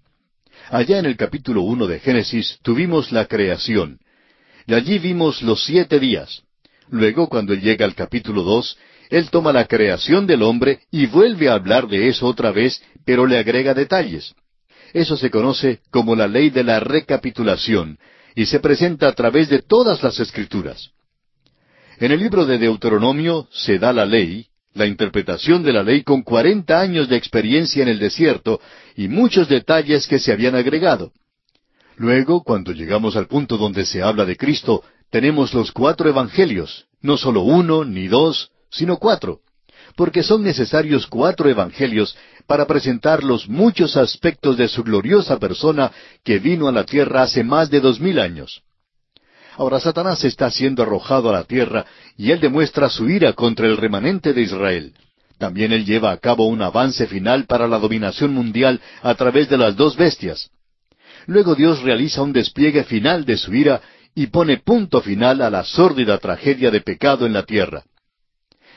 [0.70, 3.98] Allá en el capítulo uno de Génesis tuvimos la creación,
[4.66, 6.42] y allí vimos los siete días.
[6.88, 8.78] Luego, cuando él llega al capítulo dos,
[9.10, 13.26] él toma la creación del hombre y vuelve a hablar de eso otra vez, pero
[13.26, 14.34] le agrega detalles.
[14.94, 17.98] Eso se conoce como la ley de la recapitulación,
[18.34, 20.90] y se presenta a través de todas las escrituras.
[21.98, 26.22] En el libro de Deuteronomio se da la ley, la interpretación de la ley con
[26.22, 28.60] cuarenta años de experiencia en el desierto
[28.96, 31.12] y muchos detalles que se habían agregado.
[31.96, 37.16] Luego, cuando llegamos al punto donde se habla de Cristo, tenemos los cuatro evangelios, no
[37.16, 39.40] solo uno ni dos, sino cuatro.
[39.96, 45.92] porque son necesarios cuatro evangelios para presentar los muchos aspectos de su gloriosa persona
[46.24, 48.62] que vino a la tierra hace más de dos mil años.
[49.56, 51.86] Ahora Satanás está siendo arrojado a la tierra
[52.16, 54.94] y él demuestra su ira contra el remanente de Israel.
[55.38, 59.58] También él lleva a cabo un avance final para la dominación mundial a través de
[59.58, 60.50] las dos bestias.
[61.26, 63.80] Luego Dios realiza un despliegue final de su ira
[64.14, 67.84] y pone punto final a la sórdida tragedia de pecado en la tierra.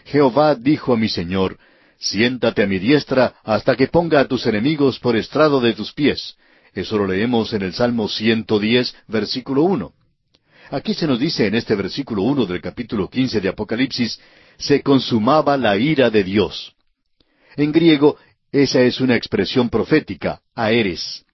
[0.05, 1.57] Jehová dijo a mi Señor,
[1.99, 6.35] Siéntate a mi diestra hasta que ponga a tus enemigos por estrado de tus pies.
[6.73, 9.91] Eso lo leemos en el Salmo 110, versículo 1.
[10.69, 14.19] Aquí se nos dice en este versículo uno del capítulo quince de Apocalipsis,
[14.57, 16.73] se consumaba la ira de Dios.
[17.55, 18.17] En griego,
[18.51, 21.25] esa es una expresión profética, aeres,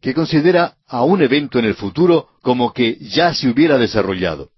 [0.00, 4.50] que considera a un evento en el futuro como que ya se hubiera desarrollado.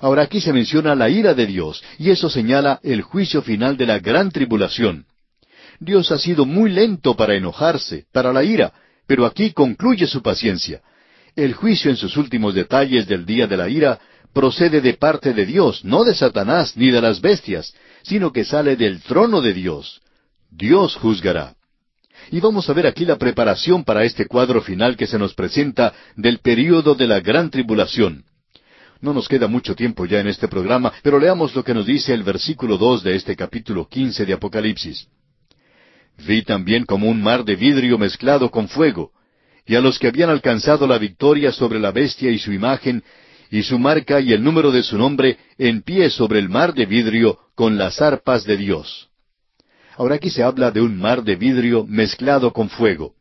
[0.00, 3.86] Ahora aquí se menciona la ira de Dios, y eso señala el juicio final de
[3.86, 5.06] la gran tribulación.
[5.80, 8.72] Dios ha sido muy lento para enojarse, para la ira,
[9.06, 10.82] pero aquí concluye su paciencia.
[11.34, 13.98] El juicio en sus últimos detalles del día de la ira
[14.34, 18.76] procede de parte de Dios, no de Satanás ni de las bestias, sino que sale
[18.76, 20.00] del trono de Dios.
[20.50, 21.54] Dios juzgará.
[22.30, 25.94] Y vamos a ver aquí la preparación para este cuadro final que se nos presenta
[26.16, 28.24] del período de la gran tribulación.
[29.00, 32.14] No nos queda mucho tiempo ya en este programa, pero leamos lo que nos dice
[32.14, 35.08] el versículo dos de este capítulo quince de Apocalipsis.
[36.18, 39.10] Vi también como un mar de vidrio mezclado con fuego,
[39.66, 43.02] y a los que habían alcanzado la victoria sobre la bestia y su imagen,
[43.50, 46.86] y su marca y el número de su nombre, en pie sobre el mar de
[46.86, 49.10] vidrio con las arpas de Dios.
[49.96, 53.14] Ahora aquí se habla de un mar de vidrio mezclado con fuego.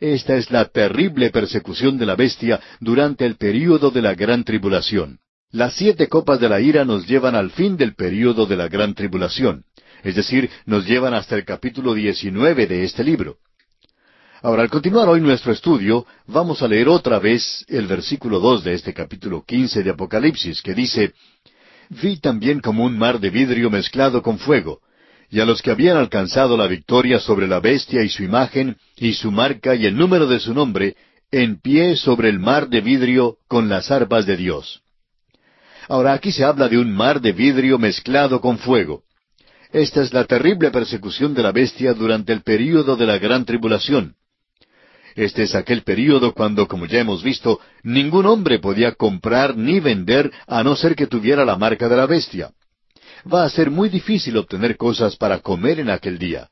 [0.00, 5.18] Esta es la terrible persecución de la bestia durante el período de la gran tribulación.
[5.52, 8.94] Las siete copas de la ira nos llevan al fin del período de la gran
[8.94, 9.64] tribulación,
[10.02, 13.38] es decir, nos llevan hasta el capítulo 19 de este libro.
[14.42, 18.72] Ahora, al continuar hoy nuestro estudio, vamos a leer otra vez el versículo dos de
[18.72, 21.12] este capítulo quince de Apocalipsis, que dice
[21.90, 24.80] Vi también como un mar de vidrio mezclado con fuego,
[25.28, 29.12] y a los que habían alcanzado la victoria sobre la bestia y su imagen, y
[29.12, 30.96] su marca y el número de su nombre,
[31.30, 34.80] en pie sobre el mar de vidrio con las arpas de Dios.
[35.86, 39.02] Ahora aquí se habla de un mar de vidrio mezclado con fuego.
[39.70, 44.14] Esta es la terrible persecución de la bestia durante el período de la gran tribulación.
[45.14, 50.30] Este es aquel período cuando, como ya hemos visto, ningún hombre podía comprar ni vender
[50.46, 52.50] a no ser que tuviera la marca de la bestia.
[53.30, 56.48] Va a ser muy difícil obtener cosas para comer en aquel día.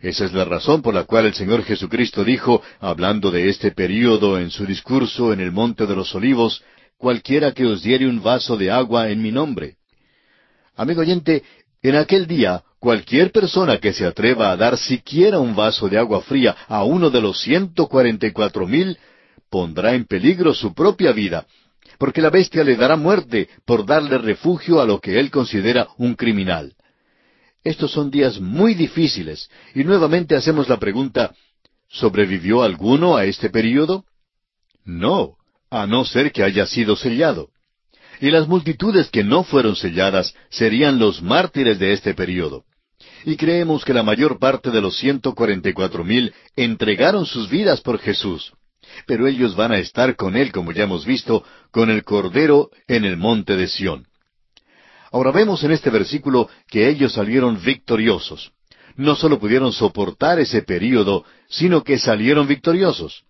[0.00, 4.38] Esa es la razón por la cual el Señor Jesucristo dijo, hablando de este período
[4.38, 6.62] en su discurso en el Monte de los Olivos,
[6.98, 9.76] cualquiera que os diere un vaso de agua en mi nombre.
[10.76, 11.42] Amigo oyente,
[11.88, 16.20] en aquel día Cualquier persona que se atreva a dar siquiera un vaso de agua
[16.20, 18.98] fría a uno de los ciento cuarenta y cuatro mil
[19.48, 21.46] pondrá en peligro su propia vida,
[21.98, 26.14] porque la bestia le dará muerte por darle refugio a lo que él considera un
[26.14, 26.74] criminal.
[27.62, 31.32] Estos son días muy difíciles, y nuevamente hacemos la pregunta,
[31.88, 34.04] ¿sobrevivió alguno a este período?
[34.84, 35.36] No,
[35.70, 37.48] a no ser que haya sido sellado.
[38.20, 42.64] Y las multitudes que no fueron selladas serían los mártires de este período
[43.24, 47.48] y creemos que la mayor parte de los ciento cuarenta y cuatro mil entregaron sus
[47.48, 48.52] vidas por Jesús.
[49.06, 53.04] Pero ellos van a estar con Él, como ya hemos visto, con el Cordero en
[53.04, 54.06] el monte de Sión.
[55.10, 58.52] Ahora vemos en este versículo que ellos salieron victoriosos.
[58.96, 63.24] No solo pudieron soportar ese período, sino que salieron victoriosos.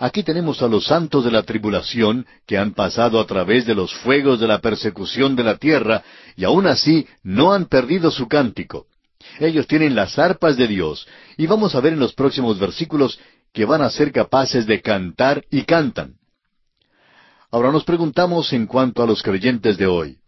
[0.00, 3.92] Aquí tenemos a los santos de la tribulación que han pasado a través de los
[3.92, 6.04] fuegos de la persecución de la tierra
[6.36, 8.86] y aún así no han perdido su cántico.
[9.40, 11.08] Ellos tienen las arpas de Dios.
[11.36, 13.18] Y vamos a ver en los próximos versículos
[13.52, 16.14] que van a ser capaces de cantar y cantan.
[17.50, 20.18] Ahora nos preguntamos en cuanto a los creyentes de hoy.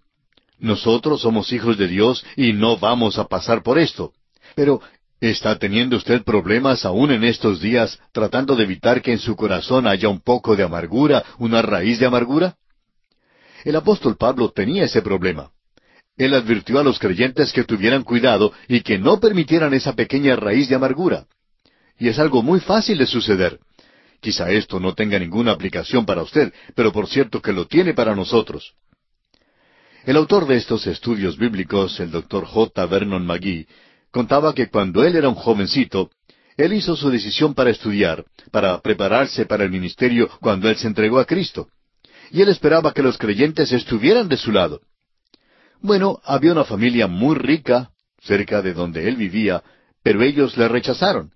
[0.59, 4.13] Nosotros somos hijos de Dios y no vamos a pasar por esto.
[4.57, 4.81] Pero,
[5.21, 9.87] ¿está teniendo usted problemas aún en estos días tratando de evitar que en su corazón
[9.87, 12.57] haya un poco de amargura, una raíz de amargura?
[13.65, 15.51] El apóstol Pablo tenía ese problema.
[16.17, 20.69] Él advirtió a los creyentes que tuvieran cuidado y que no permitieran esa pequeña raíz
[20.69, 21.27] de amargura.
[21.99, 23.59] Y es algo muy fácil de suceder.
[24.21, 28.15] Quizá esto no tenga ninguna aplicación para usted, pero por cierto que lo tiene para
[28.15, 28.75] nosotros.
[30.05, 32.87] El autor de estos estudios bíblicos, el doctor J.
[32.87, 33.67] Vernon McGee,
[34.11, 36.11] contaba que cuando él era un jovencito,
[36.57, 41.19] él hizo su decisión para estudiar, para prepararse para el ministerio cuando él se entregó
[41.19, 41.69] a Cristo.
[42.31, 44.81] Y él esperaba que los creyentes estuvieran de su lado.
[45.81, 49.63] Bueno, había una familia muy rica, cerca de donde él vivía,
[50.03, 51.33] pero ellos le rechazaron.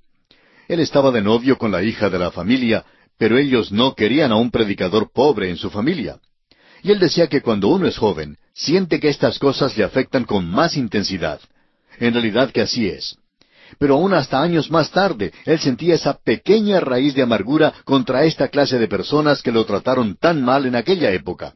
[0.69, 2.85] Él estaba de novio con la hija de la familia,
[3.19, 6.19] pero ellos no querían a un predicador pobre en su familia.
[6.83, 10.51] Y él decía que cuando uno es joven, siente que estas cosas le afectan con
[10.51, 11.41] más intensidad.
[11.99, 13.16] En realidad que así es.
[13.79, 18.49] Pero aún hasta años más tarde, él sentía esa pequeña raíz de amargura contra esta
[18.49, 21.55] clase de personas que lo trataron tan mal en aquella época.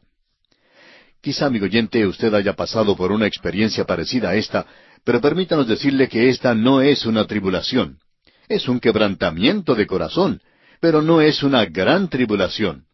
[1.21, 4.65] Quizá, amigo oyente, usted haya pasado por una experiencia parecida a esta,
[5.03, 7.99] pero permítanos decirle que esta no es una tribulación.
[8.47, 10.41] Es un quebrantamiento de corazón,
[10.79, 12.85] pero no es una gran tribulación.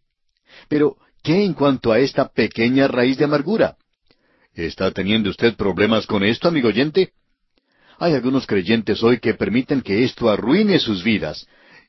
[0.68, 3.78] Pero, ¿qué en cuanto a esta pequeña raíz de amargura?
[4.54, 7.12] ¿Está teniendo usted problemas con esto, amigo oyente?
[8.00, 11.48] Hay algunos creyentes hoy que permiten que esto arruine sus vidas,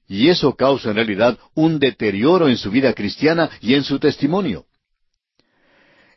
[0.08, 4.66] y eso causa en realidad un deterioro en su vida cristiana y en su testimonio.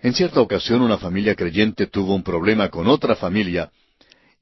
[0.01, 3.71] En cierta ocasión una familia creyente tuvo un problema con otra familia,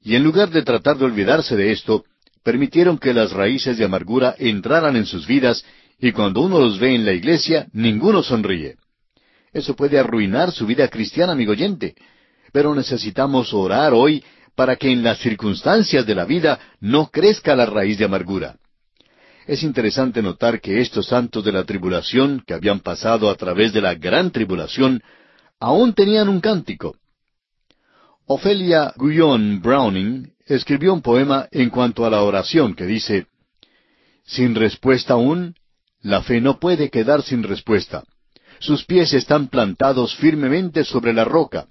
[0.02, 2.04] y en lugar de tratar de olvidarse de esto,
[2.44, 5.64] permitieron que las raíces de amargura entraran en sus vidas
[5.98, 8.76] y cuando uno los ve en la iglesia, ninguno sonríe.
[9.52, 11.94] Eso puede arruinar su vida cristiana, amigo oyente.
[12.52, 14.22] Pero necesitamos orar hoy
[14.58, 18.56] para que en las circunstancias de la vida no crezca la raíz de amargura.
[19.46, 23.80] Es interesante notar que estos santos de la tribulación, que habían pasado a través de
[23.80, 25.00] la gran tribulación,
[25.60, 26.96] aún tenían un cántico.
[28.26, 33.28] Ofelia Guyon Browning escribió un poema en cuanto a la oración que dice,
[34.24, 35.54] Sin respuesta aún,
[36.02, 38.02] la fe no puede quedar sin respuesta.
[38.58, 41.68] Sus pies están plantados firmemente sobre la roca.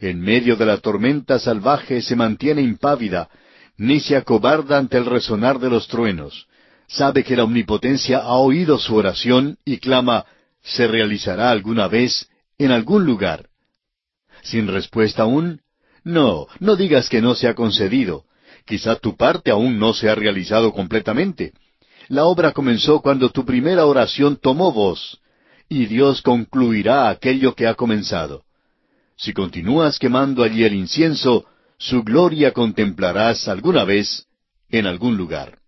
[0.00, 3.28] En medio de la tormenta salvaje se mantiene impávida,
[3.76, 6.46] ni se acobarda ante el resonar de los truenos.
[6.86, 10.24] Sabe que la omnipotencia ha oído su oración y clama,
[10.62, 13.46] ¿se realizará alguna vez en algún lugar?
[14.42, 15.60] Sin respuesta aún,
[16.04, 18.24] no, no digas que no se ha concedido.
[18.64, 21.52] Quizá tu parte aún no se ha realizado completamente.
[22.08, 25.18] La obra comenzó cuando tu primera oración tomó voz,
[25.68, 28.44] y Dios concluirá aquello que ha comenzado.
[29.18, 31.44] Si continúas quemando allí el incienso,
[31.76, 34.26] su gloria contemplarás alguna vez
[34.70, 35.58] en algún lugar.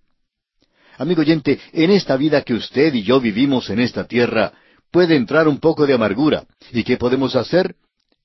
[0.96, 4.52] Amigo oyente, en esta vida que usted y yo vivimos en esta tierra,
[4.92, 6.44] puede entrar un poco de amargura.
[6.72, 7.74] ¿Y qué podemos hacer?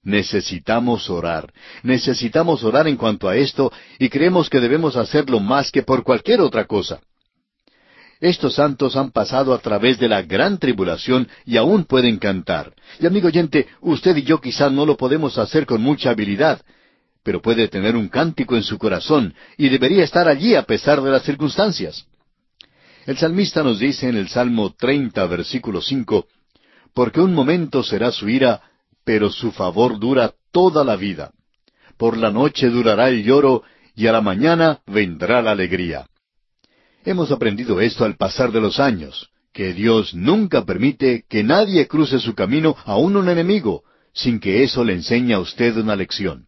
[0.04, 1.52] Necesitamos orar.
[1.82, 6.42] Necesitamos orar en cuanto a esto y creemos que debemos hacerlo más que por cualquier
[6.42, 7.00] otra cosa.
[8.22, 12.74] Estos santos han pasado a través de la gran tribulación y aún pueden cantar.
[13.00, 16.62] Y amigo oyente, usted y yo quizá no lo podemos hacer con mucha habilidad,
[17.24, 21.12] pero puede tener un cántico en su corazón y debería estar allí a pesar de
[21.12, 22.06] las circunstancias.
[23.06, 26.26] El salmista nos dice en el Salmo 30, versículo 5,
[26.94, 28.62] Porque un momento será su ira,
[29.04, 31.32] pero su favor dura toda la vida.
[31.98, 33.64] Por la noche durará el lloro,
[33.96, 36.08] y a la mañana vendrá la alegría.
[37.06, 42.20] Hemos aprendido esto al pasar de los años, que Dios nunca permite que nadie cruce
[42.20, 46.48] su camino aun un enemigo, sin que eso le enseñe a usted una lección.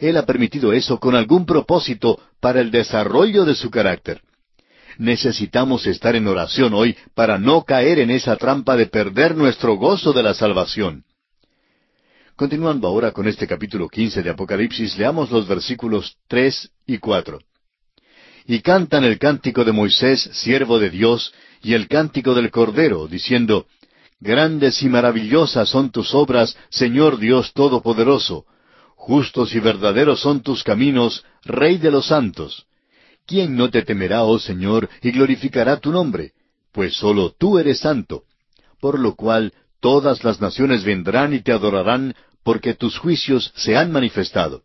[0.00, 4.20] Él ha permitido eso con algún propósito para el desarrollo de su carácter.
[4.98, 10.12] Necesitamos estar en oración hoy para no caer en esa trampa de perder nuestro gozo
[10.12, 11.04] de la salvación.
[12.34, 17.38] Continuando ahora con este capítulo quince de Apocalipsis, leamos los versículos tres y cuatro.
[18.46, 23.66] Y cantan el cántico de Moisés, siervo de Dios, y el cántico del Cordero, diciendo,
[24.20, 28.46] Grandes y maravillosas son tus obras, Señor Dios Todopoderoso.
[28.96, 32.66] Justos y verdaderos son tus caminos, Rey de los santos.
[33.26, 36.32] ¿Quién no te temerá, oh Señor, y glorificará tu nombre?
[36.72, 38.24] Pues sólo tú eres santo.
[38.80, 39.52] Por lo cual
[39.84, 44.62] Todas las naciones vendrán y te adorarán, porque tus juicios se han manifestado.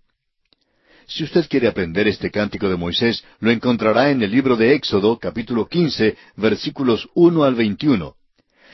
[1.10, 5.18] Si usted quiere aprender este cántico de Moisés, lo encontrará en el libro de Éxodo,
[5.18, 8.14] capítulo 15, versículos 1 al 21,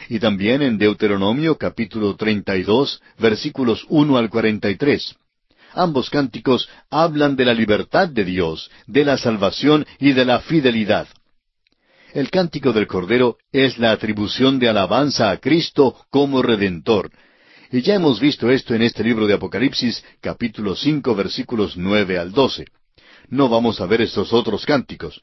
[0.09, 5.15] y también en Deuteronomio, capítulo 32, versículos 1 al 43.
[5.75, 11.07] Ambos cánticos hablan de la libertad de Dios, de la salvación y de la fidelidad.
[12.13, 17.11] El cántico del Cordero es la atribución de alabanza a Cristo como Redentor.
[17.75, 22.31] Y ya hemos visto esto en este libro de Apocalipsis, capítulo cinco, versículos nueve al
[22.31, 22.67] doce.
[23.27, 25.21] No vamos a ver estos otros cánticos.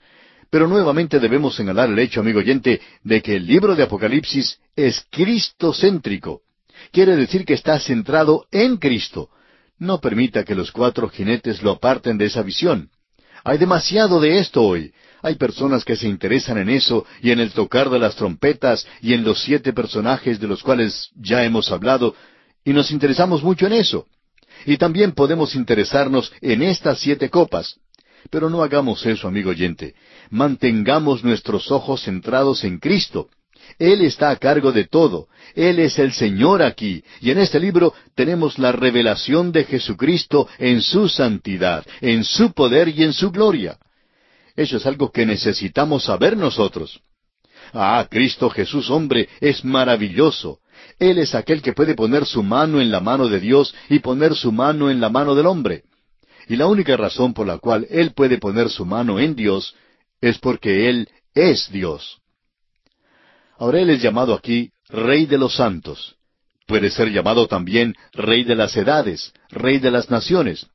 [0.50, 5.02] Pero nuevamente debemos señalar el hecho, amigo oyente, de que el libro de Apocalipsis es
[5.10, 6.42] Cristo-céntrico.
[6.90, 9.30] Quiere decir que está centrado en Cristo.
[9.78, 12.90] No permita que los cuatro jinetes lo aparten de esa visión.
[13.44, 14.92] Hay demasiado de esto hoy.
[15.22, 19.14] Hay personas que se interesan en eso y en el tocar de las trompetas y
[19.14, 22.14] en los siete personajes de los cuales ya hemos hablado,
[22.64, 24.06] y nos interesamos mucho en eso.
[24.66, 27.76] Y también podemos interesarnos en estas siete copas.
[28.30, 29.94] Pero no hagamos eso, amigo oyente.
[30.30, 33.28] Mantengamos nuestros ojos centrados en Cristo.
[33.78, 35.28] Él está a cargo de todo.
[35.54, 37.02] Él es el Señor aquí.
[37.20, 42.88] Y en este libro tenemos la revelación de Jesucristo en su santidad, en su poder
[42.88, 43.78] y en su gloria.
[44.54, 47.00] Eso es algo que necesitamos saber nosotros.
[47.72, 50.58] Ah, Cristo Jesús hombre es maravilloso.
[50.98, 54.34] Él es aquel que puede poner su mano en la mano de Dios y poner
[54.34, 55.82] su mano en la mano del hombre.
[56.48, 59.74] Y la única razón por la cual Él puede poner su mano en Dios
[60.20, 62.18] es porque Él es Dios.
[63.58, 66.16] Ahora Él es llamado aquí Rey de los Santos.
[66.66, 70.66] Puede ser llamado también Rey de las Edades, Rey de las Naciones.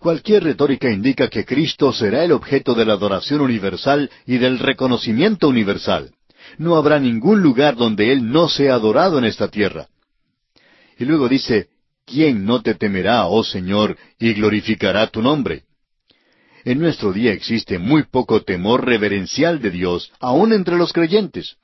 [0.00, 5.48] Cualquier retórica indica que Cristo será el objeto de la adoración universal y del reconocimiento
[5.48, 6.12] universal.
[6.58, 9.88] No habrá ningún lugar donde Él no sea adorado en esta tierra.
[10.98, 11.68] Y luego dice,
[12.04, 15.64] ¿quién no te temerá, oh Señor, y glorificará tu nombre?
[16.64, 21.56] En nuestro día existe muy poco temor reverencial de Dios, aun entre los creyentes.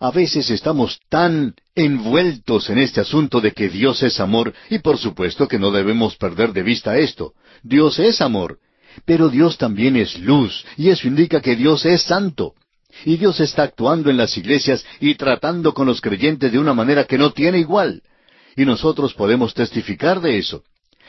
[0.00, 4.98] A veces estamos tan envueltos en este asunto de que Dios es amor, y por
[4.98, 7.32] supuesto que no debemos perder de vista esto.
[7.62, 8.58] Dios es amor,
[9.04, 12.54] pero Dios también es luz, y eso indica que Dios es santo.
[13.04, 17.04] Y Dios está actuando en las iglesias y tratando con los creyentes de una manera
[17.04, 18.02] que no tiene igual.
[18.56, 20.64] Y nosotros podemos testificar de eso.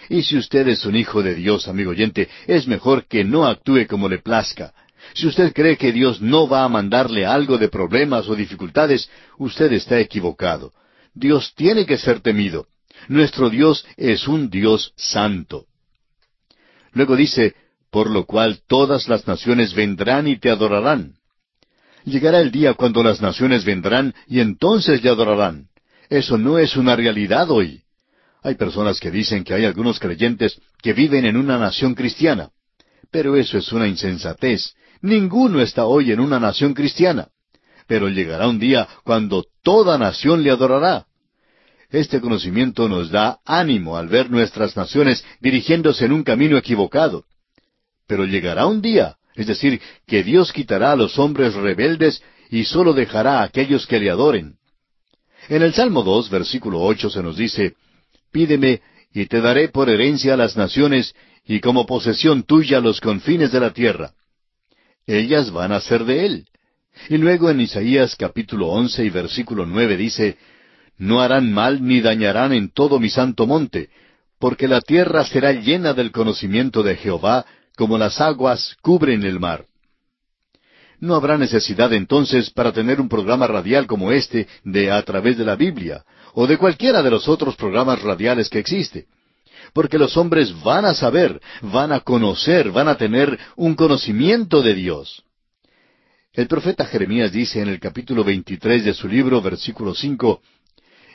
[0.09, 3.87] Y si usted es un hijo de Dios, amigo oyente, es mejor que no actúe
[3.87, 4.73] como le plazca.
[5.13, 9.71] Si usted cree que Dios no va a mandarle algo de problemas o dificultades, usted
[9.73, 10.73] está equivocado.
[11.13, 12.67] Dios tiene que ser temido.
[13.07, 15.65] Nuestro Dios es un Dios santo.
[16.91, 17.55] Luego dice,
[17.91, 21.16] por lo cual todas las naciones vendrán y te adorarán.
[22.07, 25.67] Llegará el día cuando las naciones vendrán y entonces le adorarán.
[26.09, 27.81] Eso no es una realidad hoy.
[28.41, 32.49] Hay personas que dicen que hay algunos creyentes que viven en una nación cristiana.
[33.11, 34.73] Pero eso es una insensatez.
[35.01, 37.27] Ninguno está hoy en una nación cristiana.
[37.87, 41.07] Pero llegará un día cuando toda nación le adorará.
[41.89, 47.25] Este conocimiento nos da ánimo al ver nuestras naciones dirigiéndose en un camino equivocado.
[48.07, 52.93] Pero llegará un día es decir, que Dios quitará a los hombres rebeldes y sólo
[52.93, 54.55] dejará a aquellos que le adoren.
[55.47, 57.75] En el Salmo 2, versículo 8 se nos dice,
[58.31, 58.81] Pídeme
[59.13, 61.13] y te daré por herencia a las naciones
[61.45, 64.11] y como posesión tuya los confines de la tierra.
[65.05, 66.47] Ellas van a ser de él.
[67.07, 70.37] Y luego en Isaías capítulo 11 y versículo 9 dice,
[70.97, 73.89] No harán mal ni dañarán en todo mi santo monte,
[74.39, 77.45] porque la tierra será llena del conocimiento de Jehová
[77.77, 79.65] como las aguas cubren el mar.
[80.99, 85.45] No habrá necesidad entonces para tener un programa radial como este de a través de
[85.45, 89.05] la Biblia, o de cualquiera de los otros programas radiales que existe.
[89.73, 94.73] Porque los hombres van a saber, van a conocer, van a tener un conocimiento de
[94.73, 95.23] Dios.
[96.33, 100.41] El profeta Jeremías dice en el capítulo 23 de su libro, versículo 5,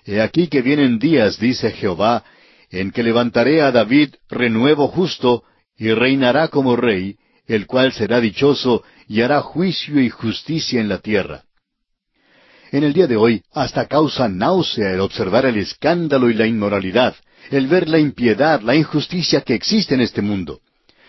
[0.04, 2.24] He aquí que vienen días, dice Jehová,
[2.70, 5.44] en que levantaré a David renuevo justo,
[5.76, 7.16] y reinará como rey,
[7.46, 11.44] el cual será dichoso y hará juicio y justicia en la tierra.
[12.70, 17.14] En el día de hoy hasta causa náusea el observar el escándalo y la inmoralidad,
[17.50, 20.60] el ver la impiedad, la injusticia que existe en este mundo.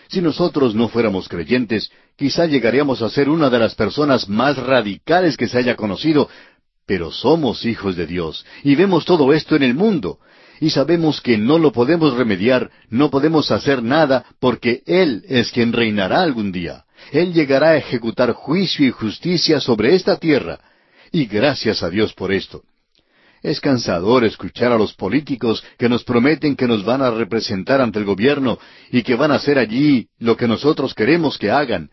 [0.09, 5.37] Si nosotros no fuéramos creyentes, quizá llegaríamos a ser una de las personas más radicales
[5.37, 6.29] que se haya conocido,
[6.85, 10.19] pero somos hijos de Dios y vemos todo esto en el mundo,
[10.63, 15.73] y sabemos que no lo podemos remediar, no podemos hacer nada, porque Él es quien
[15.73, 16.85] reinará algún día.
[17.11, 20.61] Él llegará a ejecutar juicio y justicia sobre esta tierra.
[21.11, 22.63] Y gracias a Dios por esto.
[23.41, 27.99] Es cansador escuchar a los políticos que nos prometen que nos van a representar ante
[27.99, 28.57] el gobierno
[28.89, 31.89] y que van a hacer allí lo que nosotros queremos que hagan.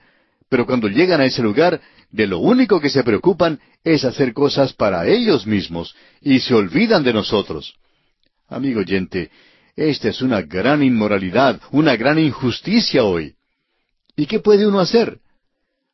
[0.49, 1.81] Pero cuando llegan a ese lugar,
[2.13, 7.03] de lo único que se preocupan es hacer cosas para ellos mismos y se olvidan
[7.03, 7.75] de nosotros.
[8.51, 9.31] Amigo oyente,
[9.77, 13.37] esta es una gran inmoralidad, una gran injusticia hoy.
[14.17, 15.21] ¿Y qué puede uno hacer?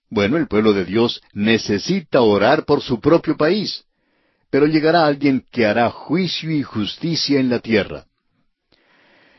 [0.09, 3.85] Bueno, el pueblo de Dios necesita orar por su propio país,
[4.51, 8.07] pero llegará alguien que hará juicio y justicia en la tierra.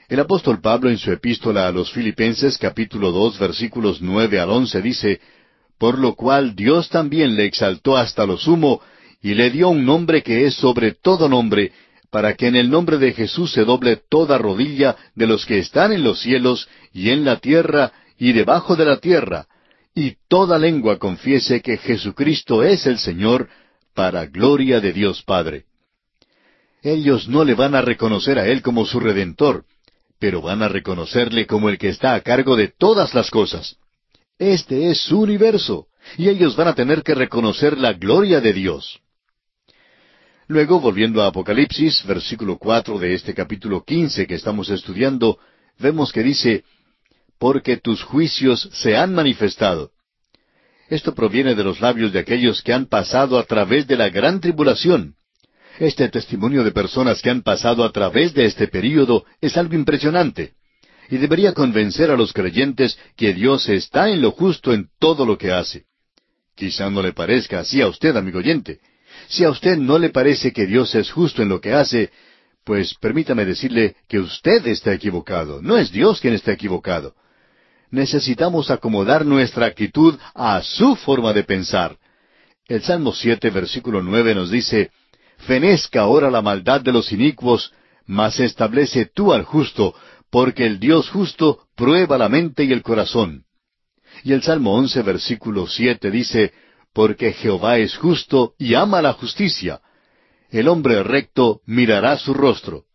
[0.09, 4.79] El apóstol Pablo en su epístola a los Filipenses capítulo dos versículos nueve al once
[4.79, 5.19] dice,
[5.79, 8.79] Por lo cual Dios también le exaltó hasta lo sumo,
[9.23, 11.71] y le dio un nombre que es sobre todo nombre,
[12.09, 15.91] para que en el nombre de Jesús se doble toda rodilla de los que están
[15.91, 19.47] en los cielos y en la tierra y debajo de la tierra,
[19.93, 23.49] y toda lengua confiese que Jesucristo es el Señor,
[23.93, 25.65] para gloria de Dios Padre.
[26.83, 29.65] Ellos no le van a reconocer a Él como su Redentor,
[30.19, 33.77] pero van a reconocerle como el que está a cargo de todas las cosas.
[34.37, 38.99] Este es su universo, y ellos van a tener que reconocer la gloria de Dios.
[40.47, 45.37] Luego, volviendo a Apocalipsis, versículo cuatro de este capítulo quince que estamos estudiando,
[45.77, 46.63] vemos que dice,
[47.37, 49.91] Porque tus juicios se han manifestado.
[50.89, 54.39] Esto proviene de los labios de aquellos que han pasado a través de la gran
[54.39, 55.15] tribulación.
[55.79, 60.53] Este testimonio de personas que han pasado a través de este período es algo impresionante
[61.09, 65.37] y debería convencer a los creyentes que Dios está en lo justo en todo lo
[65.37, 65.85] que hace.
[66.55, 68.79] Quizá no le parezca así a usted, amigo oyente.
[69.29, 72.11] Si a usted no le parece que Dios es justo en lo que hace,
[72.63, 77.15] pues permítame decirle que usted está equivocado, no es Dios quien está equivocado.
[77.89, 81.97] Necesitamos acomodar nuestra actitud a su forma de pensar.
[82.67, 84.91] El Salmo siete, versículo nueve nos dice,
[85.37, 87.71] Fenezca ahora la maldad de los inicuos,
[88.05, 89.95] mas establece tú al justo,
[90.29, 93.43] porque el Dios justo prueba la mente y el corazón.
[94.23, 96.53] Y el Salmo once, versículo siete dice,
[96.97, 99.81] Porque Jehová es justo y ama la justicia.
[100.49, 102.85] El hombre recto mirará su rostro.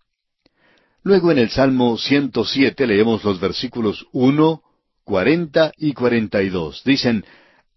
[1.04, 4.62] Luego en el Salmo ciento siete leemos los versículos uno,
[5.04, 6.82] cuarenta y cuarenta y dos.
[6.84, 7.24] Dicen,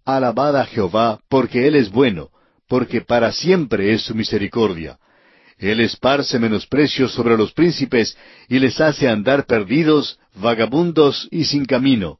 [0.04, 2.30] Alabad a Jehová, porque Él es bueno,
[2.68, 4.98] porque para siempre es su misericordia.
[5.60, 8.18] Él esparce menosprecio sobre los príncipes
[8.50, 12.18] y les hace andar perdidos, vagabundos y sin camino.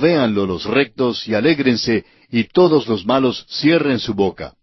[0.00, 4.54] Véanlo los rectos y alégrense, y todos los malos cierren su boca.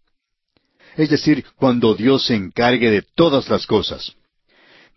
[0.97, 4.14] Es decir, cuando Dios se encargue de todas las cosas.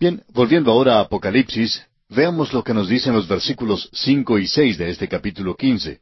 [0.00, 4.78] Bien, volviendo ahora a Apocalipsis, veamos lo que nos dicen los versículos cinco y seis
[4.78, 6.00] de este capítulo quince.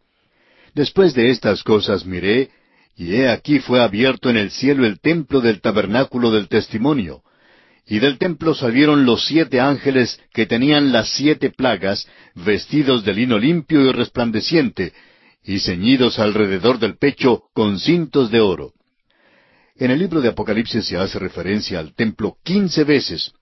[0.75, 2.51] Después de estas cosas miré,
[2.97, 7.23] y he aquí fue abierto en el cielo el templo del tabernáculo del testimonio.
[7.87, 13.39] Y del templo salieron los siete ángeles que tenían las siete plagas, vestidos de lino
[13.39, 14.93] limpio y resplandeciente,
[15.43, 18.73] y ceñidos alrededor del pecho con cintos de oro.
[19.77, 23.33] En el libro de Apocalipsis se hace referencia al templo quince veces.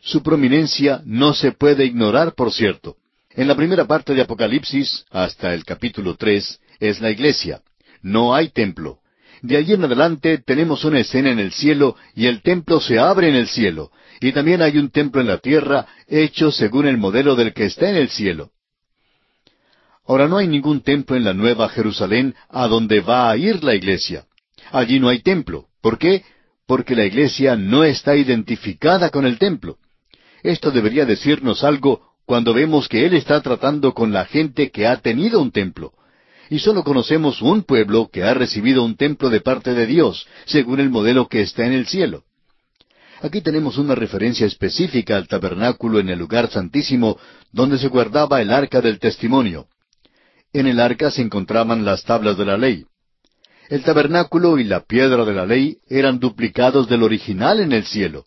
[0.00, 2.96] Su prominencia no se puede ignorar, por cierto.
[3.30, 7.62] En la primera parte de Apocalipsis, hasta el capítulo tres, es la iglesia
[8.06, 9.00] no hay templo.
[9.42, 13.28] De allí en adelante tenemos una escena en el cielo y el templo se abre
[13.28, 13.90] en el cielo.
[14.20, 17.90] Y también hay un templo en la tierra hecho según el modelo del que está
[17.90, 18.50] en el cielo.
[20.06, 23.74] Ahora no hay ningún templo en la Nueva Jerusalén a donde va a ir la
[23.74, 24.24] iglesia.
[24.70, 25.66] Allí no hay templo.
[25.82, 26.24] ¿Por qué?
[26.66, 29.78] Porque la iglesia no está identificada con el templo.
[30.42, 34.96] Esto debería decirnos algo cuando vemos que Él está tratando con la gente que ha
[34.96, 35.92] tenido un templo
[36.50, 40.80] y solo conocemos un pueblo que ha recibido un templo de parte de Dios, según
[40.80, 42.24] el modelo que está en el cielo.
[43.22, 47.18] Aquí tenemos una referencia específica al tabernáculo en el lugar santísimo
[47.50, 49.66] donde se guardaba el arca del testimonio.
[50.52, 52.84] En el arca se encontraban las tablas de la ley.
[53.68, 58.26] El tabernáculo y la piedra de la ley eran duplicados del original en el cielo.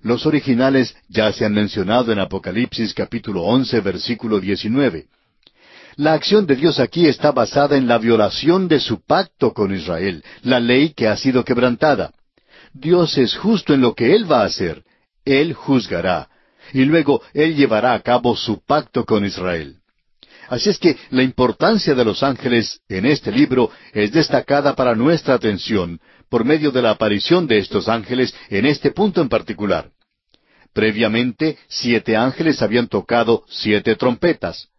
[0.00, 5.08] Los originales ya se han mencionado en Apocalipsis capítulo once versículo diecinueve.
[6.00, 10.24] La acción de Dios aquí está basada en la violación de su pacto con Israel,
[10.40, 12.14] la ley que ha sido quebrantada.
[12.72, 14.82] Dios es justo en lo que Él va a hacer.
[15.26, 16.30] Él juzgará.
[16.72, 19.76] Y luego Él llevará a cabo su pacto con Israel.
[20.48, 25.34] Así es que la importancia de los ángeles en este libro es destacada para nuestra
[25.34, 26.00] atención
[26.30, 29.90] por medio de la aparición de estos ángeles en este punto en particular.
[30.72, 34.70] Previamente, siete ángeles habían tocado siete trompetas.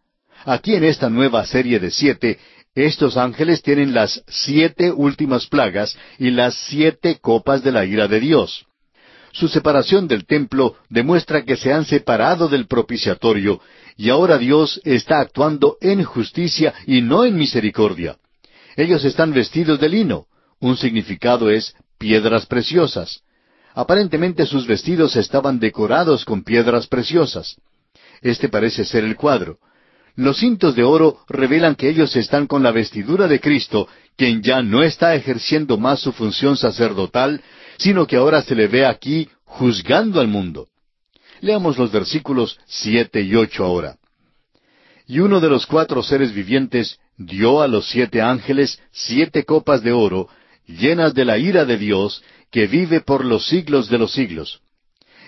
[0.44, 2.38] Aquí en esta nueva serie de siete,
[2.74, 8.20] estos ángeles tienen las siete últimas plagas y las siete copas de la ira de
[8.20, 8.66] Dios.
[9.32, 13.60] Su separación del templo demuestra que se han separado del propiciatorio
[13.96, 18.16] y ahora Dios está actuando en justicia y no en misericordia.
[18.76, 20.26] Ellos están vestidos de lino.
[20.60, 23.22] Un significado es piedras preciosas.
[23.74, 27.56] Aparentemente sus vestidos estaban decorados con piedras preciosas.
[28.20, 29.58] Este parece ser el cuadro.
[30.14, 34.62] Los cintos de oro revelan que ellos están con la vestidura de Cristo, quien ya
[34.62, 37.42] no está ejerciendo más su función sacerdotal,
[37.78, 40.68] sino que ahora se le ve aquí juzgando al mundo.
[41.40, 43.96] Leamos los versículos siete y ocho ahora.
[45.06, 49.92] Y uno de los cuatro seres vivientes dio a los siete ángeles siete copas de
[49.92, 50.28] oro,
[50.66, 54.60] llenas de la ira de Dios, que vive por los siglos de los siglos.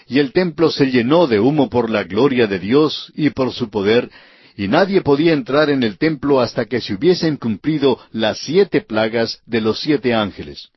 [0.06, 3.70] Y el templo se llenó de humo por la gloria de Dios y por su
[3.70, 4.10] poder,
[4.56, 9.40] y nadie podía entrar en el templo hasta que se hubiesen cumplido las siete plagas
[9.46, 10.70] de los siete ángeles.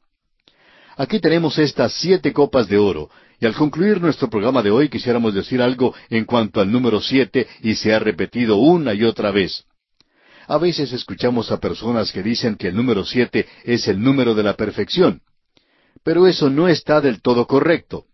[0.96, 3.10] Aquí tenemos estas siete copas de oro,
[3.40, 7.48] y al concluir nuestro programa de hoy quisiéramos decir algo en cuanto al número siete,
[7.62, 9.66] y se ha repetido una y otra vez.
[10.48, 14.44] A veces escuchamos a personas que dicen que el número siete es el número de
[14.44, 15.22] la perfección.
[16.04, 18.06] Pero eso no está del todo correcto.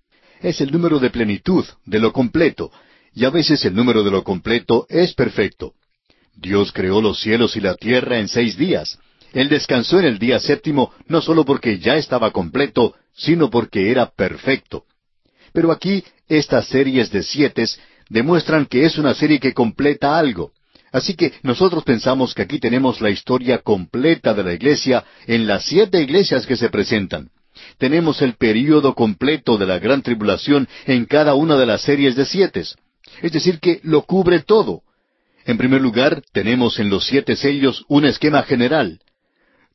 [0.41, 2.72] Es el número de plenitud, de lo completo,
[3.15, 5.73] y a veces el número de lo completo es perfecto.
[6.35, 8.98] Dios creó los cielos y la tierra en seis días.
[9.34, 14.07] Él descansó en el día séptimo no solo porque ya estaba completo, sino porque era
[14.07, 14.85] perfecto.
[15.53, 17.65] Pero aquí estas series de siete
[18.10, 20.52] demuestran que es una serie que completa algo.
[20.91, 25.65] Así que nosotros pensamos que aquí tenemos la historia completa de la iglesia en las
[25.65, 27.30] siete iglesias que se presentan.
[27.77, 32.26] Tenemos el período completo de la gran tribulación en cada una de las series de
[32.26, 32.64] siete.
[33.22, 34.81] Es decir, que lo cubre todo.
[35.45, 38.99] En primer lugar, tenemos en los siete sellos un esquema general.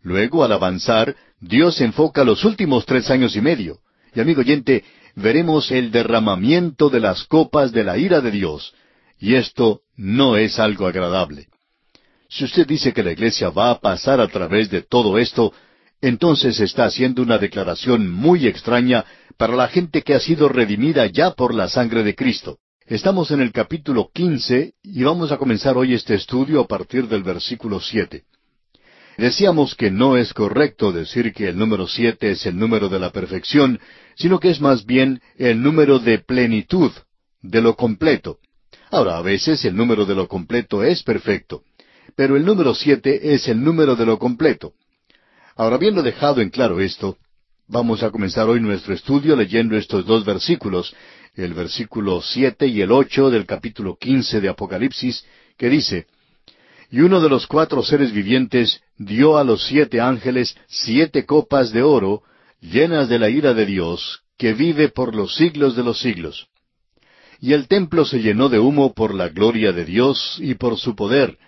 [0.02, 3.78] Luego, al avanzar, Dios enfoca los últimos tres años y medio.
[4.14, 4.84] Y amigo oyente,
[5.14, 8.74] veremos el derramamiento de las copas de la ira de Dios.
[9.18, 11.48] Y esto no es algo agradable.
[12.28, 15.52] Si usted dice que la iglesia va a pasar a través de todo esto,
[16.00, 19.04] entonces está haciendo una declaración muy extraña
[19.36, 22.58] para la gente que ha sido redimida ya por la sangre de Cristo.
[22.88, 27.22] Estamos en el capítulo quince y vamos a comenzar hoy este estudio a partir del
[27.22, 28.24] versículo siete.
[29.18, 33.10] Decíamos que no es correcto decir que el número siete es el número de la
[33.10, 33.78] perfección,
[34.16, 36.90] sino que es más bien el número de plenitud,
[37.42, 38.38] de lo completo.
[38.90, 41.64] Ahora, a veces el número de lo completo es perfecto,
[42.16, 44.72] pero el número siete es el número de lo completo.
[45.56, 47.18] Ahora, habiendo dejado en claro esto,
[47.66, 50.94] vamos a comenzar hoy nuestro estudio leyendo estos dos versículos,
[51.44, 55.24] el versículo siete y el ocho del capítulo quince de Apocalipsis,
[55.56, 56.06] que dice,
[56.90, 61.82] y uno de los cuatro seres vivientes dio a los siete ángeles siete copas de
[61.82, 62.22] oro,
[62.60, 66.48] llenas de la ira de Dios, que vive por los siglos de los siglos.
[67.40, 70.96] Y el templo se llenó de humo por la gloria de Dios y por su
[70.96, 71.38] poder,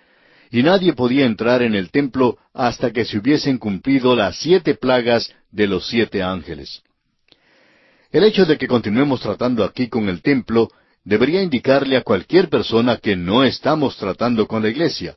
[0.51, 5.33] y nadie podía entrar en el templo hasta que se hubiesen cumplido las siete plagas
[5.51, 6.81] de los siete ángeles.
[8.11, 10.69] El hecho de que continuemos tratando aquí con el templo
[11.05, 15.15] debería indicarle a cualquier persona que no estamos tratando con la iglesia.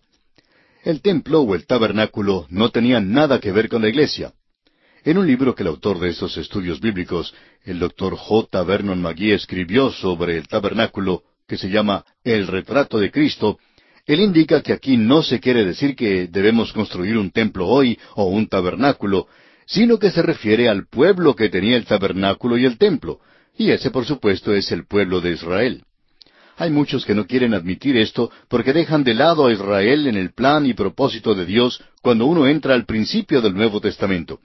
[0.85, 4.33] El templo o el tabernáculo no tenían nada que ver con la iglesia.
[5.03, 7.35] En un libro que el autor de estos estudios bíblicos,
[7.65, 8.63] el doctor J.
[8.63, 13.59] Vernon McGee, escribió sobre el tabernáculo, que se llama El retrato de Cristo,
[14.07, 18.25] él indica que aquí no se quiere decir que debemos construir un templo hoy o
[18.25, 19.27] un tabernáculo,
[19.67, 23.21] sino que se refiere al pueblo que tenía el tabernáculo y el templo,
[23.57, 25.85] y ese por supuesto es el pueblo de Israel.
[26.57, 30.33] Hay muchos que no quieren admitir esto porque dejan de lado a Israel en el
[30.33, 34.41] plan y propósito de Dios cuando uno entra al principio del Nuevo Testamento.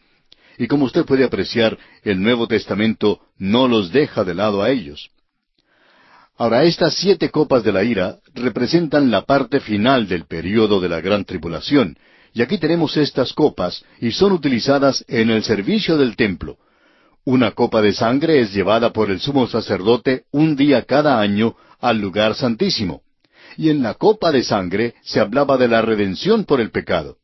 [0.58, 5.12] Y como usted puede apreciar, el Nuevo Testamento no los deja de lado a ellos.
[6.36, 11.02] Ahora, estas siete copas de la ira representan la parte final del período de la
[11.02, 11.98] gran tribulación,
[12.34, 16.58] y aquí tenemos estas copas, y son utilizadas en el servicio del templo.
[17.26, 22.00] Una copa de sangre es llevada por el sumo sacerdote un día cada año al
[22.00, 23.02] lugar santísimo.
[23.58, 27.18] Y en la copa de sangre se hablaba de la redención por el pecado.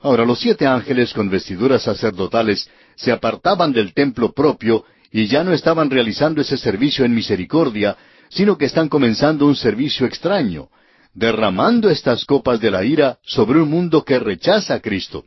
[0.00, 5.52] Ahora los siete ángeles con vestiduras sacerdotales se apartaban del templo propio y ya no
[5.52, 7.96] estaban realizando ese servicio en misericordia,
[8.28, 10.68] sino que están comenzando un servicio extraño,
[11.14, 15.24] derramando estas copas de la ira sobre un mundo que rechaza a Cristo.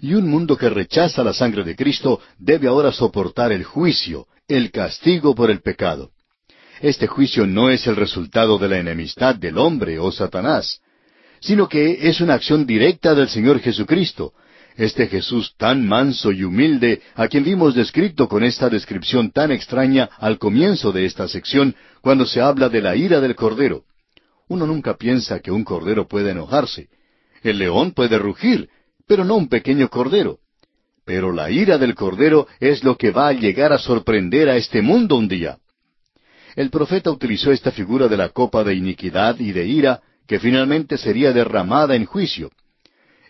[0.00, 4.70] Y un mundo que rechaza la sangre de Cristo debe ahora soportar el juicio, el
[4.70, 6.10] castigo por el pecado.
[6.80, 10.80] Este juicio no es el resultado de la enemistad del hombre o Satanás,
[11.40, 14.32] sino que es una acción directa del Señor Jesucristo,
[14.76, 20.08] este Jesús tan manso y humilde, a quien vimos descrito con esta descripción tan extraña
[20.18, 23.82] al comienzo de esta sección, cuando se habla de la ira del Cordero.
[24.48, 26.88] Uno nunca piensa que un Cordero puede enojarse.
[27.42, 28.68] El león puede rugir,
[29.06, 30.38] pero no un pequeño Cordero.
[31.04, 34.82] Pero la ira del Cordero es lo que va a llegar a sorprender a este
[34.82, 35.58] mundo un día.
[36.56, 40.98] El profeta utilizó esta figura de la copa de iniquidad y de ira que finalmente
[40.98, 42.50] sería derramada en juicio.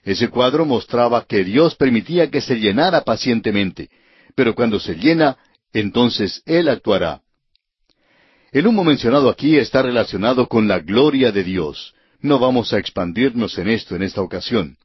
[0.03, 3.90] Ese cuadro mostraba que Dios permitía que se llenara pacientemente,
[4.35, 5.36] pero cuando se llena,
[5.73, 7.20] entonces Él actuará.
[8.51, 11.95] El humo mencionado aquí está relacionado con la gloria de Dios.
[12.20, 14.77] No vamos a expandirnos en esto en esta ocasión.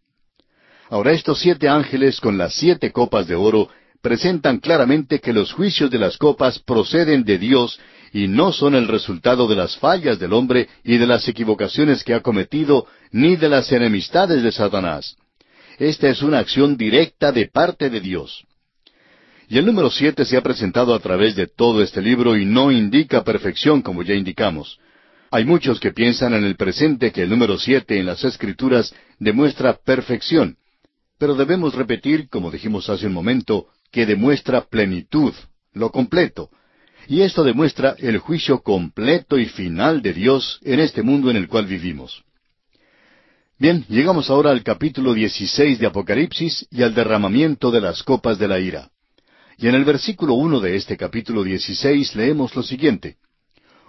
[0.89, 3.69] Ahora estos siete ángeles con las siete copas de oro
[4.01, 7.79] presentan claramente que los juicios de las copas proceden de Dios
[8.11, 12.13] y no son el resultado de las fallas del hombre y de las equivocaciones que
[12.13, 15.15] ha cometido, ni de las enemistades de Satanás.
[15.79, 18.45] Esta es una acción directa de parte de Dios.
[19.53, 22.71] Y el número siete se ha presentado a través de todo este libro y no
[22.71, 24.79] indica perfección como ya indicamos.
[25.29, 29.75] Hay muchos que piensan en el presente que el número siete en las Escrituras demuestra
[29.75, 30.57] perfección,
[31.19, 35.35] pero debemos repetir, como dijimos hace un momento, que demuestra plenitud,
[35.73, 36.49] lo completo.
[37.07, 41.47] Y esto demuestra el juicio completo y final de Dios en este mundo en el
[41.47, 42.23] cual vivimos.
[43.59, 48.47] Bien, llegamos ahora al capítulo 16 de Apocalipsis y al derramamiento de las copas de
[48.47, 48.89] la ira.
[49.57, 53.17] Y en el versículo uno de este capítulo 16 leemos lo siguiente.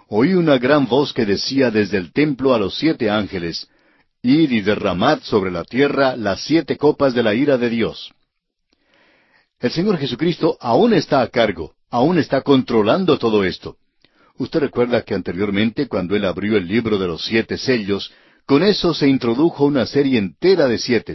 [0.07, 3.67] Oí una gran voz que decía desde el templo a los siete ángeles,
[4.21, 8.11] Id y derramad sobre la tierra las siete copas de la ira de Dios.
[9.59, 13.77] El Señor Jesucristo aún está a cargo, aún está controlando todo esto.
[14.37, 18.11] Usted recuerda que anteriormente, cuando Él abrió el libro de los siete sellos,
[18.45, 21.13] con eso se introdujo una serie entera de siete.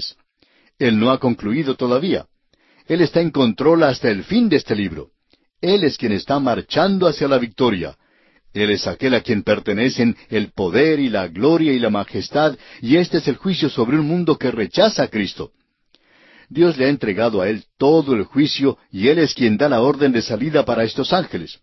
[0.78, 2.26] Él no ha concluido todavía.
[2.90, 5.10] Él está en control hasta el fin de este libro.
[5.60, 7.96] Él es quien está marchando hacia la victoria.
[8.52, 12.96] Él es aquel a quien pertenecen el poder y la gloria y la majestad, y
[12.96, 15.52] este es el juicio sobre un mundo que rechaza a Cristo.
[16.48, 19.82] Dios le ha entregado a él todo el juicio y él es quien da la
[19.82, 21.60] orden de salida para estos ángeles.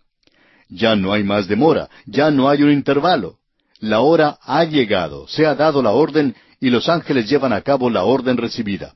[0.69, 3.35] Ya no hay más demora, ya no hay un intervalo.
[3.81, 7.89] La hora ha llegado, se ha dado la orden y los ángeles llevan a cabo
[7.89, 8.95] la orden recibida.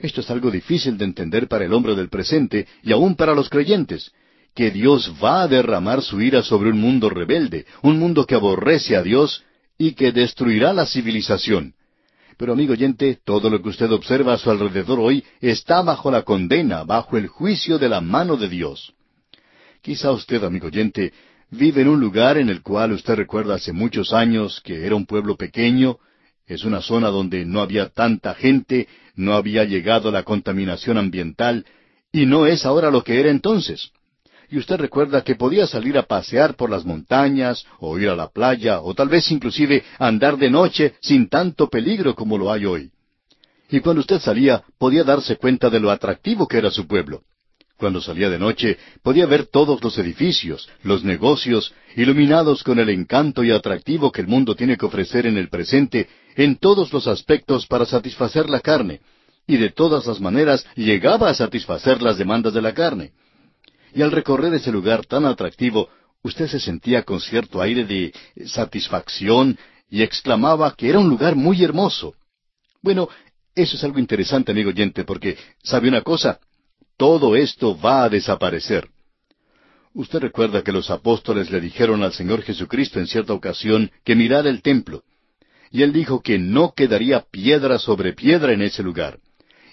[0.00, 3.50] Esto es algo difícil de entender para el hombre del presente y aún para los
[3.50, 4.10] creyentes,
[4.54, 8.96] que Dios va a derramar su ira sobre un mundo rebelde, un mundo que aborrece
[8.96, 9.44] a Dios
[9.76, 11.74] y que destruirá la civilización.
[12.38, 16.22] Pero amigo oyente, todo lo que usted observa a su alrededor hoy está bajo la
[16.22, 18.94] condena, bajo el juicio de la mano de Dios.
[19.82, 21.12] Quizá usted, amigo oyente,
[21.50, 25.04] vive en un lugar en el cual usted recuerda hace muchos años que era un
[25.04, 25.98] pueblo pequeño,
[26.46, 28.88] es una zona donde no había tanta gente,
[29.20, 31.64] no había llegado la contaminación ambiental,
[32.12, 33.92] y no es ahora lo que era entonces
[34.50, 38.28] y usted recuerda que podía salir a pasear por las montañas, o ir a la
[38.28, 42.90] playa, o tal vez inclusive andar de noche sin tanto peligro como lo hay hoy.
[43.70, 47.22] Y cuando usted salía, podía darse cuenta de lo atractivo que era su pueblo.
[47.80, 53.42] Cuando salía de noche, podía ver todos los edificios, los negocios, iluminados con el encanto
[53.42, 57.66] y atractivo que el mundo tiene que ofrecer en el presente, en todos los aspectos
[57.66, 59.00] para satisfacer la carne,
[59.46, 63.12] y de todas las maneras llegaba a satisfacer las demandas de la carne
[63.94, 65.88] y al recorrer ese lugar tan atractivo,
[66.22, 68.12] usted se sentía con cierto aire de
[68.46, 69.58] satisfacción
[69.88, 72.14] y exclamaba que era un lugar muy hermoso.
[72.82, 73.08] Bueno,
[73.54, 76.38] eso es algo interesante, amigo oyente, porque, ¿sabe una cosa?
[77.00, 78.86] Todo esto va a desaparecer.
[79.94, 84.50] Usted recuerda que los apóstoles le dijeron al Señor Jesucristo en cierta ocasión que mirara
[84.50, 85.02] el templo.
[85.70, 89.18] Y él dijo que no quedaría piedra sobre piedra en ese lugar.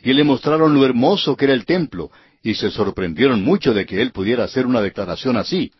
[0.03, 4.01] Y le mostraron lo hermoso que era el templo, y se sorprendieron mucho de que
[4.01, 5.73] él pudiera hacer una declaración así.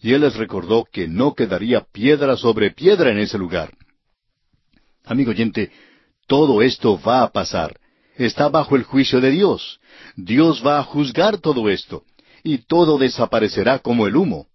[0.00, 3.72] Y él les recordó que no quedaría piedra sobre piedra en ese lugar.
[5.04, 5.70] Amigo oyente,
[6.26, 7.78] todo esto va a pasar.
[8.16, 9.80] Está bajo el juicio de Dios.
[10.16, 12.04] Dios va a juzgar todo esto.
[12.42, 14.46] Y todo desaparecerá como el humo.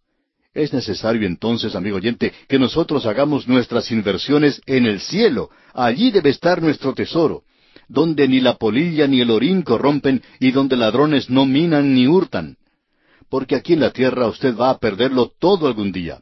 [0.53, 5.49] Es necesario entonces, amigo oyente, que nosotros hagamos nuestras inversiones en el cielo.
[5.73, 7.43] Allí debe estar nuestro tesoro
[7.91, 12.55] donde ni la polilla ni el orín corrompen y donde ladrones no minan ni hurtan.
[13.29, 16.21] Porque aquí en la tierra usted va a perderlo todo algún día.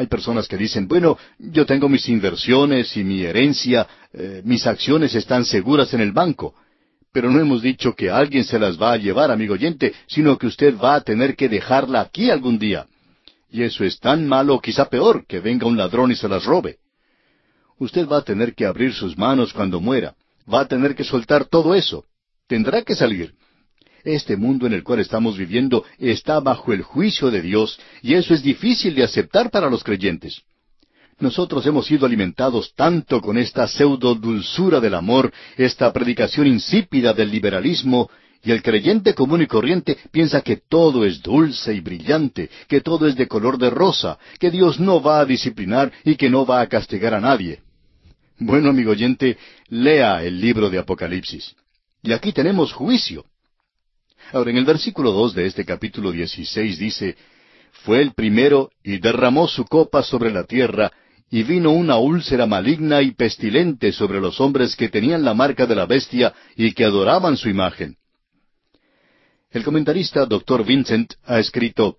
[0.00, 5.14] Hay personas que dicen, bueno, yo tengo mis inversiones y mi herencia, eh, mis acciones
[5.14, 6.54] están seguras en el banco.
[7.12, 10.46] Pero no hemos dicho que alguien se las va a llevar, amigo oyente, sino que
[10.46, 12.86] usted va a tener que dejarla aquí algún día.
[13.50, 16.78] Y eso es tan malo, quizá peor, que venga un ladrón y se las robe.
[17.78, 20.14] Usted va a tener que abrir sus manos cuando muera
[20.50, 22.06] va a tener que soltar todo eso.
[22.46, 23.34] Tendrá que salir.
[24.04, 28.34] Este mundo en el cual estamos viviendo está bajo el juicio de Dios y eso
[28.34, 30.42] es difícil de aceptar para los creyentes.
[31.18, 37.30] Nosotros hemos sido alimentados tanto con esta pseudo dulzura del amor, esta predicación insípida del
[37.30, 38.10] liberalismo,
[38.42, 43.06] y el creyente común y corriente piensa que todo es dulce y brillante, que todo
[43.06, 46.62] es de color de rosa, que Dios no va a disciplinar y que no va
[46.62, 47.60] a castigar a nadie.
[48.38, 49.36] Bueno, amigo oyente,
[49.68, 51.54] lea el libro de Apocalipsis.
[52.02, 53.26] Y aquí tenemos juicio.
[54.32, 57.16] Ahora, en el versículo dos de este capítulo dieciséis dice,
[57.84, 60.92] Fue el primero y derramó su copa sobre la tierra,
[61.30, 65.76] y vino una úlcera maligna y pestilente sobre los hombres que tenían la marca de
[65.76, 67.96] la bestia y que adoraban su imagen.
[69.50, 70.64] El comentarista Dr.
[70.64, 71.98] Vincent ha escrito,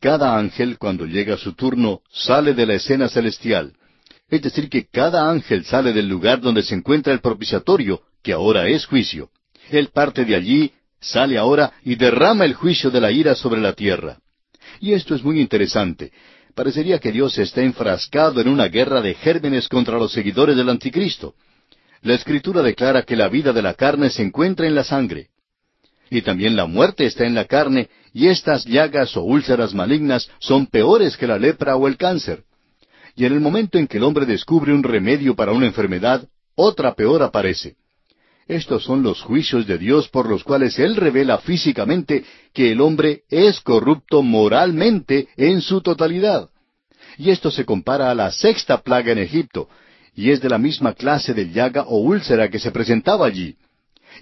[0.00, 3.74] Cada ángel, cuando llega su turno, sale de la escena celestial
[4.28, 8.66] es decir, que cada ángel sale del lugar donde se encuentra el propiciatorio, que ahora
[8.68, 9.30] es juicio.
[9.70, 10.72] Él parte de allí,
[11.04, 14.18] sale ahora y derrama el juicio de la ira sobre la tierra.
[14.80, 16.10] Y esto es muy interesante,
[16.54, 21.34] Parecería que Dios está enfrascado en una guerra de gérmenes contra los seguidores del anticristo.
[22.02, 25.30] La escritura declara que la vida de la carne se encuentra en la sangre.
[26.10, 30.66] Y también la muerte está en la carne, y estas llagas o úlceras malignas son
[30.66, 32.44] peores que la lepra o el cáncer.
[33.16, 36.94] Y en el momento en que el hombre descubre un remedio para una enfermedad, otra
[36.94, 37.74] peor aparece.
[38.46, 43.22] Estos son los juicios de Dios por los cuales Él revela físicamente que el hombre
[43.30, 46.50] es corrupto moralmente en su totalidad.
[47.16, 49.68] Y esto se compara a la sexta plaga en Egipto,
[50.14, 53.56] y es de la misma clase de llaga o úlcera que se presentaba allí.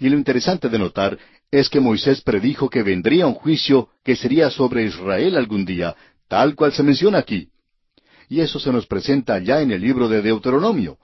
[0.01, 1.19] Y lo interesante de notar
[1.51, 5.95] es que Moisés predijo que vendría un juicio que sería sobre Israel algún día,
[6.29, 7.49] tal cual se menciona aquí.
[8.29, 10.97] Y eso se nos presenta ya en el libro de Deuteronomio.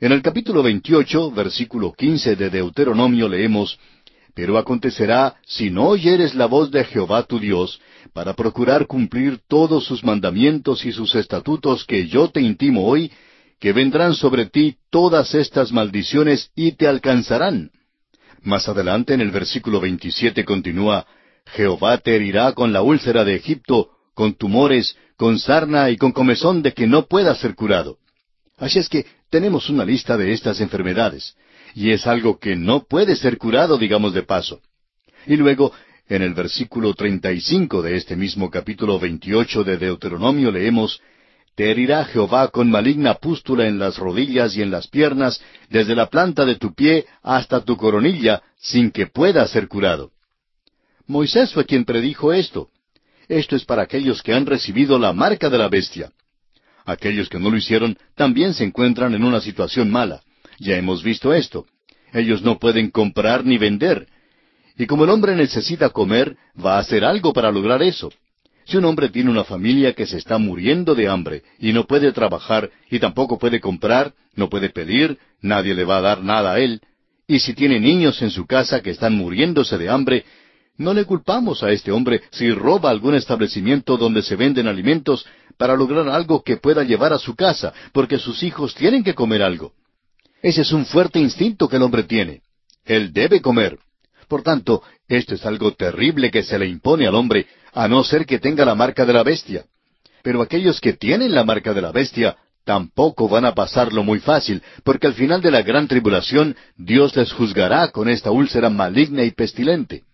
[0.00, 3.80] En el capítulo 28, versículo 15 de Deuteronomio leemos,
[4.32, 7.80] Pero acontecerá, si no oyeres la voz de Jehová tu Dios,
[8.12, 13.10] para procurar cumplir todos sus mandamientos y sus estatutos que yo te intimo hoy,
[13.58, 17.72] que vendrán sobre ti todas estas maldiciones y te alcanzarán.
[18.42, 21.06] Más adelante en el versículo 27 continúa,
[21.44, 26.62] Jehová te herirá con la úlcera de Egipto, con tumores, con sarna y con comezón
[26.62, 27.98] de que no pueda ser curado.
[28.58, 31.34] Así es que tenemos una lista de estas enfermedades,
[31.74, 34.60] y es algo que no puede ser curado, digamos de paso.
[35.26, 35.72] Y luego,
[36.08, 41.00] en el versículo 35 de este mismo capítulo 28 de Deuteronomio leemos,
[41.54, 46.08] Te herirá Jehová con maligna pústula en las rodillas y en las piernas, desde la
[46.08, 50.12] planta de tu pie hasta tu coronilla, sin que pueda ser curado.
[51.06, 52.68] Moisés fue quien predijo esto.
[53.28, 56.12] Esto es para aquellos que han recibido la marca de la bestia.
[56.88, 60.22] Aquellos que no lo hicieron también se encuentran en una situación mala.
[60.58, 61.66] Ya hemos visto esto.
[62.14, 64.08] Ellos no pueden comprar ni vender.
[64.78, 68.10] Y como el hombre necesita comer, va a hacer algo para lograr eso.
[68.64, 72.10] Si un hombre tiene una familia que se está muriendo de hambre y no puede
[72.12, 76.58] trabajar y tampoco puede comprar, no puede pedir, nadie le va a dar nada a
[76.58, 76.80] él,
[77.26, 80.24] y si tiene niños en su casa que están muriéndose de hambre,
[80.78, 85.26] no le culpamos a este hombre si roba algún establecimiento donde se venden alimentos
[85.58, 89.42] para lograr algo que pueda llevar a su casa, porque sus hijos tienen que comer
[89.42, 89.72] algo.
[90.40, 92.42] Ese es un fuerte instinto que el hombre tiene.
[92.84, 93.78] Él debe comer.
[94.28, 98.24] Por tanto, esto es algo terrible que se le impone al hombre, a no ser
[98.24, 99.64] que tenga la marca de la bestia.
[100.22, 104.62] Pero aquellos que tienen la marca de la bestia tampoco van a pasarlo muy fácil,
[104.84, 109.30] porque al final de la gran tribulación Dios les juzgará con esta úlcera maligna y
[109.32, 110.04] pestilente.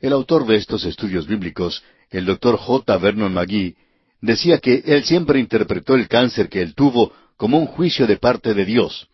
[0.00, 2.96] El autor de estos estudios bíblicos, el doctor J.
[2.98, 3.76] Vernon McGee,
[4.20, 8.54] decía que él siempre interpretó el cáncer que él tuvo como un juicio de parte
[8.54, 9.08] de Dios.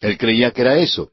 [0.00, 1.10] Él creía que era eso,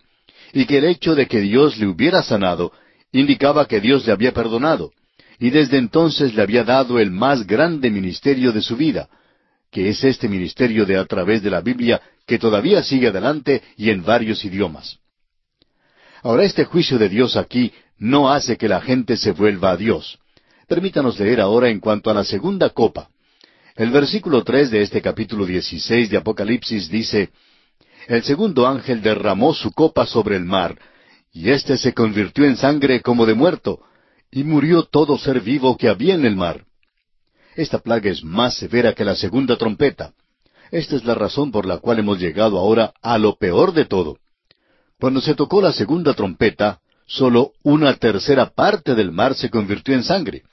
[0.54, 2.72] y que el hecho de que Dios le hubiera sanado
[3.12, 4.92] indicaba que Dios le había perdonado,
[5.40, 9.10] y desde entonces le había dado el más grande ministerio de su vida,
[9.72, 13.90] que es este ministerio de a través de la Biblia que todavía sigue adelante y
[13.90, 15.00] en varios idiomas.
[16.24, 20.18] Ahora este juicio de Dios aquí no hace que la gente se vuelva a Dios.
[20.68, 23.10] Permítanos leer ahora en cuanto a la segunda copa.
[23.76, 27.32] El versículo tres de este capítulo dieciséis de Apocalipsis dice
[28.08, 30.80] El segundo ángel derramó su copa sobre el mar,
[31.34, 33.82] y éste se convirtió en sangre como de muerto,
[34.32, 36.64] y murió todo ser vivo que había en el mar.
[37.58, 40.14] Esta plaga es más severa que la segunda trompeta.
[40.72, 44.20] Esta es la razón por la cual hemos llegado ahora a lo peor de todo.
[45.02, 50.04] Cuando se tocó la segunda trompeta, solo una tercera parte del mar se convirtió en
[50.04, 50.44] sangre.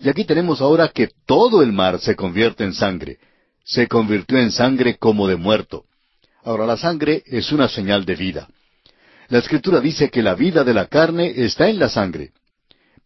[0.00, 3.18] Y aquí tenemos ahora que todo el mar se convierte en sangre.
[3.64, 5.84] Se convirtió en sangre como de muerto.
[6.42, 8.48] Ahora la sangre es una señal de vida.
[9.28, 12.32] La escritura dice que la vida de la carne está en la sangre.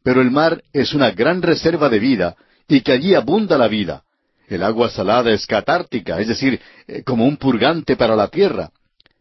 [0.04, 2.36] Pero el mar es una gran reserva de vida
[2.68, 4.04] y que allí abunda la vida.
[4.46, 8.70] El agua salada es catártica, es decir, eh, como un purgante para la tierra.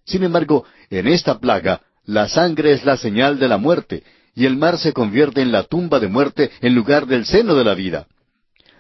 [0.06, 4.04] Sin embargo, en esta plaga la sangre es la señal de la muerte,
[4.36, 7.64] y el mar se convierte en la tumba de muerte en lugar del seno de
[7.64, 8.08] la vida.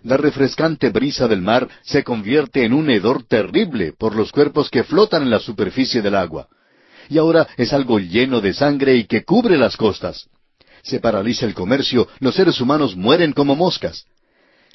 [0.03, 4.83] La refrescante brisa del mar se convierte en un hedor terrible por los cuerpos que
[4.83, 6.47] flotan en la superficie del agua.
[7.09, 10.27] Y ahora es algo lleno de sangre y que cubre las costas.
[10.81, 14.05] Se paraliza el comercio, los seres humanos mueren como moscas.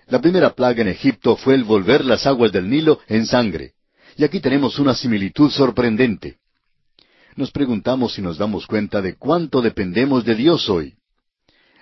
[0.06, 3.72] La primera plaga en Egipto fue el volver las aguas del Nilo en sangre.
[4.16, 6.38] Y aquí tenemos una similitud sorprendente
[7.38, 10.94] nos preguntamos si nos damos cuenta de cuánto dependemos de Dios hoy.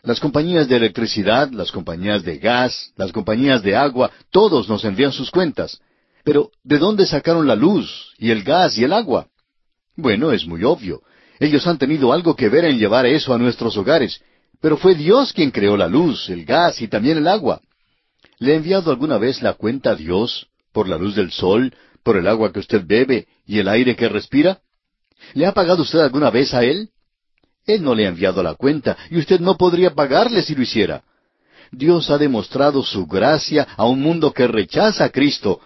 [0.03, 5.12] Las compañías de electricidad, las compañías de gas, las compañías de agua, todos nos envían
[5.12, 5.81] sus cuentas.
[6.24, 9.28] Pero, ¿de dónde sacaron la luz y el gas y el agua?
[9.97, 11.01] Bueno, es muy obvio.
[11.41, 14.20] Ellos han tenido algo que ver en llevar eso a nuestros hogares,
[14.61, 17.62] pero fue Dios quien creó la luz, el gas y también el agua.
[18.39, 21.73] ¿Le ha enviado alguna vez la cuenta a Dios por la luz del sol,
[22.03, 24.61] por el agua que usted bebe y el aire que respira?
[25.35, 26.90] ¿Le ha pagado usted alguna vez a Él?
[27.66, 31.03] Él no le ha enviado la cuenta y usted no podría pagarle si lo hiciera.
[31.73, 35.61] Dios ha demostrado su gracia a un mundo que rechaza a Cristo,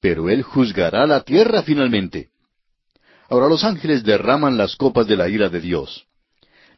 [0.00, 2.28] pero Él juzgará la tierra finalmente.
[3.28, 6.06] Ahora los ángeles derraman las copas de la ira de Dios.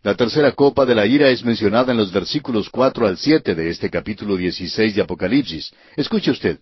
[0.03, 3.69] La tercera copa de la ira es mencionada en los versículos cuatro al siete de
[3.69, 5.73] este capítulo dieciséis de Apocalipsis.
[5.97, 6.61] Escuche usted.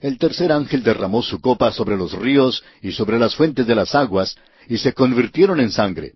[0.00, 3.94] El tercer ángel derramó su copa sobre los ríos y sobre las fuentes de las
[3.94, 4.36] aguas,
[4.68, 6.14] y se convirtieron en sangre.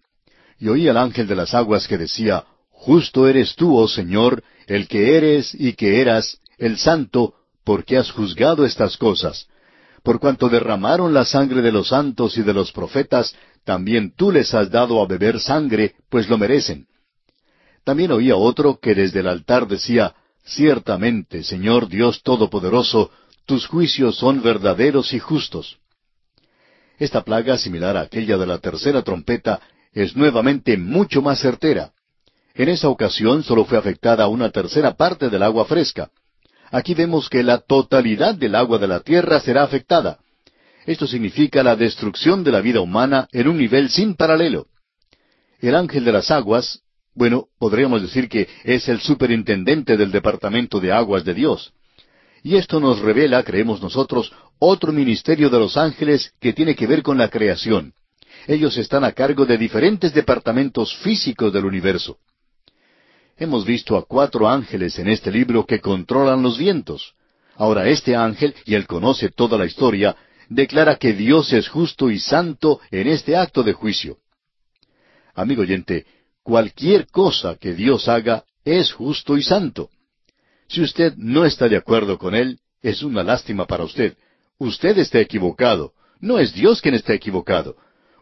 [0.58, 4.86] Y oí al ángel de las aguas que decía, Justo eres tú, oh Señor, el
[4.86, 7.34] que eres y que eras, el santo,
[7.64, 9.48] porque has juzgado estas cosas.
[10.02, 13.34] Por cuanto derramaron la sangre de los santos y de los profetas,
[13.64, 16.86] también tú les has dado a beber sangre, pues lo merecen.
[17.84, 20.14] También oía otro que desde el altar decía,
[20.44, 23.10] Ciertamente, Señor Dios Todopoderoso,
[23.44, 25.78] tus juicios son verdaderos y justos.
[26.98, 29.60] Esta plaga, similar a aquella de la tercera trompeta,
[29.92, 31.92] es nuevamente mucho más certera.
[32.54, 36.10] En esa ocasión solo fue afectada una tercera parte del agua fresca.
[36.70, 40.18] Aquí vemos que la totalidad del agua de la tierra será afectada.
[40.86, 44.66] Esto significa la destrucción de la vida humana en un nivel sin paralelo.
[45.60, 46.80] El ángel de las aguas,
[47.14, 51.72] bueno, podríamos decir que es el superintendente del Departamento de Aguas de Dios.
[52.42, 57.02] Y esto nos revela, creemos nosotros, otro ministerio de los ángeles que tiene que ver
[57.02, 57.92] con la creación.
[58.46, 62.18] Ellos están a cargo de diferentes departamentos físicos del universo.
[63.36, 67.14] Hemos visto a cuatro ángeles en este libro que controlan los vientos.
[67.56, 70.16] Ahora este ángel, y él conoce toda la historia,
[70.48, 74.18] declara que Dios es justo y santo en este acto de juicio.
[75.34, 76.06] Amigo oyente,
[76.42, 79.90] cualquier cosa que Dios haga es justo y santo.
[80.68, 84.16] Si usted no está de acuerdo con él, es una lástima para usted.
[84.58, 85.92] Usted está equivocado.
[86.20, 87.76] No es Dios quien está equivocado.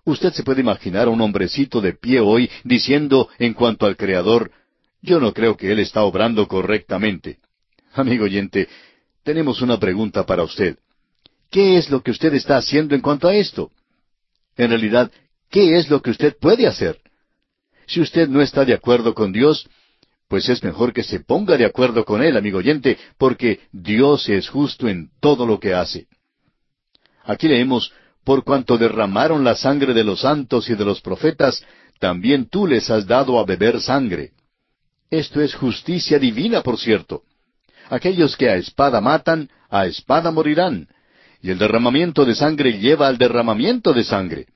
[0.04, 4.52] Usted se puede imaginar a un hombrecito de pie hoy diciendo en cuanto al Creador,
[5.00, 7.38] yo no creo que Él está obrando correctamente.
[7.94, 8.68] Amigo oyente,
[9.24, 10.78] tenemos una pregunta para usted.
[11.50, 13.70] ¿Qué es lo que usted está haciendo en cuanto a esto?
[14.56, 15.10] En realidad,
[15.50, 17.00] ¿qué es lo que usted puede hacer?
[17.86, 19.68] Si usted no está de acuerdo con Dios,
[20.28, 24.48] pues es mejor que se ponga de acuerdo con Él, amigo oyente, porque Dios es
[24.48, 26.08] justo en todo lo que hace.
[27.26, 27.92] Aquí leemos,
[28.24, 31.64] por cuanto derramaron la sangre de los santos y de los profetas,
[31.98, 34.30] también tú les has dado a beber sangre.
[35.10, 37.22] Esto es justicia divina, por cierto.
[37.88, 40.88] Aquellos que a espada matan, a espada morirán.
[41.40, 44.46] Y el derramamiento de sangre lleva al derramamiento de sangre.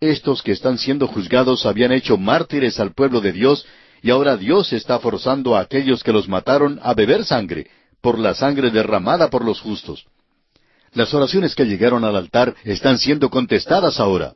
[0.00, 3.66] Estos que están siendo juzgados habían hecho mártires al pueblo de Dios,
[4.02, 7.70] y ahora Dios está forzando a aquellos que los mataron a beber sangre,
[8.00, 10.06] por la sangre derramada por los justos.
[10.92, 14.34] Las oraciones que llegaron al altar están siendo contestadas ahora.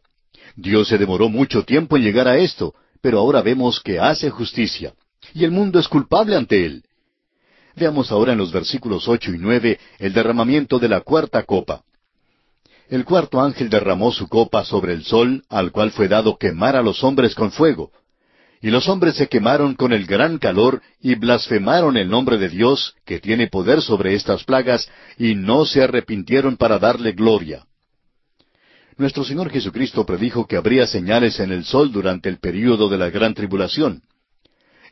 [0.57, 4.95] Dios se demoró mucho tiempo en llegar a esto, pero ahora vemos que hace justicia
[5.33, 6.85] y el mundo es culpable ante él.
[7.77, 11.83] Veamos ahora en los versículos ocho y nueve el derramamiento de la cuarta copa.
[12.89, 16.83] El cuarto ángel derramó su copa sobre el sol, al cual fue dado quemar a
[16.83, 17.91] los hombres con fuego.
[18.65, 22.95] Y los hombres se quemaron con el gran calor y blasfemaron el nombre de Dios,
[23.05, 24.89] que tiene poder sobre estas plagas,
[25.19, 27.67] y no se arrepintieron para darle gloria.
[28.97, 33.11] Nuestro Señor Jesucristo predijo que habría señales en el sol durante el período de la
[33.11, 34.01] gran tribulación.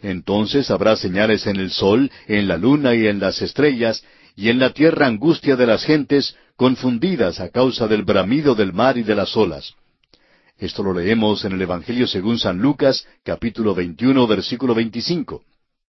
[0.03, 4.05] Entonces habrá señales en el sol, en la luna y en las estrellas,
[4.37, 8.99] y en la tierra angustia de las gentes, confundidas a causa del bramido del mar
[8.99, 9.73] y de las olas.
[10.63, 15.43] Esto lo leemos en el Evangelio según San Lucas, capítulo 21, versículo 25.